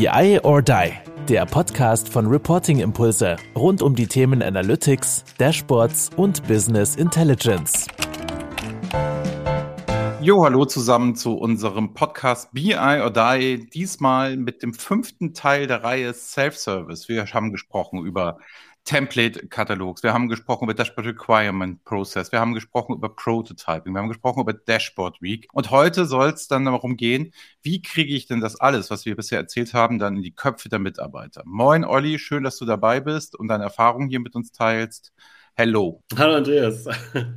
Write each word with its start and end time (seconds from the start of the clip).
BI 0.00 0.40
or 0.44 0.62
Die, 0.62 0.92
der 1.28 1.44
Podcast 1.44 2.08
von 2.08 2.26
Reporting 2.26 2.78
Impulse 2.78 3.36
rund 3.54 3.82
um 3.82 3.94
die 3.94 4.06
Themen 4.06 4.42
Analytics, 4.42 5.24
Dashboards 5.36 6.08
und 6.16 6.42
Business 6.48 6.96
Intelligence. 6.96 7.86
Jo, 10.22 10.42
hallo 10.42 10.64
zusammen 10.64 11.16
zu 11.16 11.36
unserem 11.36 11.92
Podcast 11.92 12.50
BI 12.54 12.74
or 12.74 13.10
Die, 13.10 13.68
diesmal 13.68 14.38
mit 14.38 14.62
dem 14.62 14.72
fünften 14.72 15.34
Teil 15.34 15.66
der 15.66 15.84
Reihe 15.84 16.14
Self-Service. 16.14 17.10
Wir 17.10 17.26
haben 17.26 17.52
gesprochen 17.52 18.02
über 18.06 18.38
Template-Katalogs, 18.84 20.02
wir 20.02 20.12
haben 20.12 20.28
gesprochen 20.28 20.64
über 20.64 20.74
Dashboard 20.74 21.06
Requirement 21.06 21.84
Process, 21.84 22.32
wir 22.32 22.40
haben 22.40 22.54
gesprochen 22.54 22.94
über 22.94 23.14
Prototyping, 23.14 23.94
wir 23.94 24.00
haben 24.00 24.08
gesprochen 24.08 24.40
über 24.40 24.52
Dashboard 24.52 25.20
Week. 25.22 25.48
Und 25.52 25.70
heute 25.70 26.06
soll 26.06 26.30
es 26.30 26.48
dann 26.48 26.64
darum 26.64 26.96
gehen, 26.96 27.32
wie 27.62 27.82
kriege 27.82 28.14
ich 28.14 28.26
denn 28.26 28.40
das 28.40 28.58
alles, 28.60 28.90
was 28.90 29.06
wir 29.06 29.16
bisher 29.16 29.38
erzählt 29.38 29.74
haben, 29.74 29.98
dann 29.98 30.16
in 30.16 30.22
die 30.22 30.34
Köpfe 30.34 30.68
der 30.68 30.78
Mitarbeiter. 30.78 31.42
Moin 31.44 31.84
Olli, 31.84 32.18
schön, 32.18 32.42
dass 32.42 32.56
du 32.58 32.64
dabei 32.64 33.00
bist 33.00 33.36
und 33.36 33.48
deine 33.48 33.64
Erfahrungen 33.64 34.08
hier 34.08 34.20
mit 34.20 34.34
uns 34.34 34.52
teilst. 34.52 35.12
Hello. 35.54 36.02
Hallo 36.16 36.34
Andreas. 36.34 36.86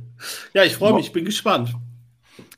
ja, 0.54 0.64
ich 0.64 0.76
freue 0.76 0.94
mich, 0.94 1.06
ich 1.06 1.12
bin 1.12 1.24
gespannt. 1.24 1.74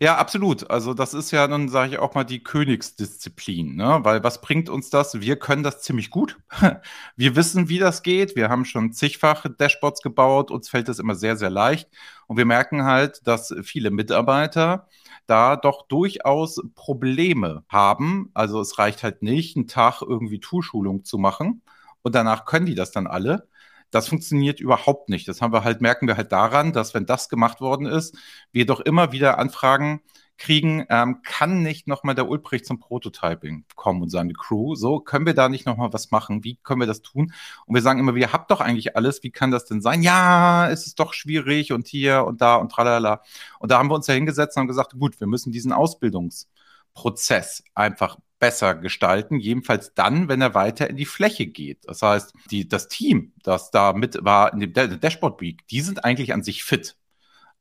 Ja, 0.00 0.16
absolut. 0.16 0.70
Also 0.70 0.94
das 0.94 1.12
ist 1.14 1.30
ja 1.32 1.46
dann, 1.48 1.68
sage 1.68 1.92
ich 1.92 1.98
auch 1.98 2.14
mal, 2.14 2.24
die 2.24 2.42
Königsdisziplin, 2.42 3.76
ne? 3.76 3.98
Weil 4.02 4.22
was 4.24 4.40
bringt 4.40 4.68
uns 4.70 4.90
das? 4.90 5.20
Wir 5.20 5.36
können 5.38 5.62
das 5.62 5.82
ziemlich 5.82 6.10
gut. 6.10 6.38
Wir 7.16 7.36
wissen, 7.36 7.68
wie 7.68 7.78
das 7.78 8.02
geht. 8.02 8.36
Wir 8.36 8.48
haben 8.48 8.64
schon 8.64 8.92
zigfach 8.92 9.46
Dashboards 9.58 10.00
gebaut. 10.02 10.50
Uns 10.50 10.68
fällt 10.68 10.88
das 10.88 10.98
immer 10.98 11.14
sehr, 11.14 11.36
sehr 11.36 11.50
leicht. 11.50 11.88
Und 12.26 12.36
wir 12.38 12.44
merken 12.46 12.84
halt, 12.84 13.26
dass 13.26 13.54
viele 13.62 13.90
Mitarbeiter 13.90 14.88
da 15.26 15.56
doch 15.56 15.86
durchaus 15.88 16.60
Probleme 16.74 17.64
haben. 17.68 18.30
Also 18.34 18.60
es 18.60 18.78
reicht 18.78 19.02
halt 19.02 19.22
nicht, 19.22 19.56
einen 19.56 19.68
Tag 19.68 20.02
irgendwie 20.02 20.40
Toolschulung 20.40 21.04
zu 21.04 21.18
machen 21.18 21.62
und 22.02 22.14
danach 22.14 22.44
können 22.44 22.66
die 22.66 22.74
das 22.74 22.92
dann 22.92 23.06
alle 23.06 23.48
das 23.90 24.08
funktioniert 24.08 24.60
überhaupt 24.60 25.08
nicht. 25.08 25.28
Das 25.28 25.40
haben 25.40 25.52
wir 25.52 25.64
halt, 25.64 25.80
merken 25.80 26.06
wir 26.06 26.16
halt 26.16 26.32
daran, 26.32 26.72
dass 26.72 26.94
wenn 26.94 27.06
das 27.06 27.28
gemacht 27.28 27.60
worden 27.60 27.86
ist, 27.86 28.16
wir 28.52 28.66
doch 28.66 28.80
immer 28.80 29.12
wieder 29.12 29.38
Anfragen 29.38 30.02
kriegen, 30.38 30.84
ähm, 30.90 31.22
kann 31.22 31.62
nicht 31.62 31.86
nochmal 31.86 32.14
der 32.14 32.28
Ulbricht 32.28 32.66
zum 32.66 32.78
Prototyping 32.78 33.64
kommen 33.74 34.02
und 34.02 34.10
seine 34.10 34.34
Crew. 34.34 34.74
So, 34.74 35.00
können 35.00 35.26
wir 35.26 35.34
da 35.34 35.48
nicht 35.48 35.66
nochmal 35.66 35.92
was 35.92 36.10
machen? 36.10 36.44
Wie 36.44 36.56
können 36.62 36.80
wir 36.80 36.86
das 36.86 37.02
tun? 37.02 37.32
Und 37.66 37.74
wir 37.74 37.82
sagen 37.82 37.98
immer, 38.00 38.14
wir 38.14 38.32
habt 38.32 38.50
doch 38.50 38.60
eigentlich 38.60 38.96
alles. 38.96 39.22
Wie 39.22 39.30
kann 39.30 39.50
das 39.50 39.64
denn 39.64 39.80
sein? 39.80 40.02
Ja, 40.02 40.68
es 40.70 40.86
ist 40.86 41.00
doch 41.00 41.14
schwierig 41.14 41.72
und 41.72 41.86
hier 41.86 42.24
und 42.24 42.40
da 42.40 42.56
und 42.56 42.70
tralala. 42.70 43.22
Und 43.60 43.70
da 43.70 43.78
haben 43.78 43.88
wir 43.90 43.94
uns 43.94 44.06
ja 44.06 44.14
hingesetzt 44.14 44.56
und 44.56 44.62
haben 44.62 44.68
gesagt, 44.68 44.92
gut, 44.98 45.18
wir 45.20 45.26
müssen 45.26 45.52
diesen 45.52 45.72
Ausbildungsprozess 45.72 47.64
einfach 47.74 48.18
besser 48.38 48.74
gestalten, 48.74 49.38
jedenfalls 49.40 49.94
dann, 49.94 50.28
wenn 50.28 50.40
er 50.40 50.54
weiter 50.54 50.88
in 50.88 50.96
die 50.96 51.06
Fläche 51.06 51.46
geht. 51.46 51.78
Das 51.84 52.02
heißt, 52.02 52.34
die, 52.50 52.68
das 52.68 52.88
Team, 52.88 53.32
das 53.42 53.70
da 53.70 53.92
mit 53.92 54.18
war 54.22 54.52
in 54.52 54.60
dem 54.60 55.00
Dashboard 55.00 55.40
Week, 55.40 55.66
die 55.68 55.80
sind 55.80 56.04
eigentlich 56.04 56.32
an 56.32 56.42
sich 56.42 56.64
fit. 56.64 56.96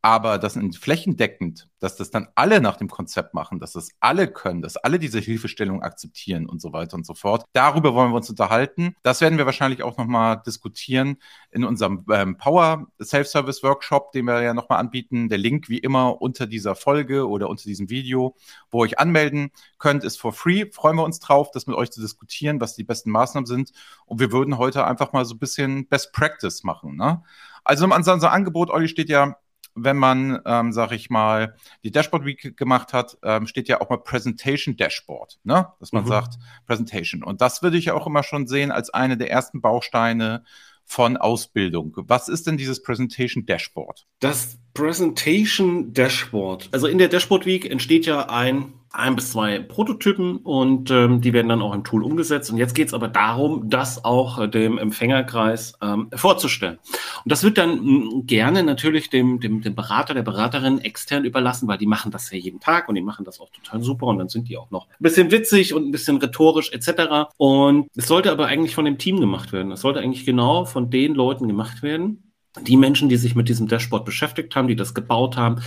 Aber 0.06 0.38
das 0.38 0.56
flächendeckend, 0.80 1.68
dass 1.80 1.96
das 1.96 2.12
dann 2.12 2.28
alle 2.36 2.62
nach 2.62 2.76
dem 2.76 2.90
Konzept 2.90 3.34
machen, 3.34 3.60
dass 3.60 3.72
das 3.72 3.90
alle 4.00 4.28
können, 4.28 4.62
dass 4.62 4.78
alle 4.78 5.00
diese 5.00 5.18
Hilfestellung 5.18 5.82
akzeptieren 5.82 6.46
und 6.46 6.62
so 6.62 6.74
weiter 6.74 6.96
und 6.96 7.08
so 7.08 7.16
fort. 7.16 7.44
Darüber 7.54 7.96
wollen 7.96 8.12
wir 8.12 8.18
uns 8.18 8.30
unterhalten. 8.30 8.96
Das 9.02 9.22
werden 9.22 9.40
wir 9.40 9.48
wahrscheinlich 9.48 9.82
auch 9.82 9.98
nochmal 9.98 10.44
diskutieren 10.46 11.18
in 11.50 11.64
unserem 11.64 12.06
ähm, 12.12 12.38
Power 12.38 12.86
Self-Service 13.02 13.64
Workshop, 13.64 14.12
den 14.12 14.26
wir 14.26 14.44
ja 14.44 14.54
nochmal 14.54 14.78
anbieten. 14.78 15.28
Der 15.28 15.40
Link 15.40 15.70
wie 15.70 15.80
immer 15.80 16.22
unter 16.22 16.46
dieser 16.46 16.76
Folge 16.76 17.28
oder 17.28 17.50
unter 17.50 17.64
diesem 17.64 17.90
Video, 17.90 18.36
wo 18.70 18.82
ihr 18.84 18.90
euch 18.90 19.00
anmelden 19.00 19.50
könnt, 19.80 20.04
ist 20.04 20.18
for 20.18 20.34
free. 20.34 20.68
Freuen 20.72 20.98
wir 20.98 21.04
uns 21.04 21.20
drauf, 21.20 21.50
das 21.50 21.66
mit 21.66 21.76
euch 21.76 21.90
zu 21.90 22.00
diskutieren, 22.00 22.62
was 22.62 22.76
die 22.76 22.84
besten 22.84 23.10
Maßnahmen 23.10 23.48
sind. 23.48 23.72
Und 24.06 24.20
wir 24.20 24.32
würden 24.32 24.60
heute 24.60 24.86
einfach 24.86 25.14
mal 25.14 25.26
so 25.26 25.34
ein 25.34 25.40
bisschen 25.40 25.88
Best 25.88 26.14
Practice 26.14 26.64
machen. 26.64 26.96
Ne? 26.96 27.24
Also 27.64 27.86
unser 27.92 28.32
Angebot, 28.32 28.70
Olli, 28.70 28.88
steht 28.88 29.10
ja 29.10 29.38
wenn 29.76 29.98
man, 29.98 30.42
ähm, 30.46 30.72
sag 30.72 30.92
ich 30.92 31.10
mal, 31.10 31.56
die 31.84 31.92
Dashboard 31.92 32.26
Week 32.26 32.58
gemacht 32.58 32.94
hat, 32.94 33.18
ähm, 33.24 33.46
steht 33.46 33.68
ja 33.68 33.82
auch 33.82 33.90
mal 33.90 33.98
Presentation 33.98 34.78
Dashboard, 34.78 35.40
ne? 35.44 35.68
Dass 35.80 35.92
man 35.92 36.06
mhm. 36.06 36.08
sagt 36.08 36.38
Presentation. 36.66 37.24
Und 37.24 37.42
das 37.42 37.62
würde 37.62 37.78
ich 37.78 37.92
auch 37.92 38.08
immer 38.08 38.24
schon 38.24 38.48
sehen 38.48 38.72
als 38.72 38.90
eine 38.90 39.18
der 39.18 39.30
ersten 39.30 39.62
Bausteine 39.62 40.44
von 40.86 41.18
Ausbildung. 41.18 41.94
Was 41.98 42.30
ist 42.30 42.48
denn 42.48 42.58
dieses 42.58 42.82
Presentation 42.82 43.46
Dashboard? 43.46 44.08
Das 44.20 44.58
Presentation 44.76 45.94
Dashboard. 45.94 46.70
Also 46.72 46.86
in 46.86 47.00
der 47.00 47.08
Dashboard 47.08 47.48
Week 47.48 47.70
entsteht 47.70 48.06
ja 48.06 48.30
ein 48.30 48.74
ein 48.96 49.16
bis 49.16 49.32
zwei 49.32 49.60
Prototypen 49.60 50.38
und 50.38 50.90
ähm, 50.90 51.22
die 51.22 51.34
werden 51.34 51.50
dann 51.50 51.62
auch 51.62 51.74
im 51.74 51.84
Tool 51.84 52.04
umgesetzt. 52.04 52.50
Und 52.50 52.58
jetzt 52.58 52.74
geht 52.74 52.88
es 52.88 52.94
aber 52.94 53.08
darum, 53.08 53.70
das 53.70 54.06
auch 54.06 54.40
äh, 54.40 54.48
dem 54.48 54.78
Empfängerkreis 54.78 55.74
ähm, 55.82 56.10
vorzustellen. 56.16 56.80
Und 57.24 57.32
das 57.32 57.44
wird 57.44 57.58
dann 57.58 57.72
mh, 57.72 58.12
hm, 58.12 58.26
gerne 58.26 58.64
natürlich 58.64 59.10
dem, 59.10 59.40
dem, 59.40 59.62
dem 59.62 59.76
Berater, 59.76 60.14
der 60.14 60.24
Beraterin 60.24 60.80
extern 60.80 61.26
überlassen, 61.26 61.68
weil 61.68 61.78
die 61.78 61.88
machen 61.88 62.12
das 62.12 62.32
ja 62.32 62.38
jeden 62.38 62.60
Tag 62.60 62.88
und 62.88 62.96
die 62.96 63.02
machen 63.02 63.26
das 63.26 63.40
auch 63.40 63.50
total 63.50 63.82
super 63.82 64.08
und 64.08 64.18
dann 64.18 64.30
sind 64.30 64.48
die 64.50 64.58
auch 64.58 64.72
noch 64.72 64.88
ein 64.88 64.96
bisschen 65.00 65.32
witzig 65.32 65.74
und 65.74 65.86
ein 65.86 65.92
bisschen 65.92 66.18
rhetorisch 66.18 66.72
etc. 66.72 67.30
Und 67.38 67.90
es 67.96 68.08
sollte 68.08 68.32
aber 68.32 68.48
eigentlich 68.48 68.76
von 68.76 68.86
dem 68.86 68.98
Team 68.98 69.20
gemacht 69.20 69.52
werden. 69.52 69.72
Es 69.72 69.82
sollte 69.82 70.00
eigentlich 70.00 70.26
genau 70.26 70.66
von 70.66 70.90
den 70.90 71.14
Leuten 71.16 71.48
gemacht 71.48 71.84
werden, 71.84 72.26
die 72.62 72.78
Menschen, 72.78 73.10
die 73.10 73.18
sich 73.18 73.36
mit 73.36 73.50
diesem 73.50 73.68
Dashboard 73.68 74.06
beschäftigt 74.06 74.56
haben, 74.56 74.68
die 74.68 74.76
das 74.76 74.94
gebaut 74.94 75.38
haben, 75.38 75.62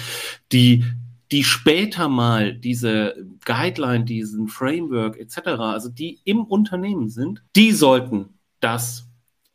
die 0.53 0.85
die 1.31 1.45
später 1.45 2.09
mal 2.09 2.55
diese 2.55 3.15
Guideline, 3.45 4.05
diesen 4.05 4.49
Framework 4.49 5.19
etc., 5.19 5.39
also 5.59 5.91
die 5.91 6.21
im 6.25 6.45
Unternehmen 6.45 7.09
sind, 7.11 7.43
die 7.55 7.73
sollten 7.73 8.31
das 8.61 9.08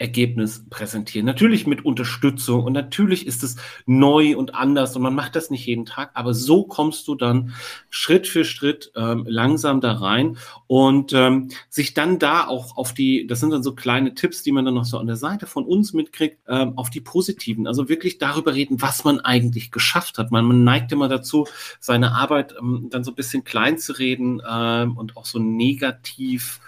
Ergebnis 0.03 0.65
präsentieren. 0.69 1.25
Natürlich 1.25 1.65
mit 1.65 1.85
Unterstützung 1.85 2.65
und 2.65 2.73
natürlich 2.73 3.25
ist 3.25 3.41
es 3.41 3.55
neu 3.85 4.35
und 4.35 4.53
anders 4.53 4.97
und 4.97 5.01
man 5.01 5.15
macht 5.15 5.37
das 5.37 5.49
nicht 5.49 5.65
jeden 5.65 5.85
Tag, 5.85 6.11
aber 6.13 6.33
so 6.33 6.65
kommst 6.65 7.07
du 7.07 7.15
dann 7.15 7.53
Schritt 7.89 8.27
für 8.27 8.43
Schritt 8.43 8.91
ähm, 8.97 9.25
langsam 9.25 9.79
da 9.79 9.93
rein 9.93 10.37
und 10.67 11.13
ähm, 11.13 11.47
sich 11.69 11.93
dann 11.93 12.19
da 12.19 12.45
auch 12.45 12.75
auf 12.75 12.93
die, 12.93 13.25
das 13.27 13.39
sind 13.39 13.51
dann 13.51 13.63
so 13.63 13.75
kleine 13.75 14.13
Tipps, 14.13 14.43
die 14.43 14.51
man 14.51 14.65
dann 14.65 14.73
noch 14.73 14.83
so 14.83 14.97
an 14.97 15.07
der 15.07 15.15
Seite 15.15 15.47
von 15.47 15.63
uns 15.63 15.93
mitkriegt, 15.93 16.39
ähm, 16.49 16.77
auf 16.77 16.89
die 16.89 16.99
positiven, 16.99 17.65
also 17.65 17.87
wirklich 17.87 18.17
darüber 18.17 18.53
reden, 18.53 18.81
was 18.81 19.05
man 19.05 19.21
eigentlich 19.21 19.71
geschafft 19.71 20.17
hat. 20.17 20.31
Man, 20.31 20.43
man 20.43 20.65
neigt 20.65 20.91
immer 20.91 21.07
dazu, 21.07 21.47
seine 21.79 22.11
Arbeit 22.11 22.55
ähm, 22.59 22.87
dann 22.89 23.05
so 23.05 23.11
ein 23.11 23.15
bisschen 23.15 23.45
klein 23.45 23.77
zu 23.77 23.93
reden 23.93 24.41
ähm, 24.45 24.97
und 24.97 25.15
auch 25.15 25.25
so 25.25 25.39
negativ 25.39 26.59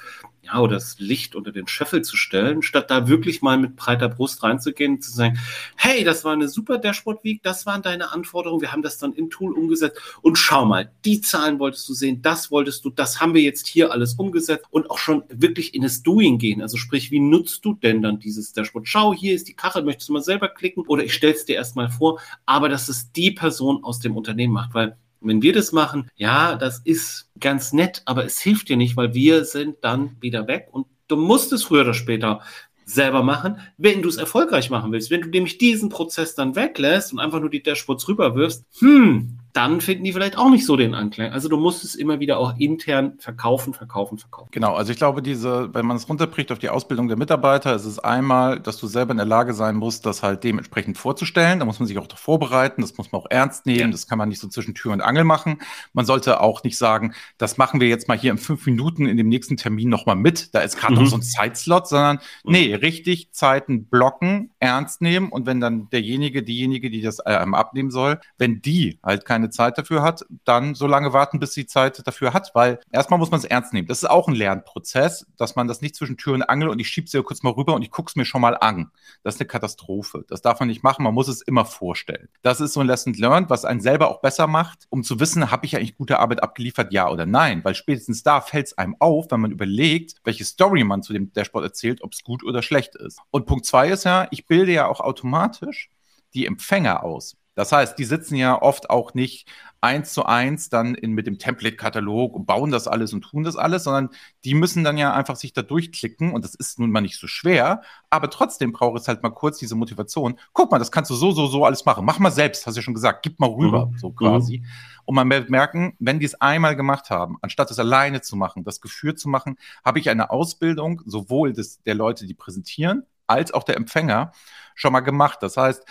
ja, 0.46 0.60
oder 0.60 0.76
das 0.76 1.00
Licht 1.00 1.36
unter 1.36 1.52
den 1.52 1.68
Scheffel 1.68 2.04
zu 2.04 2.18
stellen, 2.18 2.62
statt 2.62 2.92
da 2.92 3.08
wirklich 3.08 3.42
mal 3.42 3.58
mit 3.58 3.76
breiter 3.76 4.10
Brust 4.10 4.44
reinzugehen 4.44 4.96
und 4.96 5.04
zu 5.04 5.12
sagen, 5.12 5.40
hey, 5.76 6.04
das 6.04 6.24
war 6.24 6.34
eine 6.34 6.48
super 6.48 6.78
Dashboard 6.78 7.24
Week, 7.24 7.42
das 7.44 7.66
waren 7.66 7.82
deine 7.82 8.12
Anforderungen, 8.12 8.62
wir 8.62 8.72
haben 8.72 8.82
das 8.82 8.98
dann 8.98 9.14
im 9.14 9.30
Tool 9.30 9.54
umgesetzt 9.54 10.00
und 10.22 10.38
schau 10.38 10.66
mal, 10.66 10.92
die 11.04 11.22
Zahlen 11.22 11.60
wolltest 11.60 11.88
du 11.90 11.94
sehen, 11.94 12.22
das 12.22 12.52
wolltest 12.52 12.86
du, 12.86 12.90
das 12.90 13.20
haben 13.20 13.34
wir 13.34 13.42
jetzt 13.42 13.68
hier 13.68 13.92
alles 13.92 14.14
umgesetzt 14.14 14.66
und 14.70 14.90
auch 14.90 14.98
schon 14.98 15.24
wirklich 15.30 15.74
in 15.74 15.82
das 15.82 16.04
Doing 16.04 16.38
gehen. 16.38 16.62
Also 16.62 16.78
sprich, 16.78 17.12
wie 17.12 17.20
nutzt 17.20 17.66
du 17.66 17.74
denn 17.74 18.02
dann 18.02 18.20
dieses 18.20 18.54
Dashboard? 18.54 18.88
Schau, 18.88 19.14
hier 19.14 19.34
ist 19.34 19.48
die 19.48 19.56
Kachel, 19.56 19.84
möchtest 19.84 20.10
du 20.10 20.14
mal 20.14 20.22
selber 20.22 20.50
klicken 20.50 20.84
oder 20.88 21.04
ich 21.04 21.14
stelle 21.14 21.34
es 21.34 21.46
dir 21.46 21.56
erstmal 21.56 21.90
vor, 21.90 22.20
aber 22.46 22.70
dass 22.70 22.90
es 22.90 23.12
die 23.12 23.32
Person 23.32 23.84
aus 23.84 24.00
dem 24.00 24.16
Unternehmen 24.16 24.54
macht, 24.54 24.74
weil 24.74 24.98
wenn 25.28 25.42
wir 25.42 25.54
das 25.54 25.72
machen, 25.72 26.10
ja, 26.16 26.56
das 26.56 26.80
ist 26.80 27.30
ganz 27.40 27.74
nett, 27.74 28.02
aber 28.06 28.26
es 28.26 28.40
hilft 28.40 28.70
dir 28.70 28.78
nicht, 28.78 28.98
weil 28.98 29.14
wir 29.14 29.46
sind 29.46 29.78
dann 29.82 30.18
wieder 30.22 30.48
weg 30.48 30.68
und 30.72 30.88
du 31.08 31.16
musst 31.16 31.54
es 31.54 31.64
früher 31.64 31.82
oder 31.82 31.94
später 31.94 32.42
selber 32.86 33.24
machen, 33.24 33.60
wenn 33.78 34.02
du 34.02 34.10
es 34.10 34.18
erfolgreich 34.18 34.70
machen 34.70 34.92
willst. 34.92 35.10
Wenn 35.10 35.22
du 35.22 35.30
nämlich 35.30 35.58
diesen 35.58 35.90
Prozess 35.90 36.36
dann 36.36 36.56
weglässt 36.56 37.12
und 37.12 37.20
einfach 37.20 37.40
nur 37.40 37.50
die 37.50 37.64
Dashboards 37.64 38.08
rüberwirfst, 38.08 38.64
hm, 38.80 39.40
dann 39.56 39.80
finden 39.80 40.04
die 40.04 40.12
vielleicht 40.12 40.38
auch 40.38 40.50
nicht 40.50 40.66
so 40.66 40.76
den 40.76 40.94
Anklang. 40.94 41.32
Also 41.32 41.48
du 41.48 41.56
musst 41.56 41.86
es 41.86 41.96
immer 41.96 42.20
wieder 42.20 42.40
auch 42.40 42.58
intern 42.58 43.14
verkaufen, 43.20 43.74
verkaufen, 43.74 44.18
verkaufen. 44.18 44.50
Genau, 44.52 44.76
also 44.76 44.92
ich 44.92 44.98
glaube, 44.98 45.22
diese, 45.22 45.74
wenn 45.74 45.86
man 45.86 45.96
es 45.96 46.10
runterbricht 46.10 46.52
auf 46.52 46.60
die 46.60 46.68
Ausbildung 46.68 47.08
der 47.08 47.16
Mitarbeiter, 47.16 47.74
ist 47.74 47.86
es 47.86 47.98
einmal, 47.98 48.60
dass 48.60 48.78
du 48.78 48.88
selber 48.88 49.12
in 49.12 49.18
der 49.18 49.26
Lage 49.26 49.54
sein 49.54 49.78
musst, 49.78 50.06
das 50.06 50.24
halt 50.24 50.44
dementsprechend 50.44 50.98
vorzustellen. 50.98 51.60
Da 51.60 51.66
muss 51.66 51.80
man 51.80 51.88
sich 51.88 51.98
auch 51.98 52.08
vorbereiten, 52.18 52.82
das 52.82 52.98
muss 52.98 53.14
man 53.14 53.22
auch 53.22 53.28
ernst 53.30 53.66
nehmen, 53.66 53.80
ja. 53.80 53.88
das 53.88 54.08
kann 54.08 54.18
man 54.18 54.28
nicht 54.28 54.42
so 54.42 54.50
zwischen 54.50 54.76
Tür 54.76 54.92
und 54.92 55.00
Angel 55.00 55.24
machen. 55.24 55.60
Man 55.94 56.06
sollte 56.06 56.42
auch 56.42 56.64
nicht 56.64 56.78
sagen, 56.78 57.14
das 57.38 57.58
machen 57.58 57.80
wir 57.80 57.88
jetzt 57.88 58.10
mal 58.10 58.18
hier 58.18 58.32
in 58.32 58.38
fünf 58.38 58.66
Minuten 58.66 59.06
in 59.06 59.16
dem 59.16 59.30
nächsten 59.30 59.56
Termin 59.56 59.88
nochmal 59.88 60.18
mit, 60.18 60.54
da 60.54 60.60
ist 60.60 60.78
gerade 60.78 60.96
mhm. 60.96 61.04
noch 61.04 61.08
so 61.08 61.16
ein 61.16 61.24
Zeitslot, 61.24 61.88
sondern 61.88 62.18
mhm. 62.44 62.52
nee, 62.52 62.76
richtig 62.76 63.32
Zeiten 63.32 63.86
blocken, 63.86 64.52
ernst 64.60 65.02
nehmen 65.02 65.30
und 65.30 65.46
wenn 65.46 65.62
dann 65.62 65.90
derjenige, 65.92 66.44
diejenige, 66.44 66.90
die 66.90 67.02
das 67.02 67.22
einem 67.22 67.54
abnehmen 67.54 67.90
soll, 67.90 68.20
wenn 68.38 68.62
die 68.62 69.00
halt 69.02 69.24
keine 69.24 69.45
keine 69.46 69.50
Zeit 69.52 69.78
dafür 69.78 70.02
hat, 70.02 70.26
dann 70.44 70.76
so 70.76 70.88
lange 70.88 71.14
warten, 71.14 71.40
bis 71.40 71.54
sie 71.54 71.66
Zeit 71.66 72.06
dafür 72.06 72.34
hat, 72.34 72.52
weil 72.54 72.80
erstmal 72.92 73.20
muss 73.20 73.32
man 73.32 73.40
es 73.40 73.46
ernst 73.46 73.74
nehmen. 73.74 73.88
Das 73.88 74.00
ist 74.00 74.10
auch 74.10 74.28
ein 74.28 74.36
Lernprozess, 74.36 75.28
dass 75.38 75.56
man 75.56 75.68
das 75.68 75.82
nicht 75.82 75.96
zwischen 75.96 76.18
Tür 76.18 76.34
und 76.34 76.44
Angel 76.44 76.70
und 76.70 76.80
ich 76.80 76.90
schiebe 76.90 77.08
sie 77.08 77.22
kurz 77.22 77.44
mal 77.44 77.52
rüber 77.52 77.74
und 77.76 77.82
ich 77.82 77.92
gucke 77.92 78.10
es 78.10 78.16
mir 78.16 78.26
schon 78.26 78.42
mal 78.42 78.58
an. 78.58 78.92
Das 79.24 79.36
ist 79.36 79.42
eine 79.42 79.48
Katastrophe. 79.48 80.26
Das 80.28 80.42
darf 80.42 80.60
man 80.60 80.70
nicht 80.70 80.84
machen. 80.84 81.04
Man 81.04 81.14
muss 81.14 81.28
es 81.28 81.42
immer 81.42 81.66
vorstellen. 81.66 82.28
Das 82.42 82.60
ist 82.60 82.74
so 82.74 82.80
ein 82.80 82.88
Lesson 82.88 83.14
learned, 83.14 83.50
was 83.50 83.66
einen 83.66 83.82
selber 83.82 84.10
auch 84.10 84.22
besser 84.22 84.48
macht, 84.48 84.88
um 84.90 85.04
zu 85.04 85.20
wissen, 85.20 85.52
habe 85.52 85.66
ich 85.66 85.76
eigentlich 85.76 85.98
gute 85.98 86.20
Arbeit 86.20 86.42
abgeliefert, 86.42 86.92
ja 86.92 87.10
oder 87.10 87.26
nein? 87.26 87.64
Weil 87.64 87.76
spätestens 87.76 88.24
da 88.24 88.42
fällt 88.42 88.68
es 88.68 88.78
einem 88.78 88.96
auf, 89.00 89.28
wenn 89.30 89.42
man 89.42 89.52
überlegt, 89.52 90.16
welche 90.24 90.46
Story 90.46 90.84
man 90.84 91.04
zu 91.04 91.14
dem 91.14 91.32
Dashboard 91.34 91.66
erzählt, 91.66 92.02
ob 92.02 92.14
es 92.14 92.24
gut 92.24 92.44
oder 92.44 92.62
schlecht 92.62 92.96
ist. 92.96 93.20
Und 93.32 93.46
Punkt 93.46 93.66
zwei 93.66 93.90
ist 93.90 94.06
ja, 94.06 94.28
ich 94.32 94.48
bilde 94.48 94.72
ja 94.72 94.88
auch 94.88 95.00
automatisch 95.00 95.90
die 96.34 96.46
Empfänger 96.46 97.04
aus. 97.04 97.38
Das 97.56 97.72
heißt, 97.72 97.98
die 97.98 98.04
sitzen 98.04 98.36
ja 98.36 98.62
oft 98.62 98.90
auch 98.90 99.14
nicht 99.14 99.50
eins 99.86 100.14
zu 100.14 100.26
eins 100.26 100.70
dann 100.70 100.96
in, 100.96 101.12
mit 101.12 101.28
dem 101.28 101.38
Template-Katalog 101.38 102.34
und 102.36 102.46
bauen 102.46 102.72
das 102.72 102.88
alles 102.88 103.14
und 103.14 103.22
tun 103.22 103.44
das 103.44 103.56
alles, 103.56 103.84
sondern 103.84 104.10
die 104.44 104.56
müssen 104.56 104.84
dann 104.84 104.98
ja 104.98 105.14
einfach 105.14 105.36
sich 105.36 105.54
da 105.54 105.62
durchklicken 105.62 106.34
und 106.34 106.44
das 106.44 106.56
ist 106.56 106.80
nun 106.80 106.92
mal 106.92 107.02
nicht 107.02 107.20
so 107.20 107.28
schwer, 107.28 107.82
aber 108.10 108.30
trotzdem 108.30 108.74
braucht 108.74 109.00
es 109.00 109.08
halt 109.08 109.22
mal 109.22 109.30
kurz 109.30 109.60
diese 109.60 109.76
Motivation. 109.76 110.40
Guck 110.54 110.72
mal, 110.72 110.80
das 110.80 110.92
kannst 110.92 111.12
du 111.12 111.16
so, 111.16 111.32
so, 111.32 111.48
so 111.48 111.66
alles 111.66 111.86
machen. 111.86 112.04
Mach 112.04 112.20
mal 112.20 112.32
selbst, 112.32 112.66
hast 112.66 112.76
du 112.76 112.80
ja 112.80 112.84
schon 112.84 112.96
gesagt, 112.96 113.24
gib 113.24 113.40
mal 113.40 113.50
rüber, 113.50 113.88
mhm. 113.88 113.98
so 113.98 114.12
quasi. 114.12 114.60
Mhm. 114.60 114.66
Und 115.06 115.16
man 115.16 115.30
wird 115.30 115.50
merken, 115.52 115.96
wenn 116.00 116.20
die 116.20 116.26
es 116.26 116.42
einmal 116.42 116.76
gemacht 116.76 117.12
haben, 117.12 117.38
anstatt 117.42 117.70
es 117.70 117.78
alleine 117.78 118.22
zu 118.22 118.36
machen, 118.36 118.64
das 118.64 118.82
Gefühl 118.82 119.16
zu 119.16 119.30
machen, 119.30 119.58
habe 119.84 120.00
ich 120.00 120.10
eine 120.10 120.32
Ausbildung 120.32 121.02
sowohl 121.06 121.54
des, 121.54 121.84
der 121.84 121.94
Leute, 121.94 122.26
die 122.26 122.34
präsentieren, 122.34 123.04
als 123.28 123.54
auch 123.54 123.64
der 123.64 123.78
Empfänger 123.78 124.32
schon 124.74 124.94
mal 124.94 125.02
gemacht. 125.02 125.40
Das 125.42 125.58
heißt, 125.58 125.86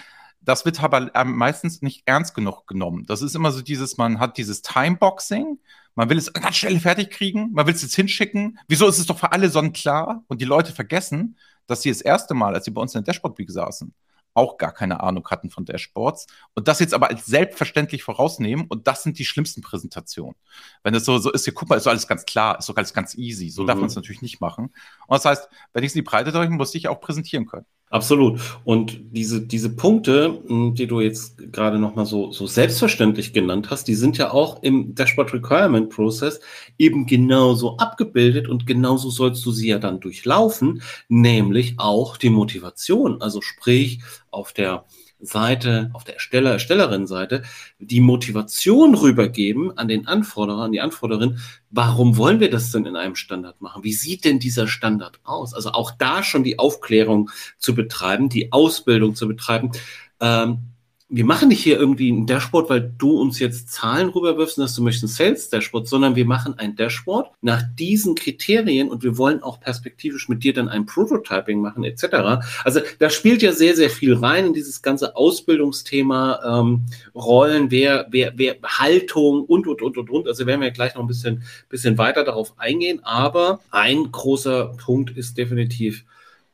das 0.45 0.65
wird 0.65 0.83
aber 0.83 1.11
meistens 1.25 1.83
nicht 1.83 2.03
ernst 2.07 2.35
genug 2.35 2.67
genommen. 2.67 3.05
Das 3.07 3.23
ist 3.23 3.35
immer 3.35 3.53
so 3.53 3.63
dieses, 3.63 3.97
man 3.97 4.21
hat 4.21 4.37
dieses 4.37 4.63
Timeboxing, 4.63 5.59
man 5.95 6.11
will 6.11 6.19
es 6.19 6.33
ganz 6.33 6.57
schnell 6.57 6.79
fertig 6.81 7.11
kriegen, 7.11 7.53
man 7.53 7.67
will 7.67 7.75
es 7.75 7.83
jetzt 7.83 7.95
hinschicken. 7.95 8.59
Wieso 8.69 8.89
ist 8.89 8.99
es 8.99 9.07
doch 9.07 9.19
für 9.19 9.33
alle 9.33 9.49
sonnenklar? 9.49 10.25
Und 10.29 10.41
die 10.41 10.47
Leute 10.47 10.73
vergessen, 10.73 11.39
dass 11.67 11.83
sie 11.83 11.89
das 11.89 12.01
erste 12.01 12.35
Mal, 12.35 12.55
als 12.55 12.65
sie 12.65 12.73
bei 12.73 12.83
uns 12.83 12.95
in 12.95 13.03
der 13.03 13.13
Dashboard 13.13 13.39
Week 13.39 13.51
saßen, 13.51 13.95
auch 14.35 14.59
gar 14.59 14.73
keine 14.73 15.01
Ahnung 15.01 15.27
hatten 15.31 15.49
von 15.49 15.65
Dashboards 15.65 16.27
und 16.55 16.67
das 16.67 16.81
jetzt 16.81 16.93
aber 16.93 17.09
als 17.09 17.25
selbstverständlich 17.25 18.03
vorausnehmen 18.03 18.67
und 18.67 18.89
das 18.89 19.05
sind 19.05 19.19
die 19.19 19.25
schlimmsten 19.25 19.63
Präsentationen. 19.63 20.35
Wenn 20.83 20.95
es 20.95 21.05
so, 21.05 21.19
so 21.19 21.31
ist, 21.31 21.45
hier, 21.45 21.55
guck 21.55 21.69
mal, 21.69 21.77
ist 21.77 21.85
so 21.85 21.91
alles 21.91 22.09
ganz 22.09 22.25
klar, 22.25 22.59
ist 22.59 22.69
doch 22.69 22.77
alles 22.77 22.93
ganz 22.93 23.15
easy. 23.15 23.49
So 23.49 23.63
mhm. 23.63 23.69
darf 23.69 23.79
man 23.79 23.87
es 23.87 23.95
natürlich 23.95 24.23
nicht 24.23 24.41
machen. 24.41 24.75
Und 25.07 25.15
das 25.15 25.25
heißt, 25.25 25.49
wenn 25.73 25.85
ich 25.85 25.93
es 25.93 25.95
in 25.95 26.01
die 26.01 26.11
Breite 26.11 26.33
drücke, 26.33 26.51
muss 26.51 26.75
ich 26.75 26.89
auch 26.89 27.01
präsentieren 27.01 27.47
können. 27.47 27.67
Absolut. 27.95 28.41
Und 28.65 28.99
diese, 29.13 29.41
diese 29.47 29.77
Punkte, 29.77 30.43
hm, 30.49 30.75
die 30.75 30.89
du 30.89 30.99
jetzt 31.01 31.39
gerade 31.53 31.79
nochmal 31.79 32.07
so, 32.07 32.33
so 32.33 32.45
selbstverständlich 32.49 33.33
genannt 33.33 33.71
hast, 33.71 33.87
die 33.87 33.95
sind 33.95 34.19
ja 34.19 34.33
auch 34.33 34.65
im 34.65 34.97
Dashboard 34.97 35.33
Requirement 35.33 35.91
Process 35.91 36.41
eben 36.77 37.07
genauso 37.07 37.77
abgebildet 37.77 38.49
und 38.49 38.67
genauso 38.67 39.11
sollst 39.11 39.47
du 39.47 39.53
sie 39.53 39.69
ja 39.69 39.79
dann 39.79 40.01
durchlaufen, 40.01 40.83
nämlich 41.09 41.75
auch 41.77 42.17
die 42.17 42.31
Motivation. 42.31 43.23
Also 43.23 43.41
sprich, 43.41 44.01
auf 44.33 44.53
der 44.53 44.87
Seite, 45.25 45.91
auf 45.93 46.05
der 46.05 46.15
Ersteller, 46.15 46.53
Erstellerin-Seite, 46.53 47.43
die 47.79 48.01
Motivation 48.01 48.95
rübergeben 48.95 49.77
an 49.77 49.89
den 49.89 50.07
Anforderer, 50.07 50.63
an 50.63 50.73
die 50.73 50.81
Anforderin, 50.81 51.39
warum 51.71 52.17
wollen 52.17 52.41
wir 52.41 52.51
das 52.51 52.71
denn 52.71 52.87
in 52.87 52.97
einem 52.97 53.17
Standard 53.17 53.61
machen? 53.61 53.85
Wie 53.85 53.93
sieht 53.93 54.25
denn 54.25 54.39
dieser 54.39 54.69
Standard 54.69 55.21
aus? 55.25 55.55
Also 55.55 55.71
auch 55.73 55.91
da 55.93 56.23
schon 56.23 56.45
die 56.45 56.59
Aufklärung 56.59 57.31
zu 57.59 57.75
betreiben, 57.75 58.29
die 58.29 58.53
Ausbildung 58.53 59.15
zu 59.15 59.29
betreiben. 59.29 59.73
Ähm, 60.21 60.74
wir 61.11 61.25
machen 61.27 61.49
nicht 61.49 61.63
hier 61.63 61.79
irgendwie 61.79 62.11
ein 62.11 62.27
Dashboard, 62.27 62.71
weil 62.71 62.93
du 62.97 63.21
uns 63.21 63.39
jetzt 63.39 63.71
Zahlen 63.71 64.09
rüberwirfst, 64.09 64.57
dass 64.57 64.75
du 64.75 64.83
möchtest 64.83 65.05
ein 65.05 65.09
Sales-Dashboard, 65.09 65.87
sondern 65.87 66.17
wir 66.17 66.25
machen 66.25 66.59
ein 66.59 66.77
Dashboard 66.77 67.31
nach 67.43 67.63
diesen 67.79 68.15
Kriterien 68.15 68.89
und 68.89 69.03
wir 69.03 69.19
wollen 69.19 69.43
auch 69.43 69.61
perspektivisch 69.61 70.31
mit 70.31 70.43
dir 70.43 70.55
dann 70.55 70.69
ein 70.69 70.87
Prototyping 70.87 71.61
machen, 71.61 71.85
etc. 71.85 72.43
Also 72.65 72.81
da 72.99 73.11
spielt 73.11 73.43
ja 73.43 73.53
sehr, 73.53 73.77
sehr 73.77 73.91
viel 73.91 74.15
rein 74.15 74.47
in 74.47 74.53
dieses 74.55 74.81
ganze 74.81 75.15
Ausbildungsthema, 75.15 76.61
ähm, 76.61 76.87
Rollen, 77.15 77.71
wer, 77.71 78.07
wer, 78.11 78.33
wer, 78.37 78.57
Haltung 78.65 79.45
und, 79.45 79.67
und, 79.67 79.83
und, 79.83 79.99
und, 79.99 80.11
und. 80.11 80.27
Also 80.27 80.47
werden 80.47 80.63
wir 80.63 80.71
gleich 80.71 80.95
noch 80.95 81.03
ein 81.03 81.07
bisschen, 81.07 81.43
bisschen 81.69 81.99
weiter 81.99 82.25
darauf 82.25 82.59
eingehen. 82.59 83.05
Aber 83.05 83.61
ein 83.71 84.11
großer 84.11 84.75
Punkt 84.79 85.17
ist 85.17 85.37
definitiv 85.37 86.05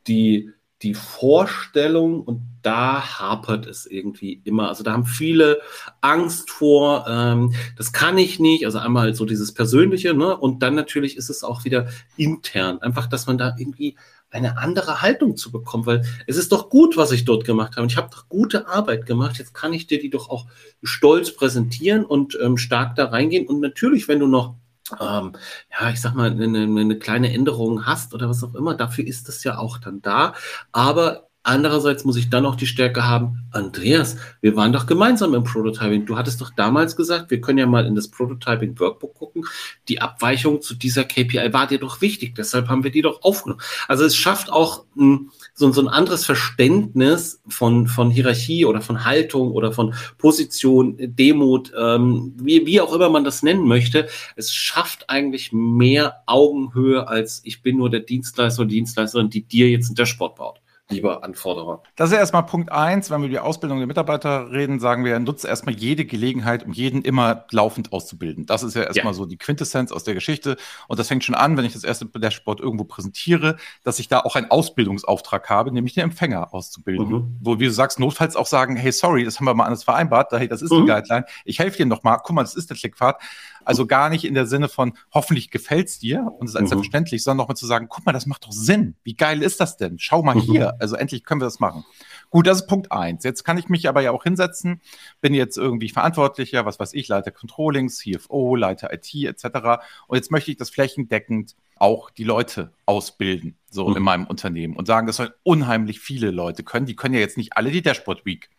die 0.07 0.51
die 0.83 0.93
Vorstellung 0.93 2.21
und 2.21 2.41
da 2.63 3.19
hapert 3.19 3.65
es 3.65 3.85
irgendwie 3.85 4.41
immer. 4.43 4.69
Also 4.69 4.83
da 4.83 4.93
haben 4.93 5.05
viele 5.05 5.61
Angst 6.01 6.49
vor, 6.49 7.05
ähm, 7.07 7.53
das 7.77 7.91
kann 7.93 8.17
ich 8.17 8.39
nicht. 8.39 8.65
Also 8.65 8.79
einmal 8.79 9.13
so 9.15 9.25
dieses 9.25 9.53
Persönliche, 9.53 10.13
ne? 10.13 10.35
Und 10.35 10.61
dann 10.63 10.75
natürlich 10.75 11.17
ist 11.17 11.29
es 11.29 11.43
auch 11.43 11.65
wieder 11.65 11.87
intern. 12.17 12.79
Einfach, 12.81 13.07
dass 13.07 13.27
man 13.27 13.37
da 13.37 13.55
irgendwie 13.57 13.95
eine 14.29 14.57
andere 14.57 15.01
Haltung 15.01 15.35
zu 15.35 15.51
bekommen, 15.51 15.85
weil 15.85 16.03
es 16.25 16.37
ist 16.37 16.51
doch 16.51 16.69
gut, 16.69 16.97
was 16.97 17.11
ich 17.11 17.25
dort 17.25 17.43
gemacht 17.45 17.73
habe. 17.73 17.83
Und 17.83 17.91
ich 17.91 17.97
habe 17.97 18.09
doch 18.11 18.29
gute 18.29 18.67
Arbeit 18.67 19.05
gemacht. 19.05 19.37
Jetzt 19.37 19.53
kann 19.53 19.73
ich 19.73 19.87
dir 19.87 19.99
die 19.99 20.09
doch 20.09 20.29
auch 20.29 20.45
stolz 20.83 21.35
präsentieren 21.35 22.05
und 22.05 22.37
ähm, 22.41 22.57
stark 22.57 22.95
da 22.95 23.05
reingehen. 23.05 23.47
Und 23.47 23.59
natürlich, 23.59 24.07
wenn 24.07 24.19
du 24.19 24.27
noch 24.27 24.55
ähm, 24.99 25.33
ja, 25.71 25.89
ich 25.89 26.01
sag 26.01 26.15
mal, 26.15 26.31
eine, 26.31 26.63
eine 26.63 26.99
kleine 26.99 27.33
Änderung 27.33 27.85
hast 27.85 28.13
oder 28.13 28.29
was 28.29 28.43
auch 28.43 28.55
immer, 28.55 28.75
dafür 28.75 29.05
ist 29.05 29.29
es 29.29 29.43
ja 29.43 29.57
auch 29.57 29.77
dann 29.77 30.01
da. 30.01 30.33
Aber 30.71 31.27
Andererseits 31.43 32.05
muss 32.05 32.17
ich 32.17 32.29
dann 32.29 32.45
auch 32.45 32.55
die 32.55 32.67
Stärke 32.67 33.07
haben, 33.07 33.47
Andreas, 33.49 34.15
wir 34.41 34.55
waren 34.55 34.71
doch 34.71 34.85
gemeinsam 34.85 35.33
im 35.33 35.43
Prototyping. 35.43 36.05
Du 36.05 36.15
hattest 36.15 36.39
doch 36.39 36.51
damals 36.51 36.95
gesagt, 36.95 37.31
wir 37.31 37.41
können 37.41 37.57
ja 37.57 37.65
mal 37.65 37.87
in 37.87 37.95
das 37.95 38.09
Prototyping 38.09 38.79
Workbook 38.79 39.15
gucken. 39.15 39.45
Die 39.87 40.01
Abweichung 40.01 40.61
zu 40.61 40.75
dieser 40.75 41.03
KPI 41.03 41.51
war 41.51 41.65
dir 41.65 41.79
doch 41.79 41.99
wichtig, 41.99 42.35
deshalb 42.35 42.69
haben 42.69 42.83
wir 42.83 42.91
die 42.91 43.01
doch 43.01 43.23
aufgenommen. 43.23 43.61
Also 43.87 44.03
es 44.03 44.15
schafft 44.15 44.51
auch 44.51 44.85
ein, 44.95 45.31
so, 45.61 45.71
so 45.71 45.81
ein 45.81 45.87
anderes 45.87 46.25
Verständnis 46.25 47.41
von, 47.47 47.87
von 47.87 48.09
Hierarchie 48.09 48.65
oder 48.65 48.81
von 48.81 49.05
Haltung 49.05 49.51
oder 49.51 49.71
von 49.71 49.93
Position, 50.17 50.97
Demut, 50.99 51.71
ähm, 51.79 52.33
wie, 52.37 52.65
wie 52.65 52.81
auch 52.81 52.93
immer 52.93 53.09
man 53.09 53.23
das 53.23 53.43
nennen 53.43 53.67
möchte. 53.67 54.07
Es 54.35 54.51
schafft 54.51 55.09
eigentlich 55.09 55.53
mehr 55.53 56.23
Augenhöhe 56.25 57.07
als 57.07 57.41
ich 57.45 57.61
bin 57.61 57.77
nur 57.77 57.89
der 57.89 58.01
Dienstleister 58.01 58.63
oder 58.63 58.69
Dienstleisterin, 58.69 59.29
die 59.29 59.43
dir 59.43 59.69
jetzt 59.69 59.89
ein 59.89 59.95
Dashboard 59.95 60.35
baut 60.35 60.61
lieber 60.91 61.23
Anforderer. 61.23 61.83
Das 61.95 62.11
ist 62.11 62.17
erstmal 62.17 62.45
Punkt 62.45 62.71
eins. 62.71 63.09
Wenn 63.09 63.21
wir 63.21 63.27
über 63.27 63.33
die 63.33 63.39
Ausbildung 63.39 63.79
der 63.79 63.87
Mitarbeiter 63.87 64.51
reden, 64.51 64.79
sagen 64.79 65.05
wir, 65.05 65.19
nutze 65.19 65.47
erstmal 65.47 65.75
jede 65.75 66.05
Gelegenheit, 66.05 66.65
um 66.65 66.73
jeden 66.73 67.01
immer 67.01 67.45
laufend 67.51 67.93
auszubilden. 67.93 68.45
Das 68.45 68.63
ist 68.63 68.75
ja 68.75 68.83
erstmal 68.83 69.13
ja. 69.13 69.13
so 69.13 69.25
die 69.25 69.37
Quintessenz 69.37 69.91
aus 69.91 70.03
der 70.03 70.13
Geschichte. 70.13 70.57
Und 70.87 70.99
das 70.99 71.07
fängt 71.07 71.23
schon 71.23 71.35
an, 71.35 71.57
wenn 71.57 71.65
ich 71.65 71.73
das 71.73 71.83
erste 71.83 72.05
Dashboard 72.05 72.59
irgendwo 72.59 72.83
präsentiere, 72.83 73.57
dass 73.83 73.99
ich 73.99 74.07
da 74.07 74.19
auch 74.19 74.35
einen 74.35 74.51
Ausbildungsauftrag 74.51 75.49
habe, 75.49 75.71
nämlich 75.71 75.93
den 75.93 76.03
Empfänger 76.03 76.53
auszubilden. 76.53 77.07
Mhm. 77.07 77.37
Wo, 77.39 77.59
wie 77.59 77.65
du 77.65 77.71
sagst, 77.71 77.99
notfalls 77.99 78.35
auch 78.35 78.47
sagen, 78.47 78.75
hey, 78.75 78.91
sorry, 78.91 79.23
das 79.23 79.39
haben 79.39 79.45
wir 79.45 79.53
mal 79.53 79.65
anders 79.65 79.83
vereinbart, 79.83 80.31
das 80.31 80.61
ist 80.61 80.71
mhm. 80.71 80.81
die 80.81 80.91
Guideline. 80.91 81.25
Ich 81.45 81.59
helfe 81.59 81.77
dir 81.77 81.85
nochmal. 81.85 82.19
Guck 82.23 82.35
mal, 82.35 82.43
das 82.43 82.55
ist 82.55 82.69
der 82.69 82.77
Klickpfad. 82.77 83.21
Also 83.65 83.85
gar 83.85 84.09
nicht 84.09 84.25
in 84.25 84.33
der 84.33 84.45
Sinne 84.45 84.69
von, 84.69 84.93
hoffentlich 85.13 85.51
gefällt 85.51 85.87
es 85.87 85.99
dir 85.99 86.31
und 86.39 86.47
es 86.47 86.55
ist 86.55 86.61
mhm. 86.61 86.67
selbstverständlich, 86.67 87.23
sondern 87.23 87.37
nochmal 87.37 87.57
zu 87.57 87.65
sagen, 87.65 87.87
guck 87.89 88.05
mal, 88.05 88.11
das 88.11 88.25
macht 88.25 88.45
doch 88.45 88.51
Sinn. 88.51 88.95
Wie 89.03 89.15
geil 89.15 89.41
ist 89.41 89.59
das 89.59 89.77
denn? 89.77 89.99
Schau 89.99 90.23
mal 90.23 90.35
mhm. 90.35 90.41
hier. 90.41 90.75
Also 90.79 90.95
endlich 90.95 91.23
können 91.23 91.41
wir 91.41 91.45
das 91.45 91.59
machen. 91.59 91.85
Gut, 92.29 92.47
das 92.47 92.61
ist 92.61 92.67
Punkt 92.67 92.91
eins. 92.91 93.23
Jetzt 93.23 93.43
kann 93.43 93.57
ich 93.57 93.67
mich 93.67 93.89
aber 93.89 94.01
ja 94.01 94.11
auch 94.11 94.23
hinsetzen, 94.23 94.81
bin 95.19 95.33
jetzt 95.33 95.57
irgendwie 95.57 95.89
verantwortlicher, 95.89 96.65
was 96.65 96.79
weiß 96.79 96.93
ich, 96.93 97.07
Leiter 97.07 97.31
Controlling, 97.31 97.89
CFO, 97.89 98.55
Leiter 98.55 98.93
IT 98.93 99.13
etc. 99.13 99.83
Und 100.07 100.15
jetzt 100.15 100.31
möchte 100.31 100.51
ich 100.51 100.57
das 100.57 100.69
flächendeckend 100.69 101.55
auch 101.77 102.09
die 102.09 102.23
Leute 102.23 102.71
ausbilden, 102.85 103.57
so 103.69 103.89
mhm. 103.89 103.97
in 103.97 104.03
meinem 104.03 104.27
Unternehmen 104.27 104.75
und 104.75 104.85
sagen, 104.85 105.07
das 105.07 105.17
sollen 105.17 105.31
unheimlich 105.43 105.99
viele 105.99 106.31
Leute 106.31 106.63
können. 106.63 106.85
Die 106.85 106.95
können 106.95 107.15
ja 107.15 107.19
jetzt 107.19 107.37
nicht 107.37 107.57
alle 107.57 107.71
die 107.71 107.81
Dashboard 107.81 108.25
Week 108.25 108.49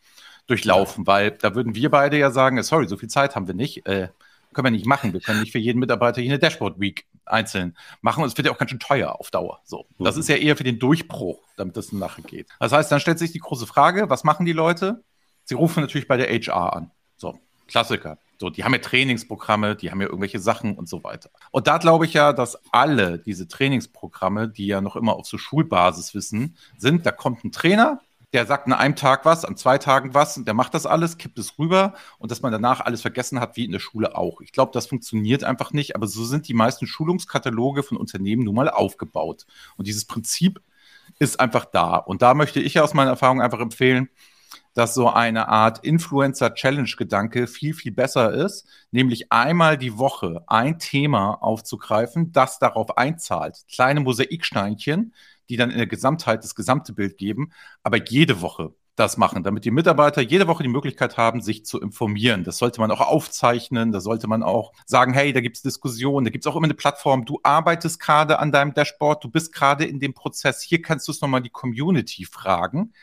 durchlaufen, 0.49 1.07
weil 1.07 1.31
da 1.31 1.55
würden 1.55 1.75
wir 1.75 1.91
beide 1.91 2.19
ja 2.19 2.31
sagen, 2.31 2.63
sorry, 2.63 2.89
so 2.89 2.97
viel 2.97 3.09
Zeit 3.09 3.37
haben 3.37 3.47
wir 3.47 3.55
nicht. 3.55 3.87
Äh, 3.87 4.09
können 4.53 4.67
wir 4.67 4.71
nicht 4.71 4.87
machen. 4.87 5.13
Wir 5.13 5.21
können 5.21 5.41
nicht 5.41 5.53
für 5.53 5.59
jeden 5.59 5.79
Mitarbeiter 5.79 6.21
hier 6.21 6.31
eine 6.31 6.39
Dashboard 6.39 6.81
Week 6.81 7.07
einzeln 7.25 7.77
machen. 8.01 8.23
Und 8.23 8.29
es 8.29 8.37
wird 8.37 8.47
ja 8.47 8.53
auch 8.53 8.59
ganz 8.59 8.71
schön 8.71 8.81
teuer 8.81 9.19
auf 9.19 9.31
Dauer. 9.31 9.61
So. 9.65 9.87
Das 9.99 10.17
ist 10.17 10.29
ja 10.29 10.37
eher 10.37 10.57
für 10.57 10.65
den 10.65 10.79
Durchbruch, 10.79 11.41
damit 11.57 11.77
das 11.77 11.93
nachher 11.93 12.23
geht. 12.23 12.49
Das 12.61 12.73
heißt, 12.73 12.91
dann 12.91 13.01
stellt 13.01 13.19
sich 13.19 13.33
die 13.33 13.39
große 13.39 13.67
Frage, 13.67 14.11
was 14.11 14.25
machen 14.25 14.47
die 14.47 14.53
Leute? 14.53 15.05
Sie 15.45 15.55
rufen 15.55 15.81
natürlich 15.81 16.09
bei 16.09 16.17
der 16.17 16.29
HR 16.29 16.75
an. 16.75 16.91
So, 17.17 17.39
Klassiker. 17.69 18.19
So, 18.39 18.51
die 18.51 18.65
haben 18.65 18.73
ja 18.73 18.81
Trainingsprogramme, 18.81 19.77
die 19.77 19.93
haben 19.93 20.01
ja 20.01 20.09
irgendwelche 20.09 20.41
Sachen 20.41 20.77
und 20.77 20.89
so 20.89 21.05
weiter. 21.05 21.31
Und 21.53 21.69
da 21.69 21.79
glaube 21.79 22.07
ich 22.07 22.13
ja, 22.13 22.33
dass 22.33 22.59
alle 22.73 23.21
diese 23.21 23.47
Trainingsprogramme, 23.47 24.49
die 24.49 24.67
ja 24.67 24.81
noch 24.81 24.97
immer 24.97 25.15
auf 25.15 25.27
so 25.27 25.39
Schulbasis 25.39 26.13
wissen, 26.13 26.57
sind, 26.77 27.07
da 27.07 27.13
kommt 27.13 27.45
ein 27.45 27.53
Trainer, 27.53 28.01
der 28.33 28.47
sagt 28.47 28.67
an 28.67 28.73
einem 28.73 28.97
Tag 28.97 29.25
was, 29.25 29.45
an 29.45 29.57
zwei 29.57 29.79
Tagen 29.79 30.15
was, 30.15 30.37
und 30.37 30.47
der 30.47 30.55
macht 30.55 30.75
das 30.75 30.87
alles, 30.87 31.19
kippt 31.19 31.39
es 31.39 31.59
rüber 31.59 31.95
und 32.19 32.31
dass 32.31 32.43
man 32.43 32.53
danach 32.53 32.81
alles 32.81 33.03
vergessen 33.03 33.41
hat, 33.41 33.57
wie 33.57 33.65
in 33.65 33.73
der 33.73 33.79
Schule 33.79 34.17
auch. 34.17 34.41
Ich 34.41 34.53
glaube, 34.53 34.73
das 34.73 34.87
funktioniert 34.87 35.45
einfach 35.45 35.73
nicht, 35.73 35.95
aber 35.97 36.07
so 36.07 36.25
sind 36.25 36.49
die 36.49 36.55
meisten 36.55 36.87
Schulungskataloge 36.87 37.83
von 37.83 37.99
Unternehmen 37.99 38.45
nun 38.45 38.55
mal 38.55 38.71
aufgebaut. 38.71 39.47
Und 39.77 39.87
dieses 39.87 40.07
Prinzip 40.07 40.63
ist 41.19 41.41
einfach 41.41 41.67
da. 41.67 41.97
Und 41.97 42.23
da 42.23 42.35
möchte 42.35 42.61
ich 42.61 42.81
aus 42.81 42.95
meiner 42.95 43.11
Erfahrung 43.11 43.43
einfach 43.43 43.61
empfehlen, 43.61 44.09
dass 44.75 44.95
so 44.95 45.11
eine 45.11 45.49
Art 45.49 45.85
Influencer-Challenge-Gedanke 45.85 47.47
viel, 47.47 47.75
viel 47.75 47.93
besser 47.93 48.33
ist, 48.33 48.67
nämlich 48.91 49.31
einmal 49.31 49.77
die 49.77 49.99
Woche 49.99 50.45
ein 50.47 50.79
Thema 50.79 51.35
aufzugreifen, 51.43 52.33
das 52.33 52.59
darauf 52.59 52.97
einzahlt. 52.97 53.59
Kleine 53.71 54.01
Mosaiksteinchen, 54.01 55.13
die 55.53 55.59
dann 55.59 55.71
in 55.71 55.77
der 55.77 55.87
Gesamtheit 55.87 56.43
das 56.45 56.55
gesamte 56.55 56.95
Bild 56.95 57.19
geben, 57.19 57.53
aber 57.83 58.03
jede 58.03 58.41
Woche 58.41 58.73
das 58.97 59.19
machen, 59.19 59.43
damit 59.43 59.67
die 59.67 59.71
Mitarbeiter 59.71 60.23
jede 60.23 60.47
Woche 60.47 60.63
die 60.63 60.71
Möglichkeit 60.71 61.19
haben, 61.19 61.43
sich 61.43 61.67
zu 61.67 61.79
informieren. 61.79 62.43
Das 62.43 62.57
sollte 62.57 62.81
man 62.81 62.91
auch 62.91 63.03
aufzeichnen, 63.03 63.93
da 63.93 64.01
sollte 64.01 64.29
man 64.29 64.43
auch 64.43 64.73
sagen, 64.87 65.13
hey, 65.13 65.35
da 65.35 65.43
gibt 65.43 65.57
es 65.57 65.63
Diskussionen, 65.63 66.25
da 66.25 66.31
gibt 66.31 66.47
es 66.47 66.51
auch 66.51 66.57
immer 66.57 66.65
eine 66.65 66.75
Plattform, 66.75 67.27
du 67.27 67.39
arbeitest 67.43 68.01
gerade 68.01 68.39
an 68.39 68.51
deinem 68.51 68.73
Dashboard, 68.73 69.23
du 69.25 69.29
bist 69.29 69.53
gerade 69.53 69.85
in 69.85 70.01
dem 70.01 70.15
Prozess, 70.15 70.63
hier 70.63 70.81
kannst 70.81 71.07
du 71.07 71.13
es 71.13 71.21
nochmal 71.21 71.43
die 71.43 71.51
Community 71.51 72.25
fragen 72.25 72.95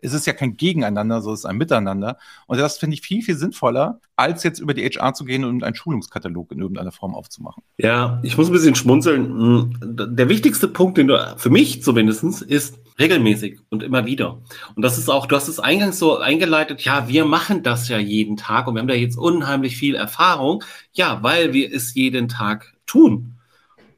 es 0.00 0.12
ist 0.12 0.26
ja 0.26 0.32
kein 0.32 0.56
Gegeneinander, 0.56 1.20
sondern 1.20 1.34
es 1.34 1.40
ist 1.40 1.46
ein 1.46 1.56
Miteinander. 1.56 2.18
Und 2.46 2.58
das 2.58 2.78
finde 2.78 2.94
ich 2.94 3.02
viel, 3.02 3.22
viel 3.22 3.36
sinnvoller, 3.36 4.00
als 4.16 4.42
jetzt 4.42 4.60
über 4.60 4.74
die 4.74 4.84
HR 4.84 5.14
zu 5.14 5.24
gehen 5.24 5.44
und 5.44 5.64
einen 5.64 5.74
Schulungskatalog 5.74 6.52
in 6.52 6.60
irgendeiner 6.60 6.92
Form 6.92 7.14
aufzumachen. 7.14 7.62
Ja, 7.78 8.20
ich 8.22 8.36
muss 8.36 8.48
ein 8.48 8.52
bisschen 8.52 8.74
schmunzeln. 8.74 9.26
Hm, 9.26 10.16
der 10.16 10.28
wichtigste 10.28 10.68
Punkt, 10.68 10.98
den 10.98 11.08
du, 11.08 11.34
für 11.36 11.50
mich 11.50 11.82
zumindest, 11.82 12.42
ist 12.42 12.78
regelmäßig 12.98 13.60
und 13.70 13.82
immer 13.82 14.06
wieder. 14.06 14.38
Und 14.74 14.82
das 14.82 14.98
ist 14.98 15.08
auch, 15.08 15.26
du 15.26 15.36
hast 15.36 15.48
es 15.48 15.60
eingangs 15.60 15.98
so 15.98 16.18
eingeleitet, 16.18 16.82
ja, 16.82 17.08
wir 17.08 17.24
machen 17.24 17.62
das 17.62 17.88
ja 17.88 17.98
jeden 17.98 18.36
Tag 18.36 18.66
und 18.66 18.74
wir 18.74 18.80
haben 18.80 18.88
da 18.88 18.94
jetzt 18.94 19.16
unheimlich 19.16 19.76
viel 19.76 19.94
Erfahrung. 19.94 20.64
Ja, 20.92 21.22
weil 21.22 21.52
wir 21.52 21.72
es 21.72 21.94
jeden 21.94 22.28
Tag 22.28 22.74
tun 22.86 23.37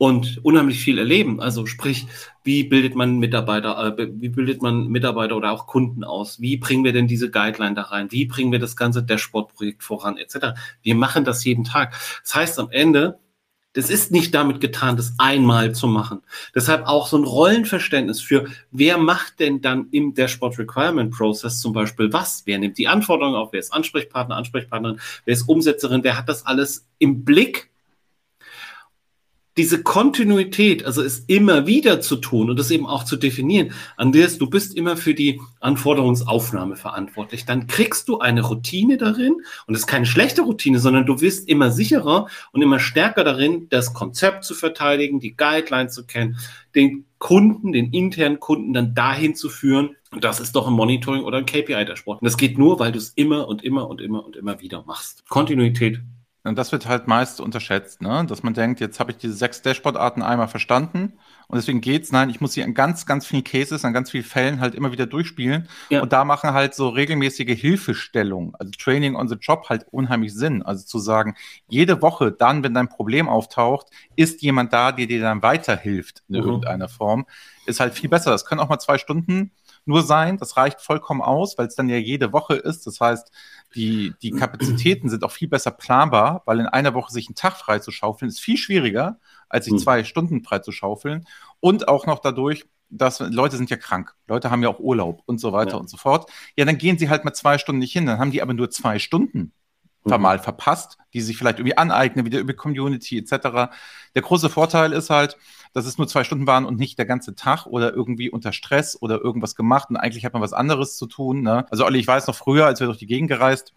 und 0.00 0.42
unheimlich 0.42 0.80
viel 0.80 0.96
erleben. 0.96 1.42
Also 1.42 1.66
sprich, 1.66 2.06
wie 2.42 2.64
bildet 2.64 2.94
man 2.94 3.18
Mitarbeiter, 3.18 3.98
äh, 3.98 4.08
wie 4.14 4.30
bildet 4.30 4.62
man 4.62 4.86
Mitarbeiter 4.88 5.36
oder 5.36 5.52
auch 5.52 5.66
Kunden 5.66 6.04
aus? 6.04 6.40
Wie 6.40 6.56
bringen 6.56 6.84
wir 6.84 6.94
denn 6.94 7.06
diese 7.06 7.30
Guideline 7.30 7.74
da 7.74 7.82
rein? 7.82 8.10
Wie 8.10 8.24
bringen 8.24 8.50
wir 8.50 8.58
das 8.58 8.76
ganze 8.76 9.02
Dashboard-Projekt 9.02 9.82
voran, 9.82 10.16
etc. 10.16 10.58
Wir 10.80 10.94
machen 10.94 11.26
das 11.26 11.44
jeden 11.44 11.64
Tag. 11.64 11.94
Das 12.22 12.34
heißt 12.34 12.58
am 12.58 12.70
Ende, 12.70 13.18
das 13.74 13.90
ist 13.90 14.10
nicht 14.10 14.34
damit 14.34 14.62
getan, 14.62 14.96
das 14.96 15.12
einmal 15.18 15.74
zu 15.74 15.86
machen. 15.86 16.22
Deshalb 16.54 16.86
auch 16.86 17.06
so 17.06 17.18
ein 17.18 17.24
Rollenverständnis 17.24 18.22
für, 18.22 18.46
wer 18.70 18.96
macht 18.96 19.38
denn 19.38 19.60
dann 19.60 19.88
im 19.90 20.14
Dashboard 20.14 20.58
Requirement 20.58 21.14
Process 21.14 21.60
zum 21.60 21.74
Beispiel 21.74 22.10
was? 22.10 22.44
Wer 22.46 22.58
nimmt 22.58 22.78
die 22.78 22.88
Anforderungen 22.88 23.36
auf? 23.36 23.52
Wer 23.52 23.60
ist 23.60 23.74
Ansprechpartner, 23.74 24.36
Ansprechpartnerin? 24.36 24.98
Wer 25.26 25.34
ist 25.34 25.46
Umsetzerin? 25.46 26.02
Wer 26.04 26.16
hat 26.16 26.30
das 26.30 26.46
alles 26.46 26.88
im 26.98 27.22
Blick? 27.22 27.69
Diese 29.56 29.82
Kontinuität, 29.82 30.84
also 30.84 31.02
es 31.02 31.20
immer 31.26 31.66
wieder 31.66 32.00
zu 32.00 32.16
tun 32.16 32.50
und 32.50 32.58
das 32.58 32.70
eben 32.70 32.86
auch 32.86 33.04
zu 33.04 33.16
definieren, 33.16 33.72
Andreas, 33.96 34.38
du 34.38 34.48
bist 34.48 34.76
immer 34.76 34.96
für 34.96 35.12
die 35.14 35.40
Anforderungsaufnahme 35.58 36.76
verantwortlich, 36.76 37.44
dann 37.46 37.66
kriegst 37.66 38.08
du 38.08 38.20
eine 38.20 38.42
Routine 38.42 38.96
darin 38.96 39.34
und 39.66 39.74
es 39.74 39.80
ist 39.80 39.86
keine 39.86 40.06
schlechte 40.06 40.42
Routine, 40.42 40.78
sondern 40.78 41.04
du 41.04 41.20
wirst 41.20 41.48
immer 41.48 41.70
sicherer 41.70 42.28
und 42.52 42.62
immer 42.62 42.78
stärker 42.78 43.24
darin, 43.24 43.68
das 43.70 43.92
Konzept 43.92 44.44
zu 44.44 44.54
verteidigen, 44.54 45.20
die 45.20 45.36
Guidelines 45.36 45.94
zu 45.94 46.06
kennen, 46.06 46.38
den 46.74 47.04
Kunden, 47.18 47.72
den 47.72 47.92
internen 47.92 48.40
Kunden 48.40 48.72
dann 48.72 48.94
dahin 48.94 49.34
zu 49.34 49.48
führen, 49.48 49.96
und 50.12 50.24
das 50.24 50.40
ist 50.40 50.56
doch 50.56 50.66
ein 50.66 50.72
Monitoring 50.72 51.22
oder 51.22 51.38
ein 51.38 51.46
KPI 51.46 51.84
der 51.84 51.94
Sport. 51.94 52.20
Und 52.20 52.24
das 52.24 52.36
geht 52.36 52.58
nur, 52.58 52.80
weil 52.80 52.90
du 52.90 52.98
es 52.98 53.10
immer 53.10 53.46
und 53.46 53.62
immer 53.62 53.88
und 53.88 54.00
immer 54.00 54.24
und 54.24 54.36
immer 54.36 54.60
wieder 54.60 54.82
machst. 54.84 55.28
Kontinuität 55.28 56.00
und 56.42 56.56
das 56.56 56.72
wird 56.72 56.86
halt 56.86 57.06
meist 57.06 57.40
unterschätzt, 57.40 58.00
ne? 58.00 58.24
dass 58.26 58.42
man 58.42 58.54
denkt, 58.54 58.80
jetzt 58.80 58.98
habe 58.98 59.10
ich 59.10 59.18
diese 59.18 59.34
sechs 59.34 59.60
Dashboard-Arten 59.60 60.22
einmal 60.22 60.48
verstanden 60.48 61.18
und 61.48 61.56
deswegen 61.56 61.82
geht's. 61.82 62.12
Nein, 62.12 62.30
ich 62.30 62.40
muss 62.40 62.54
sie 62.54 62.62
an 62.62 62.72
ganz, 62.72 63.04
ganz 63.04 63.26
vielen 63.26 63.44
Cases, 63.44 63.84
an 63.84 63.92
ganz 63.92 64.10
vielen 64.10 64.24
Fällen 64.24 64.60
halt 64.60 64.74
immer 64.74 64.90
wieder 64.90 65.06
durchspielen. 65.06 65.68
Ja. 65.90 66.00
Und 66.00 66.12
da 66.12 66.24
machen 66.24 66.52
halt 66.52 66.74
so 66.74 66.88
regelmäßige 66.88 67.60
Hilfestellungen, 67.60 68.54
also 68.54 68.70
Training 68.78 69.16
on 69.16 69.28
the 69.28 69.34
Job 69.34 69.68
halt 69.68 69.84
unheimlich 69.90 70.32
Sinn. 70.32 70.62
Also 70.62 70.86
zu 70.86 70.98
sagen, 70.98 71.34
jede 71.68 72.00
Woche 72.00 72.32
dann, 72.32 72.62
wenn 72.62 72.72
dein 72.72 72.88
Problem 72.88 73.28
auftaucht, 73.28 73.88
ist 74.16 74.40
jemand 74.42 74.72
da, 74.72 74.92
der 74.92 75.06
dir 75.06 75.20
dann 75.20 75.42
weiterhilft 75.42 76.22
in 76.28 76.36
mhm. 76.36 76.46
irgendeiner 76.46 76.88
Form, 76.88 77.26
ist 77.66 77.80
halt 77.80 77.92
viel 77.92 78.08
besser. 78.08 78.30
Das 78.30 78.46
können 78.46 78.60
auch 78.60 78.68
mal 78.68 78.78
zwei 78.78 78.96
Stunden 78.96 79.50
nur 79.84 80.02
sein. 80.02 80.38
Das 80.38 80.56
reicht 80.56 80.80
vollkommen 80.80 81.20
aus, 81.20 81.58
weil 81.58 81.66
es 81.66 81.74
dann 81.74 81.88
ja 81.88 81.96
jede 81.96 82.32
Woche 82.32 82.54
ist. 82.54 82.86
Das 82.86 83.00
heißt, 83.00 83.30
die, 83.74 84.14
die 84.22 84.30
Kapazitäten 84.32 85.08
sind 85.08 85.24
auch 85.24 85.30
viel 85.30 85.48
besser 85.48 85.70
planbar, 85.70 86.42
weil 86.46 86.60
in 86.60 86.66
einer 86.66 86.94
Woche 86.94 87.12
sich 87.12 87.28
einen 87.28 87.34
Tag 87.34 87.56
frei 87.56 87.78
zu 87.78 87.90
schaufeln, 87.90 88.28
ist 88.28 88.40
viel 88.40 88.56
schwieriger, 88.56 89.18
als 89.48 89.66
sich 89.66 89.72
hm. 89.72 89.78
zwei 89.78 90.04
Stunden 90.04 90.42
frei 90.42 90.58
zu 90.58 90.72
schaufeln. 90.72 91.26
Und 91.60 91.88
auch 91.88 92.06
noch 92.06 92.18
dadurch, 92.18 92.66
dass 92.88 93.20
Leute 93.20 93.56
sind 93.56 93.70
ja 93.70 93.76
krank, 93.76 94.14
Leute 94.26 94.50
haben 94.50 94.62
ja 94.62 94.68
auch 94.68 94.80
Urlaub 94.80 95.22
und 95.26 95.38
so 95.38 95.52
weiter 95.52 95.72
ja. 95.72 95.76
und 95.76 95.88
so 95.88 95.96
fort. 95.96 96.30
Ja, 96.56 96.64
dann 96.64 96.78
gehen 96.78 96.98
sie 96.98 97.08
halt 97.08 97.24
mal 97.24 97.32
zwei 97.32 97.58
Stunden 97.58 97.78
nicht 97.78 97.92
hin, 97.92 98.06
dann 98.06 98.18
haben 98.18 98.32
die 98.32 98.42
aber 98.42 98.54
nur 98.54 98.70
zwei 98.70 98.98
Stunden. 98.98 99.52
Mal 100.04 100.38
verpasst, 100.38 100.98
die 101.12 101.20
sich 101.20 101.36
vielleicht 101.36 101.58
irgendwie 101.58 101.76
aneignen, 101.76 102.24
wieder 102.24 102.38
über 102.38 102.54
Community 102.54 103.18
etc. 103.18 103.72
Der 104.14 104.22
große 104.22 104.48
Vorteil 104.48 104.92
ist 104.92 105.10
halt, 105.10 105.36
dass 105.72 105.86
es 105.86 105.98
nur 105.98 106.08
zwei 106.08 106.24
Stunden 106.24 106.46
waren 106.46 106.64
und 106.64 106.78
nicht 106.78 106.98
der 106.98 107.06
ganze 107.06 107.34
Tag 107.34 107.66
oder 107.66 107.92
irgendwie 107.94 108.30
unter 108.30 108.52
Stress 108.52 109.00
oder 109.00 109.20
irgendwas 109.20 109.54
gemacht 109.54 109.90
und 109.90 109.96
eigentlich 109.96 110.24
hat 110.24 110.32
man 110.32 110.42
was 110.42 110.52
anderes 110.52 110.96
zu 110.96 111.06
tun. 111.06 111.42
Ne? 111.42 111.66
Also 111.70 111.84
Olli, 111.84 111.98
ich 111.98 112.06
weiß 112.06 112.26
noch 112.26 112.34
früher, 112.34 112.66
als 112.66 112.80
wir 112.80 112.86
durch 112.86 112.98
die 112.98 113.06
Gegend 113.06 113.28
gereist 113.28 113.72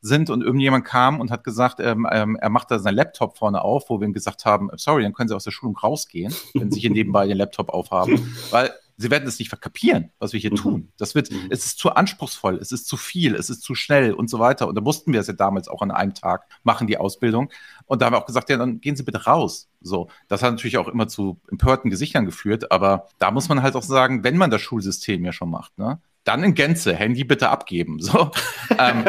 sind 0.00 0.30
und 0.30 0.42
irgendjemand 0.42 0.84
kam 0.84 1.20
und 1.20 1.30
hat 1.30 1.44
gesagt, 1.44 1.80
ähm, 1.80 2.06
ähm, 2.10 2.36
er 2.36 2.50
macht 2.50 2.70
da 2.70 2.78
seinen 2.78 2.94
Laptop 2.94 3.36
vorne 3.36 3.62
auf, 3.62 3.88
wo 3.88 4.00
wir 4.00 4.06
ihm 4.06 4.12
gesagt 4.12 4.44
haben, 4.44 4.70
sorry, 4.76 5.02
dann 5.02 5.12
können 5.12 5.28
Sie 5.28 5.34
aus 5.34 5.44
der 5.44 5.50
Schulung 5.50 5.76
rausgehen, 5.76 6.32
wenn 6.54 6.70
Sie 6.70 6.80
hier 6.80 6.90
nebenbei 6.90 7.26
den 7.26 7.36
Laptop 7.36 7.70
aufhaben, 7.70 8.36
weil 8.50 8.72
sie 8.98 9.10
werden 9.10 9.26
es 9.26 9.38
nicht 9.38 9.48
verkapieren, 9.48 10.10
was 10.18 10.32
wir 10.32 10.40
hier 10.40 10.50
mhm. 10.50 10.56
tun. 10.56 10.92
Das 10.98 11.14
wird, 11.14 11.30
mhm. 11.30 11.46
es 11.50 11.64
ist 11.64 11.78
zu 11.78 11.90
anspruchsvoll, 11.90 12.56
es 12.56 12.72
ist 12.72 12.86
zu 12.86 12.96
viel, 12.96 13.34
es 13.36 13.48
ist 13.48 13.62
zu 13.62 13.74
schnell 13.74 14.12
und 14.12 14.28
so 14.28 14.38
weiter. 14.40 14.68
Und 14.68 14.74
da 14.74 14.80
mussten 14.80 15.12
wir 15.12 15.20
es 15.20 15.28
ja 15.28 15.32
damals 15.32 15.68
auch 15.68 15.80
an 15.80 15.92
einem 15.92 16.14
Tag 16.14 16.44
machen, 16.64 16.88
die 16.88 16.98
Ausbildung. 16.98 17.50
Und 17.86 18.02
da 18.02 18.06
haben 18.06 18.12
wir 18.12 18.18
auch 18.18 18.26
gesagt, 18.26 18.50
ja, 18.50 18.56
dann 18.56 18.80
gehen 18.80 18.96
Sie 18.96 19.04
bitte 19.04 19.24
raus. 19.24 19.68
So, 19.80 20.08
das 20.26 20.42
hat 20.42 20.50
natürlich 20.50 20.78
auch 20.78 20.88
immer 20.88 21.06
zu 21.06 21.40
empörten 21.48 21.90
Gesichtern 21.90 22.26
geführt, 22.26 22.72
aber 22.72 23.06
da 23.18 23.30
muss 23.30 23.48
man 23.48 23.62
halt 23.62 23.76
auch 23.76 23.82
sagen, 23.82 24.24
wenn 24.24 24.36
man 24.36 24.50
das 24.50 24.60
Schulsystem 24.60 25.24
ja 25.24 25.32
schon 25.32 25.50
macht, 25.50 25.78
ne, 25.78 26.00
dann 26.24 26.42
in 26.44 26.54
Gänze 26.54 26.94
Handy 26.94 27.24
bitte 27.24 27.48
abgeben. 27.48 27.98
So, 28.00 28.30
ähm, 28.78 29.04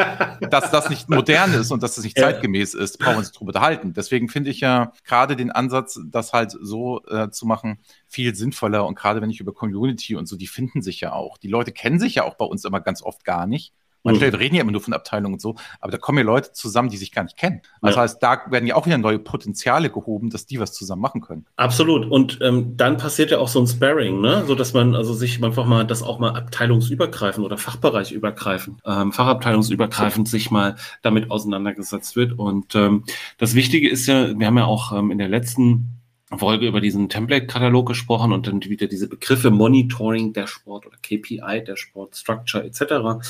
dass 0.50 0.70
das 0.70 0.90
nicht 0.90 1.08
modern 1.08 1.52
ist 1.54 1.70
und 1.70 1.82
dass 1.82 1.96
das 1.96 2.04
nicht 2.04 2.18
ja. 2.18 2.24
zeitgemäß 2.24 2.74
ist, 2.74 2.98
brauchen 2.98 3.14
wir 3.14 3.18
uns 3.18 3.32
darüber 3.32 3.50
unterhalten. 3.50 3.92
Deswegen 3.92 4.28
finde 4.28 4.50
ich 4.50 4.60
ja 4.60 4.92
gerade 5.04 5.36
den 5.36 5.50
Ansatz, 5.50 6.00
das 6.06 6.32
halt 6.32 6.56
so 6.60 7.02
äh, 7.08 7.30
zu 7.30 7.46
machen, 7.46 7.80
viel 8.06 8.34
sinnvoller. 8.34 8.86
Und 8.86 8.94
gerade 8.96 9.20
wenn 9.20 9.30
ich 9.30 9.40
über 9.40 9.52
Community 9.52 10.16
und 10.16 10.26
so, 10.26 10.36
die 10.36 10.46
finden 10.46 10.82
sich 10.82 11.00
ja 11.00 11.12
auch. 11.12 11.38
Die 11.38 11.48
Leute 11.48 11.72
kennen 11.72 11.98
sich 11.98 12.16
ja 12.16 12.24
auch 12.24 12.34
bei 12.34 12.44
uns 12.44 12.64
immer 12.64 12.80
ganz 12.80 13.02
oft 13.02 13.24
gar 13.24 13.46
nicht. 13.46 13.72
Manche 14.02 14.26
mhm. 14.26 14.34
reden 14.34 14.54
ja 14.54 14.62
immer 14.62 14.72
nur 14.72 14.80
von 14.80 14.94
Abteilungen 14.94 15.34
und 15.34 15.40
so, 15.40 15.56
aber 15.80 15.92
da 15.92 15.98
kommen 15.98 16.18
ja 16.18 16.24
Leute 16.24 16.52
zusammen, 16.52 16.88
die 16.88 16.96
sich 16.96 17.12
gar 17.12 17.24
nicht 17.24 17.36
kennen. 17.36 17.60
Das 17.82 17.96
ja. 17.96 18.02
heißt, 18.02 18.22
da 18.22 18.40
werden 18.48 18.66
ja 18.66 18.74
auch 18.74 18.86
wieder 18.86 18.98
neue 18.98 19.18
Potenziale 19.18 19.90
gehoben, 19.90 20.30
dass 20.30 20.46
die 20.46 20.58
was 20.58 20.72
zusammen 20.72 21.02
machen 21.02 21.20
können. 21.20 21.46
Absolut. 21.56 22.10
Und 22.10 22.38
ähm, 22.42 22.76
dann 22.76 22.96
passiert 22.96 23.30
ja 23.30 23.38
auch 23.38 23.48
so 23.48 23.60
ein 23.60 23.66
Sparring, 23.66 24.20
ne? 24.20 24.44
so 24.46 24.54
dass 24.54 24.72
man 24.72 24.94
also 24.94 25.12
sich 25.12 25.42
einfach 25.42 25.66
mal 25.66 25.86
das 25.86 26.02
auch 26.02 26.18
mal 26.18 26.34
abteilungsübergreifend 26.34 27.44
oder 27.44 27.58
fachbereichübergreifend, 27.58 28.80
ähm, 28.86 29.12
fachabteilungsübergreifend 29.12 30.28
sich 30.28 30.50
mal 30.50 30.76
damit 31.02 31.30
auseinandergesetzt 31.30 32.16
wird. 32.16 32.38
Und 32.38 32.74
ähm, 32.74 33.04
das 33.38 33.54
Wichtige 33.54 33.88
ist 33.88 34.06
ja, 34.06 34.38
wir 34.38 34.46
haben 34.46 34.58
ja 34.58 34.64
auch 34.64 34.92
ähm, 34.92 35.10
in 35.10 35.18
der 35.18 35.28
letzten 35.28 35.96
Folge 36.36 36.68
über 36.68 36.80
diesen 36.80 37.08
Template-Katalog 37.08 37.88
gesprochen 37.88 38.32
und 38.32 38.46
dann 38.46 38.62
wieder 38.62 38.86
diese 38.86 39.08
Begriffe 39.08 39.50
Monitoring, 39.50 40.32
Dashboard 40.32 40.86
oder 40.86 40.96
KPI, 40.98 41.64
Dashboard, 41.66 42.14
Structure 42.14 42.64
etc 42.64 43.20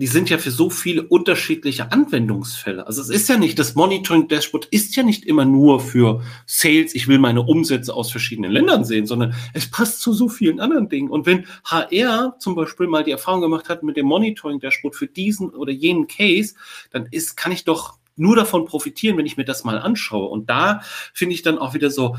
die 0.00 0.06
sind 0.06 0.30
ja 0.30 0.38
für 0.38 0.50
so 0.50 0.70
viele 0.70 1.02
unterschiedliche 1.02 1.92
Anwendungsfälle. 1.92 2.86
Also 2.86 3.02
es 3.02 3.10
ist 3.10 3.28
ja 3.28 3.36
nicht, 3.36 3.58
das 3.58 3.74
Monitoring 3.74 4.28
Dashboard 4.28 4.64
ist 4.70 4.96
ja 4.96 5.02
nicht 5.02 5.26
immer 5.26 5.44
nur 5.44 5.78
für 5.78 6.22
Sales, 6.46 6.94
ich 6.94 7.06
will 7.06 7.18
meine 7.18 7.42
Umsätze 7.42 7.92
aus 7.92 8.10
verschiedenen 8.10 8.50
Ländern 8.50 8.84
sehen, 8.84 9.06
sondern 9.06 9.34
es 9.52 9.70
passt 9.70 10.00
zu 10.00 10.14
so 10.14 10.30
vielen 10.30 10.58
anderen 10.58 10.88
Dingen. 10.88 11.10
Und 11.10 11.26
wenn 11.26 11.44
HR 11.64 12.36
zum 12.38 12.54
Beispiel 12.54 12.86
mal 12.86 13.04
die 13.04 13.10
Erfahrung 13.10 13.42
gemacht 13.42 13.68
hat 13.68 13.82
mit 13.82 13.98
dem 13.98 14.06
Monitoring 14.06 14.58
Dashboard 14.58 14.96
für 14.96 15.06
diesen 15.06 15.50
oder 15.50 15.70
jenen 15.70 16.06
Case, 16.06 16.54
dann 16.90 17.06
ist, 17.10 17.36
kann 17.36 17.52
ich 17.52 17.64
doch 17.64 17.98
nur 18.16 18.36
davon 18.36 18.64
profitieren, 18.64 19.18
wenn 19.18 19.26
ich 19.26 19.36
mir 19.36 19.44
das 19.44 19.64
mal 19.64 19.78
anschaue. 19.78 20.28
Und 20.28 20.48
da 20.48 20.80
finde 21.12 21.34
ich 21.34 21.42
dann 21.42 21.58
auch 21.58 21.74
wieder 21.74 21.90
so 21.90 22.16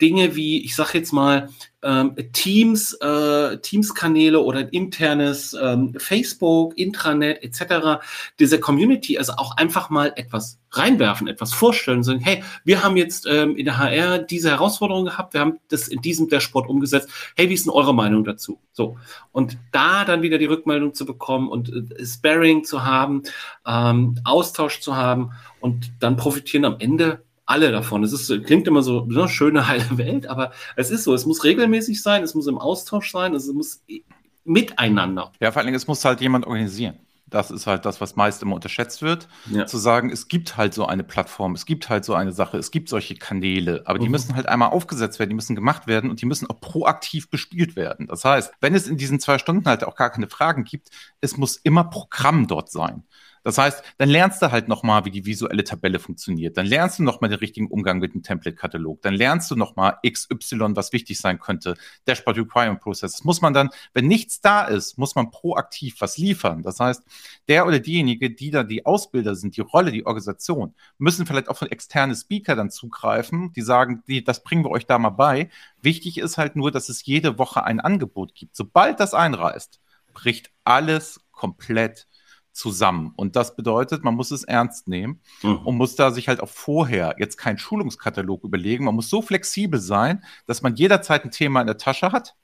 Dinge 0.00 0.36
wie, 0.36 0.64
ich 0.64 0.74
sage 0.74 0.98
jetzt 0.98 1.12
mal, 1.12 1.48
ähm, 1.82 2.14
Teams, 2.32 2.92
äh, 2.94 3.58
Teams-Kanäle 3.58 4.40
oder 4.40 4.72
internes 4.72 5.56
ähm, 5.60 5.94
Facebook, 5.96 6.76
Intranet 6.76 7.42
etc. 7.42 8.02
Diese 8.38 8.60
Community, 8.60 9.16
also 9.18 9.32
auch 9.34 9.56
einfach 9.56 9.88
mal 9.88 10.12
etwas 10.16 10.58
reinwerfen, 10.72 11.26
etwas 11.26 11.52
vorstellen 11.52 12.02
sagen, 12.02 12.20
hey, 12.20 12.44
wir 12.64 12.84
haben 12.84 12.96
jetzt 12.96 13.26
ähm, 13.26 13.56
in 13.56 13.64
der 13.64 13.78
HR 13.78 14.18
diese 14.18 14.50
Herausforderung 14.50 15.06
gehabt, 15.06 15.32
wir 15.32 15.40
haben 15.40 15.58
das 15.68 15.88
in 15.88 16.00
diesem 16.02 16.28
Dashboard 16.28 16.68
umgesetzt. 16.68 17.08
Hey, 17.36 17.48
wie 17.48 17.54
ist 17.54 17.66
denn 17.66 17.72
eure 17.72 17.94
Meinung 17.94 18.24
dazu? 18.24 18.60
So 18.72 18.98
und 19.32 19.56
da 19.72 20.04
dann 20.04 20.22
wieder 20.22 20.38
die 20.38 20.46
Rückmeldung 20.46 20.94
zu 20.94 21.06
bekommen 21.06 21.48
und 21.48 21.70
äh, 21.70 22.04
Sparring 22.04 22.64
zu 22.64 22.84
haben, 22.84 23.22
ähm, 23.66 24.18
Austausch 24.24 24.80
zu 24.80 24.96
haben 24.96 25.32
und 25.60 25.92
dann 26.00 26.16
profitieren 26.16 26.64
am 26.64 26.76
Ende 26.78 27.22
alle 27.50 27.72
davon. 27.72 28.04
Es 28.04 28.12
ist, 28.12 28.44
klingt 28.44 28.66
immer 28.68 28.82
so 28.82 29.06
eine 29.10 29.28
schöne, 29.28 29.66
heile 29.66 29.84
Welt, 29.98 30.26
aber 30.26 30.52
es 30.76 30.90
ist 30.90 31.04
so. 31.04 31.12
Es 31.12 31.26
muss 31.26 31.44
regelmäßig 31.44 32.02
sein, 32.02 32.22
es 32.22 32.34
muss 32.34 32.46
im 32.46 32.58
Austausch 32.58 33.10
sein, 33.10 33.34
es 33.34 33.46
muss 33.52 33.82
miteinander. 34.44 35.32
Ja, 35.40 35.52
vor 35.52 35.58
allen 35.58 35.66
Dingen, 35.66 35.76
es 35.76 35.86
muss 35.86 36.04
halt 36.04 36.20
jemand 36.20 36.46
organisieren. 36.46 36.98
Das 37.26 37.52
ist 37.52 37.68
halt 37.68 37.84
das, 37.84 38.00
was 38.00 38.16
meist 38.16 38.42
immer 38.42 38.56
unterschätzt 38.56 39.02
wird. 39.02 39.28
Ja. 39.50 39.64
Zu 39.66 39.78
sagen, 39.78 40.10
es 40.10 40.26
gibt 40.26 40.56
halt 40.56 40.74
so 40.74 40.86
eine 40.86 41.04
Plattform, 41.04 41.54
es 41.54 41.64
gibt 41.64 41.88
halt 41.88 42.04
so 42.04 42.14
eine 42.14 42.32
Sache, 42.32 42.58
es 42.58 42.72
gibt 42.72 42.88
solche 42.88 43.14
Kanäle, 43.14 43.82
aber 43.84 44.00
die 44.00 44.06
mhm. 44.06 44.12
müssen 44.12 44.34
halt 44.34 44.48
einmal 44.48 44.70
aufgesetzt 44.70 45.20
werden, 45.20 45.30
die 45.30 45.36
müssen 45.36 45.54
gemacht 45.54 45.86
werden 45.86 46.10
und 46.10 46.20
die 46.20 46.26
müssen 46.26 46.50
auch 46.50 46.60
proaktiv 46.60 47.30
bespielt 47.30 47.76
werden. 47.76 48.08
Das 48.08 48.24
heißt, 48.24 48.52
wenn 48.60 48.74
es 48.74 48.88
in 48.88 48.96
diesen 48.96 49.20
zwei 49.20 49.38
Stunden 49.38 49.64
halt 49.66 49.84
auch 49.84 49.94
gar 49.94 50.10
keine 50.10 50.28
Fragen 50.28 50.64
gibt, 50.64 50.90
es 51.20 51.36
muss 51.36 51.56
immer 51.56 51.84
Programm 51.84 52.48
dort 52.48 52.70
sein. 52.72 53.04
Das 53.42 53.58
heißt, 53.58 53.82
dann 53.98 54.08
lernst 54.08 54.42
du 54.42 54.50
halt 54.50 54.68
nochmal, 54.68 55.04
wie 55.04 55.10
die 55.10 55.24
visuelle 55.24 55.64
Tabelle 55.64 55.98
funktioniert. 55.98 56.56
Dann 56.56 56.66
lernst 56.66 56.98
du 56.98 57.02
nochmal 57.02 57.30
den 57.30 57.38
richtigen 57.38 57.68
Umgang 57.68 57.98
mit 57.98 58.12
dem 58.12 58.22
Template-Katalog. 58.22 59.00
Dann 59.02 59.14
lernst 59.14 59.50
du 59.50 59.56
nochmal 59.56 59.98
XY, 60.06 60.76
was 60.76 60.92
wichtig 60.92 61.18
sein 61.18 61.40
könnte. 61.40 61.74
Dashboard 62.06 62.38
Requirement 62.38 62.80
Process. 62.80 63.12
Das 63.12 63.24
muss 63.24 63.40
man 63.40 63.54
dann, 63.54 63.70
wenn 63.94 64.06
nichts 64.06 64.40
da 64.40 64.64
ist, 64.64 64.98
muss 64.98 65.14
man 65.14 65.30
proaktiv 65.30 65.96
was 66.00 66.18
liefern. 66.18 66.62
Das 66.62 66.80
heißt, 66.80 67.02
der 67.48 67.66
oder 67.66 67.78
diejenige, 67.78 68.30
die 68.30 68.50
da 68.50 68.62
die 68.62 68.84
Ausbilder 68.84 69.34
sind, 69.34 69.56
die 69.56 69.62
Rolle, 69.62 69.92
die 69.92 70.06
Organisation, 70.06 70.74
müssen 70.98 71.26
vielleicht 71.26 71.48
auch 71.48 71.56
von 71.56 71.68
externen 71.68 72.16
Speaker 72.16 72.56
dann 72.56 72.70
zugreifen, 72.70 73.52
die 73.52 73.62
sagen, 73.62 74.02
die, 74.06 74.22
das 74.22 74.42
bringen 74.42 74.64
wir 74.64 74.70
euch 74.70 74.86
da 74.86 74.98
mal 74.98 75.10
bei. 75.10 75.50
Wichtig 75.80 76.18
ist 76.18 76.38
halt 76.38 76.56
nur, 76.56 76.70
dass 76.70 76.88
es 76.88 77.04
jede 77.06 77.38
Woche 77.38 77.64
ein 77.64 77.80
Angebot 77.80 78.34
gibt. 78.34 78.56
Sobald 78.56 79.00
das 79.00 79.14
einreißt, 79.14 79.80
bricht 80.12 80.50
alles 80.64 81.20
komplett 81.32 82.06
zusammen. 82.52 83.12
Und 83.16 83.36
das 83.36 83.56
bedeutet, 83.56 84.04
man 84.04 84.14
muss 84.14 84.30
es 84.30 84.44
ernst 84.44 84.88
nehmen 84.88 85.20
mhm. 85.42 85.58
und 85.58 85.76
muss 85.76 85.96
da 85.96 86.10
sich 86.10 86.28
halt 86.28 86.40
auch 86.40 86.48
vorher 86.48 87.16
jetzt 87.18 87.36
keinen 87.36 87.58
Schulungskatalog 87.58 88.44
überlegen. 88.44 88.84
Man 88.84 88.94
muss 88.94 89.10
so 89.10 89.22
flexibel 89.22 89.80
sein, 89.80 90.24
dass 90.46 90.62
man 90.62 90.74
jederzeit 90.76 91.24
ein 91.24 91.30
Thema 91.30 91.60
in 91.60 91.66
der 91.66 91.78
Tasche 91.78 92.12
hat. 92.12 92.34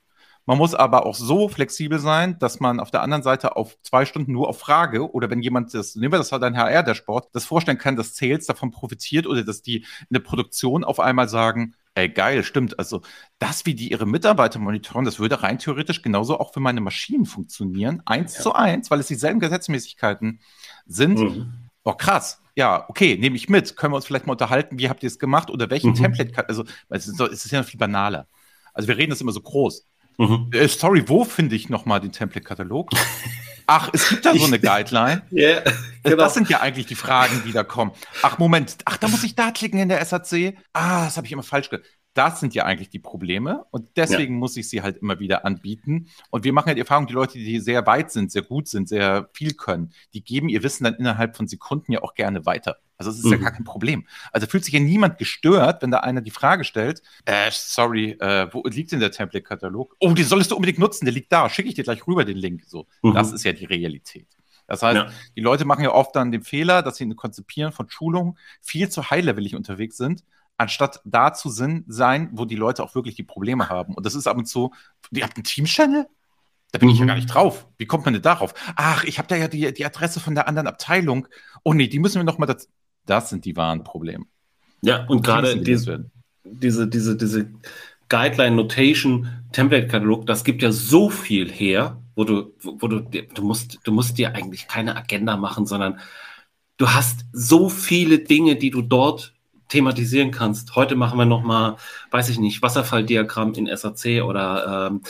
Man 0.48 0.58
muss 0.58 0.74
aber 0.74 1.06
auch 1.06 1.16
so 1.16 1.48
flexibel 1.48 1.98
sein, 1.98 2.38
dass 2.38 2.60
man 2.60 2.78
auf 2.78 2.92
der 2.92 3.02
anderen 3.02 3.24
Seite 3.24 3.56
auf 3.56 3.76
zwei 3.82 4.04
Stunden 4.04 4.32
nur 4.32 4.48
auf 4.48 4.60
Frage 4.60 5.10
oder 5.10 5.28
wenn 5.28 5.42
jemand 5.42 5.74
das, 5.74 5.96
nehmen 5.96 6.12
wir 6.12 6.18
das 6.18 6.30
halt 6.30 6.44
ein 6.44 6.56
HR 6.56 6.84
der 6.84 6.94
Sport, 6.94 7.30
das 7.32 7.44
vorstellen 7.44 7.78
kann, 7.78 7.96
dass 7.96 8.14
Sales 8.14 8.46
davon 8.46 8.70
profitiert 8.70 9.26
oder 9.26 9.42
dass 9.42 9.62
die 9.62 9.78
in 9.78 10.06
der 10.12 10.20
Produktion 10.20 10.84
auf 10.84 11.00
einmal 11.00 11.28
sagen, 11.28 11.74
Ey, 11.96 12.10
geil, 12.10 12.44
stimmt. 12.44 12.78
Also 12.78 13.00
das, 13.38 13.64
wie 13.64 13.74
die 13.74 13.90
ihre 13.90 14.04
Mitarbeiter 14.04 14.58
monitoren, 14.58 15.06
das 15.06 15.18
würde 15.18 15.42
rein 15.42 15.58
theoretisch 15.58 16.02
genauso 16.02 16.38
auch 16.38 16.52
für 16.52 16.60
meine 16.60 16.82
Maschinen 16.82 17.24
funktionieren. 17.24 18.02
Eins 18.04 18.36
ja. 18.36 18.42
zu 18.42 18.52
eins, 18.52 18.90
weil 18.90 19.00
es 19.00 19.06
dieselben 19.06 19.40
Gesetzmäßigkeiten 19.40 20.40
sind. 20.84 21.18
Mhm. 21.18 21.70
Oh, 21.84 21.94
krass. 21.94 22.42
Ja, 22.54 22.84
okay, 22.90 23.16
nehme 23.16 23.36
ich 23.36 23.48
mit. 23.48 23.78
Können 23.78 23.94
wir 23.94 23.96
uns 23.96 24.04
vielleicht 24.04 24.26
mal 24.26 24.32
unterhalten, 24.32 24.78
wie 24.78 24.90
habt 24.90 25.02
ihr 25.02 25.06
es 25.06 25.18
gemacht 25.18 25.48
oder 25.48 25.70
welchen 25.70 25.92
mhm. 25.92 25.94
Template, 25.94 26.46
also 26.46 26.64
es 26.90 27.08
ist, 27.08 27.18
es 27.18 27.46
ist 27.46 27.50
ja 27.50 27.60
noch 27.60 27.66
viel 27.66 27.80
banaler. 27.80 28.28
Also 28.74 28.88
wir 28.88 28.98
reden 28.98 29.08
das 29.08 29.22
immer 29.22 29.32
so 29.32 29.40
groß. 29.40 29.86
Mhm. 30.18 30.50
Äh, 30.52 30.68
sorry, 30.68 31.04
wo 31.06 31.24
finde 31.24 31.56
ich 31.56 31.68
nochmal 31.68 32.00
den 32.00 32.12
Template-Katalog? 32.12 32.90
Ach, 33.68 33.90
es 33.92 34.08
gibt 34.08 34.24
da 34.24 34.34
so 34.34 34.44
eine 34.44 34.60
Guideline. 34.60 35.22
Ja, 35.30 35.60
genau. 36.04 36.16
Das 36.16 36.34
sind 36.34 36.48
ja 36.48 36.60
eigentlich 36.60 36.86
die 36.86 36.94
Fragen, 36.94 37.42
die 37.44 37.52
da 37.52 37.64
kommen. 37.64 37.90
Ach, 38.22 38.38
Moment. 38.38 38.76
Ach, 38.84 38.96
da 38.96 39.08
muss 39.08 39.24
ich 39.24 39.34
da 39.34 39.50
klicken 39.50 39.80
in 39.80 39.88
der 39.88 40.04
SAC. 40.04 40.56
Ah, 40.72 41.06
das 41.06 41.16
habe 41.16 41.26
ich 41.26 41.32
immer 41.32 41.42
falsch 41.42 41.68
gemacht. 41.70 41.84
Das 42.16 42.40
sind 42.40 42.54
ja 42.54 42.64
eigentlich 42.64 42.88
die 42.88 42.98
Probleme 42.98 43.66
und 43.70 43.90
deswegen 43.96 44.34
ja. 44.34 44.38
muss 44.40 44.56
ich 44.56 44.70
sie 44.70 44.80
halt 44.80 44.96
immer 44.96 45.20
wieder 45.20 45.44
anbieten. 45.44 46.08
Und 46.30 46.44
wir 46.44 46.52
machen 46.54 46.68
ja 46.68 46.74
die 46.74 46.80
Erfahrung, 46.80 47.06
die 47.06 47.12
Leute, 47.12 47.34
die 47.34 47.60
sehr 47.60 47.86
weit 47.86 48.10
sind, 48.10 48.32
sehr 48.32 48.40
gut 48.40 48.68
sind, 48.68 48.88
sehr 48.88 49.28
viel 49.34 49.52
können, 49.52 49.92
die 50.14 50.24
geben 50.24 50.48
ihr 50.48 50.62
Wissen 50.62 50.84
dann 50.84 50.94
innerhalb 50.94 51.36
von 51.36 51.46
Sekunden 51.46 51.92
ja 51.92 52.02
auch 52.02 52.14
gerne 52.14 52.46
weiter. 52.46 52.78
Also 52.96 53.10
es 53.10 53.18
ist 53.18 53.26
mhm. 53.26 53.32
ja 53.32 53.36
gar 53.36 53.50
kein 53.50 53.64
Problem. 53.64 54.06
Also 54.32 54.46
fühlt 54.46 54.64
sich 54.64 54.72
ja 54.72 54.80
niemand 54.80 55.18
gestört, 55.18 55.82
wenn 55.82 55.90
da 55.90 55.98
einer 55.98 56.22
die 56.22 56.30
Frage 56.30 56.64
stellt, 56.64 57.02
äh, 57.26 57.50
sorry, 57.52 58.12
äh, 58.12 58.48
wo 58.50 58.62
liegt 58.64 58.92
denn 58.92 59.00
der 59.00 59.10
Template-Katalog? 59.10 59.94
Oh, 60.00 60.14
den 60.14 60.24
solltest 60.24 60.52
du 60.52 60.56
unbedingt 60.56 60.78
nutzen, 60.78 61.04
der 61.04 61.12
liegt 61.12 61.30
da, 61.30 61.50
schicke 61.50 61.68
ich 61.68 61.74
dir 61.74 61.84
gleich 61.84 62.06
rüber 62.06 62.24
den 62.24 62.38
Link. 62.38 62.64
So, 62.66 62.86
mhm. 63.02 63.12
das 63.12 63.30
ist 63.32 63.44
ja 63.44 63.52
die 63.52 63.66
Realität. 63.66 64.26
Das 64.66 64.82
heißt, 64.82 64.96
ja. 64.96 65.10
die 65.36 65.42
Leute 65.42 65.64
machen 65.64 65.84
ja 65.84 65.92
oft 65.92 66.16
dann 66.16 66.32
den 66.32 66.42
Fehler, 66.42 66.82
dass 66.82 66.96
sie 66.96 67.04
in 67.04 67.14
Konzipieren 67.14 67.72
von 67.72 67.88
Schulungen 67.90 68.38
viel 68.62 68.88
zu 68.88 69.10
high-levelig 69.10 69.54
unterwegs 69.54 69.96
sind, 69.96 70.24
anstatt 70.58 71.00
da 71.04 71.32
zu 71.32 71.50
sein, 71.50 72.30
wo 72.32 72.44
die 72.44 72.56
Leute 72.56 72.82
auch 72.82 72.94
wirklich 72.94 73.14
die 73.14 73.22
Probleme 73.22 73.68
haben. 73.68 73.94
Und 73.94 74.06
das 74.06 74.14
ist 74.14 74.26
ab 74.26 74.36
und 74.36 74.46
zu, 74.46 74.72
ihr 75.10 75.24
habt 75.24 75.36
einen 75.36 75.44
Team-Channel? 75.44 76.06
Da 76.72 76.78
bin 76.78 76.88
mhm. 76.88 76.92
ich 76.92 76.98
ja 76.98 77.04
mhm. 77.04 77.08
gar 77.08 77.14
nicht 77.16 77.26
drauf. 77.26 77.66
Wie 77.78 77.86
kommt 77.86 78.04
man 78.04 78.14
denn 78.14 78.22
darauf? 78.22 78.54
Ach, 78.74 79.04
ich 79.04 79.18
habe 79.18 79.28
da 79.28 79.36
ja 79.36 79.48
die, 79.48 79.72
die 79.72 79.84
Adresse 79.84 80.20
von 80.20 80.34
der 80.34 80.48
anderen 80.48 80.66
Abteilung. 80.66 81.28
Oh 81.62 81.72
nee, 81.72 81.88
die 81.88 81.98
müssen 81.98 82.16
wir 82.16 82.24
noch 82.24 82.38
mal 82.38 82.46
dazu. 82.46 82.68
Das 83.04 83.30
sind 83.30 83.44
die 83.44 83.56
wahren 83.56 83.84
Probleme. 83.84 84.24
Ja, 84.82 85.04
und 85.06 85.24
gerade 85.24 85.60
diese, 85.60 86.10
diese, 86.44 86.88
diese, 86.88 87.16
diese 87.16 87.50
Guideline 88.08 88.56
Notation 88.56 89.28
Template 89.52 89.86
Katalog, 89.86 90.26
das 90.26 90.44
gibt 90.44 90.62
ja 90.62 90.72
so 90.72 91.08
viel 91.08 91.50
her, 91.50 92.02
wo 92.14 92.24
du, 92.24 92.52
wo 92.62 92.88
du, 92.88 93.00
du 93.00 93.42
musst, 93.42 93.78
du 93.84 93.92
musst 93.92 94.18
dir 94.18 94.34
eigentlich 94.34 94.68
keine 94.68 94.96
Agenda 94.96 95.36
machen, 95.36 95.66
sondern 95.66 96.00
du 96.76 96.90
hast 96.90 97.24
so 97.32 97.68
viele 97.68 98.18
Dinge, 98.18 98.56
die 98.56 98.70
du 98.70 98.82
dort 98.82 99.35
thematisieren 99.68 100.30
kannst. 100.30 100.76
Heute 100.76 100.96
machen 100.96 101.18
wir 101.18 101.26
noch 101.26 101.42
mal, 101.42 101.76
weiß 102.10 102.28
ich 102.28 102.38
nicht, 102.38 102.62
Wasserfalldiagramm 102.62 103.54
in 103.54 103.74
SAC 103.74 104.22
oder 104.22 104.88
ähm, 104.90 105.02